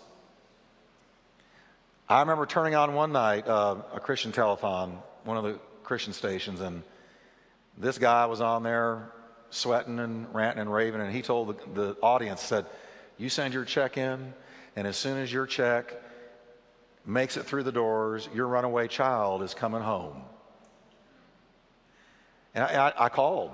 I 2.10 2.22
remember 2.22 2.48
turning 2.48 2.74
on 2.74 2.96
one 2.96 3.12
night 3.12 3.48
uh, 3.48 3.76
a 3.94 4.00
Christian 4.00 4.32
telethon, 4.32 4.96
one 5.26 5.38
of 5.38 5.44
the 5.44 5.60
Christian 5.84 6.12
stations, 6.12 6.60
and 6.60 6.82
this 7.78 8.00
guy 8.00 8.26
was 8.26 8.42
on 8.42 8.64
there 8.64 9.12
sweating 9.52 10.00
and 10.00 10.34
ranting 10.34 10.62
and 10.62 10.74
raving, 10.74 11.02
and 11.02 11.14
he 11.14 11.22
told 11.22 11.50
the, 11.50 11.82
the 11.82 11.98
audience, 12.02 12.42
said, 12.42 12.66
you 13.20 13.30
send 13.30 13.54
your 13.54 13.66
check 13.66 13.96
in, 13.96 14.34
and 14.76 14.88
as 14.88 14.98
soon 14.98 15.20
as 15.20 15.32
your 15.32 15.46
check 15.46 15.94
makes 17.06 17.38
it 17.38 17.44
through 17.44 17.64
the 17.64 17.72
doors, 17.72 18.28
your 18.34 18.48
runaway 18.48 18.88
child 18.88 19.44
is 19.44 19.54
coming 19.54 19.82
home. 19.82 20.24
And 22.56 22.64
I, 22.64 22.88
I, 22.88 23.06
I 23.06 23.10
called. 23.10 23.52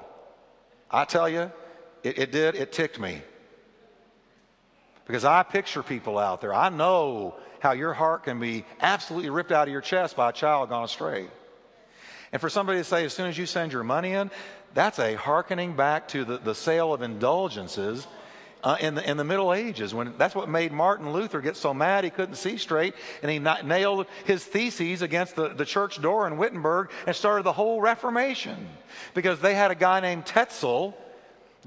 I 0.96 1.04
tell 1.04 1.28
you, 1.28 1.52
it, 2.04 2.18
it 2.18 2.32
did, 2.32 2.56
it 2.56 2.72
ticked 2.72 3.02
me. 3.02 3.22
Because 5.06 5.26
I 5.26 5.44
picture 5.44 5.84
people 5.84 6.18
out 6.18 6.40
there. 6.40 6.54
I 6.54 6.70
know 6.70 7.36
how 7.60 7.74
your 7.74 7.94
heart 7.94 8.24
can 8.24 8.40
be 8.40 8.64
absolutely 8.80 9.30
ripped 9.30 9.52
out 9.52 9.68
of 9.68 9.74
your 9.74 9.82
chest 9.82 10.16
by 10.16 10.30
a 10.30 10.32
child 10.32 10.70
gone 10.70 10.86
astray. 10.86 11.28
And 12.32 12.40
for 12.40 12.50
somebody 12.50 12.80
to 12.80 12.86
say, 12.86 13.04
as 13.04 13.12
soon 13.12 13.28
as 13.28 13.38
you 13.38 13.46
send 13.46 13.74
your 13.74 13.84
money 13.84 14.14
in, 14.14 14.32
that's 14.74 14.98
a 15.00 15.16
hearkening 15.16 15.76
back 15.76 16.08
to 16.10 16.24
the, 16.24 16.38
the 16.38 16.56
sale 16.56 16.94
of 16.94 17.02
indulgences 17.02 18.08
uh, 18.66 18.78
in, 18.82 18.96
the, 18.96 19.10
in 19.10 19.16
the 19.16 19.24
Middle 19.24 19.54
Ages. 19.54 19.94
When 19.94 20.14
that's 20.18 20.36
what 20.36 20.50
made 20.50 20.74
Martin 20.74 21.14
Luther 21.14 21.40
get 21.40 21.56
so 21.56 21.74
mad 21.74 22.04
he 22.04 22.10
couldn't 22.10 22.36
see 22.36 22.58
straight, 22.58 22.96
and 23.22 23.32
he 23.32 23.40
nailed 23.40 24.08
his 24.26 24.44
theses 24.44 25.04
against 25.04 25.36
the, 25.36 25.50
the 25.50 25.66
church 25.66 26.02
door 26.02 26.28
in 26.28 26.38
Wittenberg 26.38 26.90
and 27.06 27.16
started 27.16 27.44
the 27.44 27.54
whole 27.54 27.80
Reformation 27.80 28.68
because 29.14 29.40
they 29.40 29.54
had 29.54 29.70
a 29.70 29.76
guy 29.76 30.00
named 30.00 30.26
Tetzel 30.26 30.98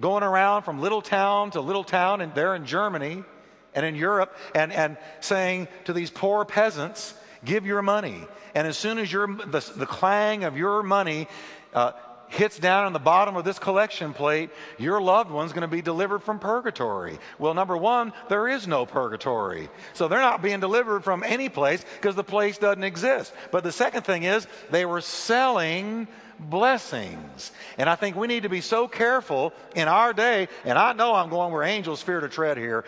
going 0.00 0.24
around 0.24 0.62
from 0.62 0.80
little 0.80 1.00
town 1.00 1.52
to 1.52 1.60
little 1.60 1.84
town, 1.84 2.20
and 2.20 2.34
there 2.34 2.54
in 2.54 2.66
Germany 2.66 3.24
and 3.74 3.86
in 3.86 3.94
Europe, 3.94 4.36
and, 4.54 4.72
and 4.72 4.96
saying 5.20 5.68
to 5.84 5.92
these 5.92 6.10
poor 6.10 6.44
peasants, 6.44 7.14
"Give 7.44 7.64
your 7.64 7.80
money." 7.80 8.26
And 8.54 8.66
as 8.66 8.76
soon 8.76 8.98
as 8.98 9.12
your 9.12 9.28
the, 9.28 9.60
the 9.76 9.86
clang 9.86 10.42
of 10.42 10.56
your 10.56 10.82
money 10.82 11.28
uh, 11.74 11.92
hits 12.28 12.58
down 12.58 12.84
on 12.84 12.92
the 12.92 12.98
bottom 12.98 13.36
of 13.36 13.44
this 13.44 13.58
collection 13.58 14.12
plate, 14.12 14.50
your 14.78 15.00
loved 15.00 15.30
one's 15.30 15.52
going 15.52 15.62
to 15.62 15.68
be 15.68 15.82
delivered 15.82 16.20
from 16.20 16.38
purgatory. 16.38 17.18
Well, 17.38 17.54
number 17.54 17.76
one, 17.76 18.12
there 18.28 18.48
is 18.48 18.66
no 18.66 18.86
purgatory. 18.86 19.68
So 19.94 20.08
they're 20.08 20.20
not 20.20 20.42
being 20.42 20.60
delivered 20.60 21.04
from 21.04 21.22
any 21.22 21.48
place 21.48 21.84
because 21.96 22.14
the 22.14 22.24
place 22.24 22.58
doesn't 22.58 22.84
exist. 22.84 23.32
But 23.50 23.64
the 23.64 23.72
second 23.72 24.02
thing 24.02 24.24
is, 24.24 24.46
they 24.70 24.84
were 24.84 25.00
selling 25.00 26.08
blessings. 26.38 27.52
And 27.78 27.88
I 27.88 27.96
think 27.96 28.16
we 28.16 28.26
need 28.26 28.44
to 28.44 28.48
be 28.48 28.60
so 28.60 28.88
careful 28.88 29.52
in 29.74 29.88
our 29.88 30.12
day, 30.12 30.48
and 30.64 30.78
I 30.78 30.92
know 30.92 31.14
I'm 31.14 31.30
going 31.30 31.52
where 31.52 31.64
angels 31.64 32.02
fear 32.02 32.20
to 32.20 32.28
tread 32.28 32.56
here, 32.56 32.84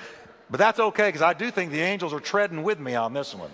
but 0.51 0.59
that's 0.59 0.81
okay 0.81 1.09
because 1.09 1.23
I 1.23 1.33
do 1.33 1.51
think 1.51 1.73
the 1.73 1.81
angels 1.81 2.13
are 2.13 2.21
treading 2.21 2.63
with 2.63 2.79
me 2.79 2.95
on 2.95 3.13
this 3.13 3.35
one. 3.35 3.51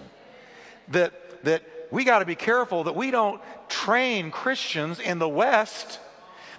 That, 0.89 1.45
that 1.45 1.63
we 1.91 2.05
got 2.05 2.21
to 2.21 2.25
be 2.25 2.35
careful 2.35 2.85
that 2.85 2.97
we 2.97 3.11
don't 3.11 3.41
train 3.69 4.31
Christians 4.31 5.01
in 5.01 5.19
the 5.19 5.29
West 5.29 6.01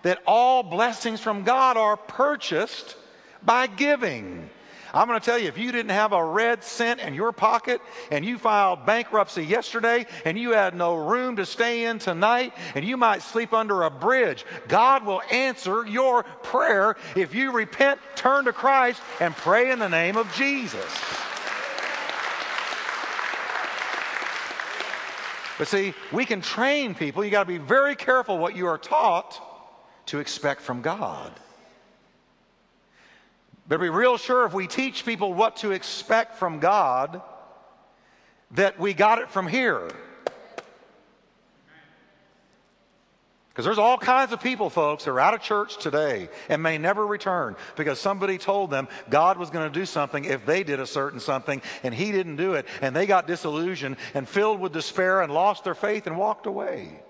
that 0.03 0.21
all 0.25 0.63
blessings 0.63 1.19
from 1.19 1.43
God 1.43 1.78
are 1.78 1.97
purchased 1.97 2.95
by 3.43 3.67
giving. 3.67 4.49
I'm 4.93 5.07
going 5.07 5.19
to 5.19 5.25
tell 5.25 5.38
you, 5.38 5.47
if 5.47 5.57
you 5.57 5.71
didn't 5.71 5.91
have 5.91 6.13
a 6.13 6.23
red 6.23 6.63
cent 6.63 7.01
in 7.01 7.13
your 7.13 7.32
pocket 7.32 7.82
and 8.09 8.25
you 8.25 8.38
filed 8.38 8.86
bankruptcy 8.86 9.43
yesterday 9.43 10.05
and 10.23 10.39
you 10.39 10.51
had 10.51 10.75
no 10.75 10.95
room 10.95 11.36
to 11.36 11.45
stay 11.45 11.86
in 11.86 11.99
tonight 11.99 12.53
and 12.73 12.86
you 12.86 12.95
might 12.95 13.21
sleep 13.21 13.53
under 13.53 13.84
a 13.84 13.91
bridge, 13.91 14.45
God 14.67 15.05
will 15.05 15.21
answer 15.30 15.86
your 15.86 16.23
prayer 16.23 16.95
if 17.15 17.36
you 17.36 17.51
repent, 17.51 17.99
turn 18.15 18.45
to 18.45 18.53
Christ, 18.53 19.01
and 19.19 19.36
pray 19.36 19.71
in 19.71 19.80
the 19.80 19.89
name 19.89 20.15
of 20.15 20.34
Jesus. 20.34 20.86
But 25.58 25.68
see, 25.68 25.93
we 26.12 26.26
can 26.26 26.41
train 26.41 26.93
people. 26.93 27.26
You 27.26 27.32
got 27.32 27.43
to 27.43 27.47
be 27.47 27.58
very 27.58 27.95
careful 27.95 28.38
what 28.38 28.55
you 28.55 28.68
are 28.68 28.78
taught 28.78 29.41
to 30.08 30.20
expect 30.20 30.62
from 30.62 30.82
God. 30.82 31.32
But 33.68 33.80
be 33.82 33.89
real 33.89 34.18
sure 34.18 34.45
if 34.45 34.53
we 34.53 34.68
teach 34.68 35.05
people 35.05 35.34
what 35.34 35.58
to 35.58 35.72
expect 35.72 36.36
from 36.36 36.60
God, 36.60 37.22
that 38.51 38.80
we 38.80 38.93
got 38.93 39.20
it 39.20 39.30
from 39.30 39.47
here. 39.47 39.89
Because 43.58 43.66
there's 43.66 43.80
all 43.80 43.97
kinds 43.97 44.32
of 44.34 44.39
people, 44.39 44.70
folks, 44.70 45.05
who 45.05 45.10
are 45.10 45.20
out 45.20 45.34
of 45.34 45.41
church 45.41 45.78
today 45.80 46.30
and 46.47 46.62
may 46.62 46.78
never 46.78 47.03
return 47.03 47.55
because 47.76 47.99
somebody 47.99 48.38
told 48.38 48.70
them 48.70 48.88
God 49.10 49.39
was 49.39 49.49
going 49.49 49.68
to 49.68 49.80
do 49.80 49.84
something 49.84 50.26
if 50.26 50.45
they 50.45 50.62
did 50.64 50.80
a 50.80 50.86
certain 50.86 51.20
something 51.20 51.64
and 51.82 51.91
He 51.91 52.12
didn't 52.12 52.36
do 52.36 52.53
it. 52.53 52.68
And 52.84 52.95
they 52.95 53.08
got 53.08 53.26
disillusioned 53.26 53.97
and 54.14 54.30
filled 54.30 54.60
with 54.60 54.74
despair 54.74 55.22
and 55.22 55.34
lost 55.34 55.64
their 55.64 55.74
faith 55.74 56.05
and 56.05 56.20
walked 56.20 56.45
away. 56.45 57.01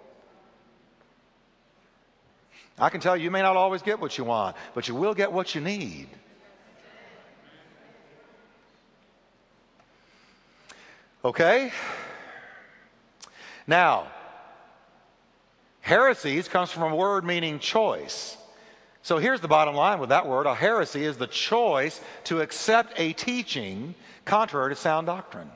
I 2.80 2.92
can 2.92 3.02
tell 3.02 3.18
you, 3.18 3.26
you 3.26 3.32
may 3.32 3.42
not 3.42 3.58
always 3.58 3.82
get 3.82 4.00
what 4.00 4.18
you 4.18 4.24
want, 4.24 4.56
but 4.74 4.88
you 4.88 4.96
will 4.96 5.14
get 5.14 5.34
what 5.34 5.54
you 5.54 5.60
need. 5.60 6.08
Okay? 11.26 11.74
Now, 13.68 14.08
Heresies 15.88 16.50
comes 16.50 16.70
from 16.70 16.92
a 16.92 16.96
word 16.98 17.24
meaning 17.24 17.60
choice. 17.60 18.36
So 19.04 19.20
here's 19.20 19.40
the 19.40 19.48
bottom 19.48 19.74
line 19.74 20.00
with 20.00 20.10
that 20.10 20.28
word 20.28 20.46
a 20.46 20.54
heresy 20.54 21.06
is 21.06 21.16
the 21.16 21.28
choice 21.28 22.02
to 22.26 22.42
accept 22.42 23.00
a 23.00 23.14
teaching 23.14 23.96
contrary 24.26 24.76
to 24.76 24.76
sound 24.76 25.08
doctrine. 25.08 25.50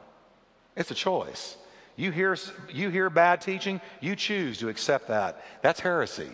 It's 0.77 0.89
a 0.89 0.95
choice. 0.95 1.57
You 1.97 2.11
hear, 2.11 2.37
you 2.71 2.87
hear 2.87 3.09
bad 3.09 3.41
teaching, 3.41 3.81
you 3.99 4.15
choose 4.15 4.59
to 4.59 4.69
accept 4.69 5.09
that. 5.09 5.43
That's 5.63 5.81
heresy. 5.81 6.29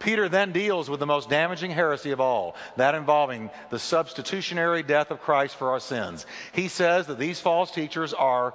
Peter 0.00 0.28
then 0.28 0.50
deals 0.50 0.90
with 0.90 0.98
the 0.98 1.06
most 1.06 1.30
damaging 1.30 1.70
heresy 1.70 2.10
of 2.10 2.20
all, 2.20 2.56
that 2.76 2.96
involving 2.96 3.50
the 3.70 3.78
substitutionary 3.78 4.82
death 4.82 5.12
of 5.12 5.20
Christ 5.20 5.54
for 5.54 5.70
our 5.70 5.80
sins. 5.80 6.26
He 6.50 6.66
says 6.66 7.06
that 7.06 7.20
these 7.20 7.38
false 7.38 7.70
teachers 7.70 8.12
are 8.12 8.54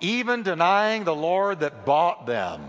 even 0.00 0.42
denying 0.42 1.04
the 1.04 1.14
Lord 1.14 1.60
that 1.60 1.84
bought 1.84 2.26
them. 2.26 2.62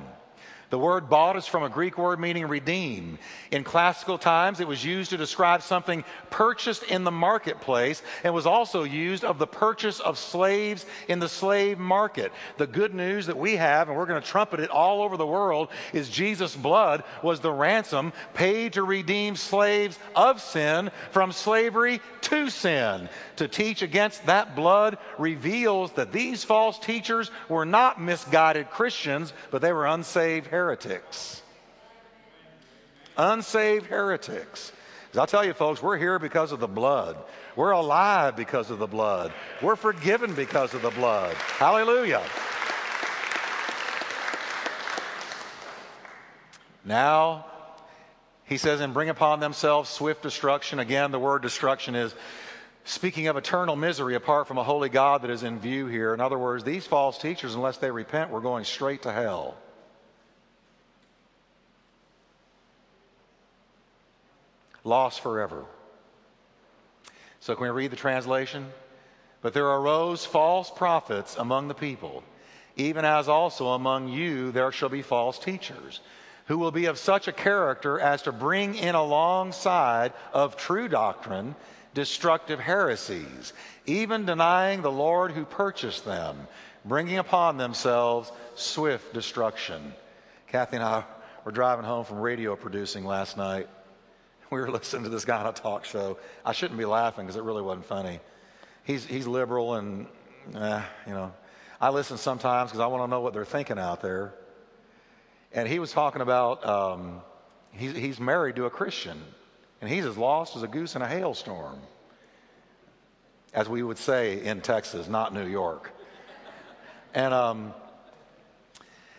The 0.70 0.80
word 0.80 1.09
bought 1.09 1.38
is 1.38 1.45
from 1.45 1.63
a 1.63 1.70
Greek 1.70 1.97
word 1.97 2.20
meaning 2.20 2.47
redeem. 2.47 3.20
In 3.51 3.63
classical 3.63 4.18
times, 4.18 4.59
it 4.59 4.68
was 4.68 4.84
used 4.84 5.11
to 5.11 5.18
describe 5.18 5.61
something 5.61 6.03
purchased 6.30 6.84
in 6.84 7.03
the 7.03 7.11
marketplace 7.11 8.01
and 8.24 8.34
was 8.34 8.45
also 8.45 8.84
used 8.84 9.24
of 9.24 9.38
the 9.38 9.47
purchase 9.47 9.99
of 9.99 10.18
slaves 10.18 10.86
in 11.07 11.20
the 11.20 11.30
slave 11.30 11.78
market. 11.78 12.32
The 12.57 12.68
good 12.68 12.93
news 12.93 13.28
that 13.28 13.38
we 13.38 13.55
have, 13.55 13.89
and 13.89 13.97
we're 13.97 14.05
going 14.05 14.22
to 14.22 14.28
trumpet 14.28 14.59
it 14.59 14.70
all 14.70 15.01
over 15.01 15.18
the 15.18 15.28
world, 15.28 15.70
is 15.93 16.09
Jesus' 16.09 16.55
blood 16.55 17.03
was 17.22 17.39
the 17.39 17.51
ransom 17.51 18.11
paid 18.34 18.74
to 18.74 18.84
redeem 18.84 19.36
slaves 19.36 19.99
of 20.16 20.41
sin 20.41 20.91
from 21.11 21.32
slavery 21.32 22.01
to 22.22 22.49
sin. 22.49 23.09
To 23.38 23.47
teach 23.47 23.82
against 23.82 24.26
that 24.26 24.55
blood 24.55 24.97
reveals 25.20 25.91
that 25.93 26.11
these 26.11 26.43
false 26.43 26.80
teachers 26.80 27.30
were 27.49 27.66
not 27.66 28.01
misguided 28.01 28.70
Christians, 28.72 29.34
but 29.51 29.61
they 29.61 29.74
were 29.74 29.86
unsaved 29.86 30.47
heretics. 30.56 31.41
Unsaved 33.18 33.88
heretics. 33.88 34.72
I 35.18 35.26
tell 35.26 35.45
you, 35.45 35.53
folks, 35.53 35.82
we're 35.82 35.97
here 35.97 36.18
because 36.20 36.51
of 36.51 36.60
the 36.60 36.68
blood. 36.68 37.18
We're 37.56 37.72
alive 37.72 38.36
because 38.36 38.70
of 38.70 38.80
the 38.80 38.88
blood. 38.88 39.34
We're 39.62 39.76
forgiven 39.76 40.34
because 40.34 40.74
of 40.74 40.82
the 40.82 40.89
blood. 40.89 41.34
Hallelujah. 41.36 42.24
Now, 46.84 47.45
he 48.45 48.58
says, 48.58 48.82
and 48.82 48.93
bring 48.93 49.10
upon 49.10 49.39
themselves 49.39 49.89
swift 49.89 50.22
destruction. 50.22 50.80
Again, 50.80 51.12
the 51.12 51.20
word 51.20 51.41
destruction 51.41 51.95
is 51.95 52.14
speaking 52.84 53.28
of 53.28 53.38
eternal 53.38 53.76
misery 53.76 54.16
apart 54.16 54.47
from 54.47 54.58
a 54.58 54.64
holy 54.64 54.89
God 54.89 55.22
that 55.24 55.32
is 55.32 55.43
in 55.43 55.60
view 55.60 55.88
here. 55.88 56.14
In 56.14 56.20
other 56.22 56.38
words, 56.38 56.64
these 56.64 56.86
false 56.86 57.18
teachers, 57.18 57.56
unless 57.56 57.78
they 57.78 57.91
repent, 57.91 58.32
we're 58.32 58.41
going 58.41 58.66
straight 58.66 59.01
to 59.03 59.12
hell. 59.12 59.56
Lost 64.86 65.20
forever. 65.20 65.66
So, 67.42 67.56
can 67.56 67.64
we 67.64 67.70
read 67.70 67.92
the 67.92 67.98
translation? 67.98 68.72
But 69.42 69.54
there 69.54 69.68
arose 69.68 70.26
false 70.26 70.72
prophets 70.72 71.36
among 71.38 71.68
the 71.68 71.74
people, 71.74 72.24
even 72.78 73.04
as 73.04 73.28
also 73.28 73.70
among 73.70 74.10
you 74.10 74.52
there 74.52 74.72
shall 74.72 74.90
be 74.90 75.02
false 75.02 75.38
teachers, 75.38 76.00
who 76.46 76.58
will 76.58 76.72
be 76.72 76.86
of 76.86 76.98
such 76.98 77.28
a 77.28 77.34
character 77.34 78.00
as 78.00 78.22
to 78.24 78.32
bring 78.32 78.76
in 78.76 78.96
alongside 78.96 80.14
of 80.34 80.56
true 80.56 80.88
doctrine 80.88 81.56
destructive 81.96 82.60
heresies, 82.60 83.54
even 83.88 84.26
denying 84.26 84.82
the 84.82 84.92
Lord 84.92 85.32
who 85.32 85.46
purchased 85.46 86.06
them, 86.06 86.48
bringing 86.84 87.18
upon 87.18 87.58
themselves 87.58 88.32
swift 88.54 89.14
destruction. 89.14 89.94
Kathy 90.48 90.76
and 90.76 90.86
I 90.86 91.06
were 91.44 91.52
driving 91.52 91.86
home 91.86 92.06
from 92.06 92.20
radio 92.20 92.56
producing 92.56 93.04
last 93.06 93.38
night. 93.38 93.68
We 94.56 94.62
were 94.62 94.72
listening 94.72 95.03
to 95.03 95.10
this 95.10 95.26
guy 95.26 95.41
on 95.41 95.47
a 95.47 95.51
talk 95.51 95.84
show. 95.84 96.18
I 96.45 96.53
shouldn't 96.53 96.80
be 96.80 96.86
laughing 96.86 97.26
because 97.26 97.36
it 97.36 97.43
really 97.43 97.62
wasn't 97.62 97.88
funny. 97.88 98.22
He's, 98.86 99.06
he's 99.06 99.28
liberal, 99.28 99.76
and, 99.76 100.08
eh, 100.56 100.82
you 101.06 101.12
know, 101.14 101.34
I 101.82 101.89
listen 101.89 102.18
sometimes 102.18 102.72
because 102.72 102.80
I 102.80 102.88
want 102.88 103.03
to 103.03 103.08
know 103.10 103.20
what 103.20 103.34
they're 103.34 103.43
thinking 103.43 103.78
out 103.78 104.01
there. 104.01 104.34
And 105.51 105.68
he 105.68 105.80
was 105.80 105.91
talking 105.91 106.22
about 106.22 106.66
um, 106.66 107.20
he's, 107.72 107.97
he's 107.97 108.18
married 108.18 108.56
to 108.56 108.64
a 108.64 108.70
Christian. 108.70 109.22
And 109.82 109.89
he's 109.89 110.06
as 110.06 110.18
lost 110.18 110.56
as 110.56 110.64
a 110.64 110.70
goose 110.70 110.95
in 110.95 111.01
a 111.01 111.08
hailstorm, 111.08 111.82
as 113.53 113.68
we 113.68 113.84
would 113.84 113.97
say 113.97 114.41
in 114.41 114.62
Texas, 114.62 115.10
not 115.10 115.34
New 115.34 115.47
York. 115.47 115.91
And 117.14 117.34
um, 117.34 117.74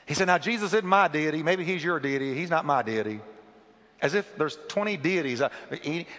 he 0.07 0.15
said, 0.15 0.29
Now, 0.29 0.39
Jesus 0.39 0.73
isn't 0.73 0.89
my 0.89 1.09
deity. 1.09 1.43
Maybe 1.43 1.63
he's 1.63 1.85
your 1.85 2.01
deity. 2.01 2.33
He's 2.33 2.49
not 2.49 2.65
my 2.65 2.81
deity. 2.81 3.21
As 4.03 4.15
if 4.15 4.37
there's 4.37 4.59
20 4.69 4.97
deities. 4.99 5.41
Uh, 5.41 5.49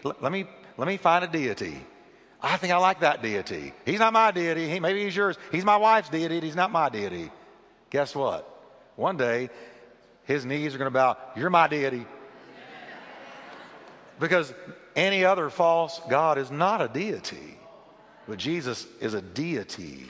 let 0.04 0.32
me, 0.32 0.48
let 0.78 0.88
me 0.88 0.98
find 0.98 1.24
a 1.24 1.28
deity. 1.28 1.80
I 2.42 2.58
think 2.58 2.72
I 2.72 2.78
like 2.78 3.00
that 3.00 3.22
deity. 3.22 3.74
He's 3.86 4.00
not 4.00 4.14
my 4.14 4.32
deity. 4.32 4.70
He, 4.70 4.80
maybe 4.80 5.04
he's 5.04 5.16
yours. 5.16 5.38
He's 5.52 5.66
my 5.66 5.78
wife's 5.78 6.10
deity. 6.10 6.40
He's 6.40 6.56
not 6.56 6.72
my 6.72 6.90
deity. 6.90 7.32
Guess 7.90 8.16
what? 8.16 8.48
One 8.96 9.18
day, 9.18 9.50
his 10.26 10.46
knees 10.46 10.76
are 10.76 10.78
going 10.78 10.92
to 10.92 10.94
bow. 10.94 11.18
You're 11.36 11.50
my 11.50 11.68
deity. 11.68 12.06
Because 14.20 14.54
any 14.96 15.24
other 15.24 15.50
false 15.50 16.02
God 16.10 16.38
is 16.38 16.50
not 16.50 16.82
a 16.82 16.88
deity, 16.88 17.58
but 18.28 18.38
Jesus 18.38 18.88
is 19.00 19.14
a 19.14 19.22
deity. 19.22 20.06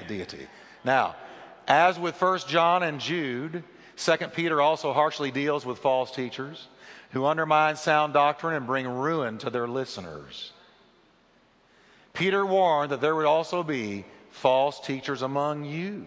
A 0.00 0.08
deity. 0.08 0.46
Now, 0.84 1.16
as 1.66 1.98
with 1.98 2.14
First 2.14 2.48
John 2.48 2.82
and 2.82 3.00
Jude, 3.00 3.64
Second 3.96 4.32
Peter 4.32 4.60
also 4.60 4.92
harshly 4.92 5.30
deals 5.30 5.64
with 5.66 5.78
false 5.78 6.10
teachers 6.10 6.68
who 7.14 7.24
undermine 7.24 7.76
sound 7.76 8.12
doctrine 8.12 8.54
and 8.54 8.66
bring 8.66 8.86
ruin 8.88 9.38
to 9.38 9.48
their 9.48 9.68
listeners. 9.68 10.52
Peter 12.12 12.44
warned 12.44 12.90
that 12.90 13.00
there 13.00 13.14
would 13.14 13.24
also 13.24 13.62
be 13.62 14.04
false 14.30 14.80
teachers 14.80 15.22
among 15.22 15.64
you. 15.64 16.06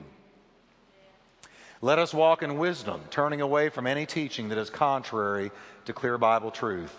Let 1.81 1.97
us 1.97 2.13
walk 2.13 2.43
in 2.43 2.57
wisdom, 2.57 3.01
turning 3.09 3.39
away 3.39 3.69
from 3.69 3.87
any 3.87 4.05
teaching 4.05 4.49
that 4.49 4.57
is 4.57 4.69
contrary 4.69 5.49
to 5.85 5.93
clear 5.93 6.17
Bible 6.17 6.51
truth. 6.51 6.93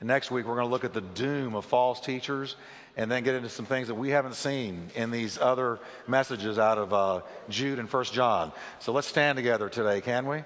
And 0.00 0.06
next 0.06 0.30
week, 0.30 0.46
we're 0.46 0.54
going 0.54 0.66
to 0.66 0.70
look 0.70 0.84
at 0.84 0.94
the 0.94 1.00
doom 1.02 1.54
of 1.54 1.66
false 1.66 2.00
teachers 2.00 2.56
and 2.96 3.10
then 3.10 3.24
get 3.24 3.34
into 3.34 3.50
some 3.50 3.66
things 3.66 3.88
that 3.88 3.94
we 3.94 4.08
haven't 4.08 4.36
seen 4.36 4.88
in 4.94 5.10
these 5.10 5.36
other 5.36 5.80
messages 6.06 6.58
out 6.58 6.78
of 6.78 6.94
uh, 6.94 7.20
Jude 7.50 7.78
and 7.78 7.90
First 7.90 8.14
John. 8.14 8.52
So 8.78 8.92
let's 8.92 9.06
stand 9.06 9.36
together 9.36 9.68
today, 9.68 10.00
can 10.00 10.26
we? 10.26 10.44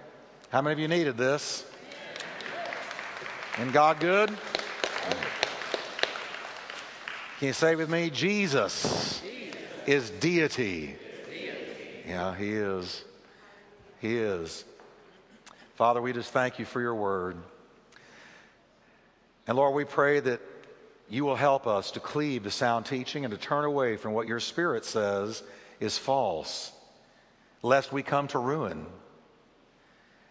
How 0.50 0.62
many 0.62 0.72
of 0.72 0.78
you 0.80 0.88
needed 0.88 1.16
this? 1.16 1.64
And 3.58 3.70
God 3.70 4.00
good? 4.00 4.30
Can 7.38 7.48
you 7.48 7.52
say 7.52 7.74
with 7.74 7.90
me, 7.90 8.08
Jesus, 8.08 9.20
is 9.86 10.08
deity. 10.08 10.96
Yeah, 12.06 12.34
he 12.34 12.52
is. 12.52 13.04
He 14.00 14.16
is. 14.16 14.64
Father, 15.74 16.00
we 16.00 16.14
just 16.14 16.32
thank 16.32 16.58
you 16.58 16.64
for 16.64 16.80
your 16.80 16.94
word. 16.94 17.36
And 19.46 19.56
Lord, 19.56 19.74
we 19.74 19.84
pray 19.84 20.20
that 20.20 20.40
you 21.10 21.24
will 21.24 21.36
help 21.36 21.66
us 21.66 21.90
to 21.90 22.00
cleave 22.00 22.44
to 22.44 22.50
sound 22.50 22.86
teaching 22.86 23.26
and 23.26 23.32
to 23.32 23.38
turn 23.38 23.64
away 23.64 23.98
from 23.98 24.14
what 24.14 24.26
your 24.28 24.40
spirit 24.40 24.86
says 24.86 25.42
is 25.78 25.98
false, 25.98 26.72
lest 27.60 27.92
we 27.92 28.02
come 28.02 28.28
to 28.28 28.38
ruin. 28.38 28.86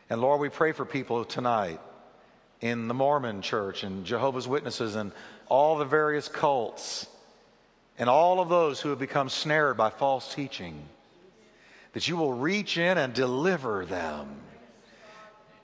And 0.10 0.22
Lord, 0.22 0.42
we 0.42 0.50
pray 0.50 0.72
for 0.72 0.86
people 0.86 1.24
tonight 1.24 1.80
in 2.62 2.88
the 2.88 2.94
Mormon 2.94 3.42
church 3.42 3.84
and 3.84 4.06
Jehovah's 4.06 4.48
Witnesses 4.48 4.96
and 4.96 5.12
all 5.50 5.78
the 5.78 5.86
various 5.86 6.28
cults 6.28 7.08
and 7.98 8.10
all 8.10 8.40
of 8.40 8.50
those 8.50 8.80
who 8.80 8.90
have 8.90 9.00
become 9.00 9.30
snared 9.30 9.76
by 9.76 9.90
false 9.90 10.34
teaching, 10.34 10.82
that 11.94 12.08
you 12.08 12.16
will 12.16 12.34
reach 12.34 12.78
in 12.78 12.98
and 12.98 13.14
deliver 13.14 13.86
them 13.86 14.42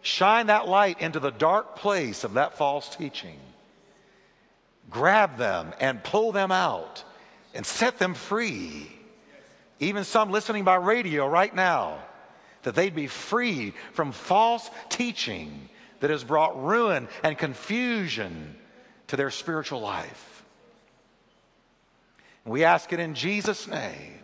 Shine 0.07 0.47
that 0.47 0.69
light 0.69 1.01
into 1.01 1.19
the 1.19 1.31
dark 1.31 1.75
place 1.75 2.23
of 2.23 2.35
that 2.35 2.57
false 2.57 2.95
teaching. 2.95 3.37
Grab 4.89 5.37
them 5.37 5.73
and 5.81 6.01
pull 6.01 6.31
them 6.31 6.49
out 6.49 7.03
and 7.53 7.65
set 7.65 7.99
them 7.99 8.13
free. 8.13 8.89
Even 9.81 10.05
some 10.05 10.31
listening 10.31 10.63
by 10.63 10.75
radio 10.75 11.27
right 11.27 11.53
now, 11.53 11.99
that 12.63 12.73
they'd 12.73 12.95
be 12.95 13.07
free 13.07 13.73
from 13.91 14.13
false 14.13 14.69
teaching 14.87 15.67
that 15.99 16.09
has 16.09 16.23
brought 16.23 16.63
ruin 16.63 17.07
and 17.23 17.37
confusion 17.37 18.55
to 19.07 19.15
their 19.15 19.31
spiritual 19.31 19.81
life. 19.81 20.43
we 22.45 22.63
ask 22.63 22.93
it 22.93 22.99
in 22.99 23.13
Jesus' 23.13 23.67
name. 23.67 24.19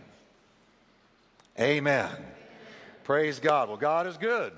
Amen. 1.60 2.10
Praise 3.04 3.40
God. 3.40 3.68
Well, 3.68 3.78
God 3.78 4.08
is 4.08 4.18
good. 4.18 4.54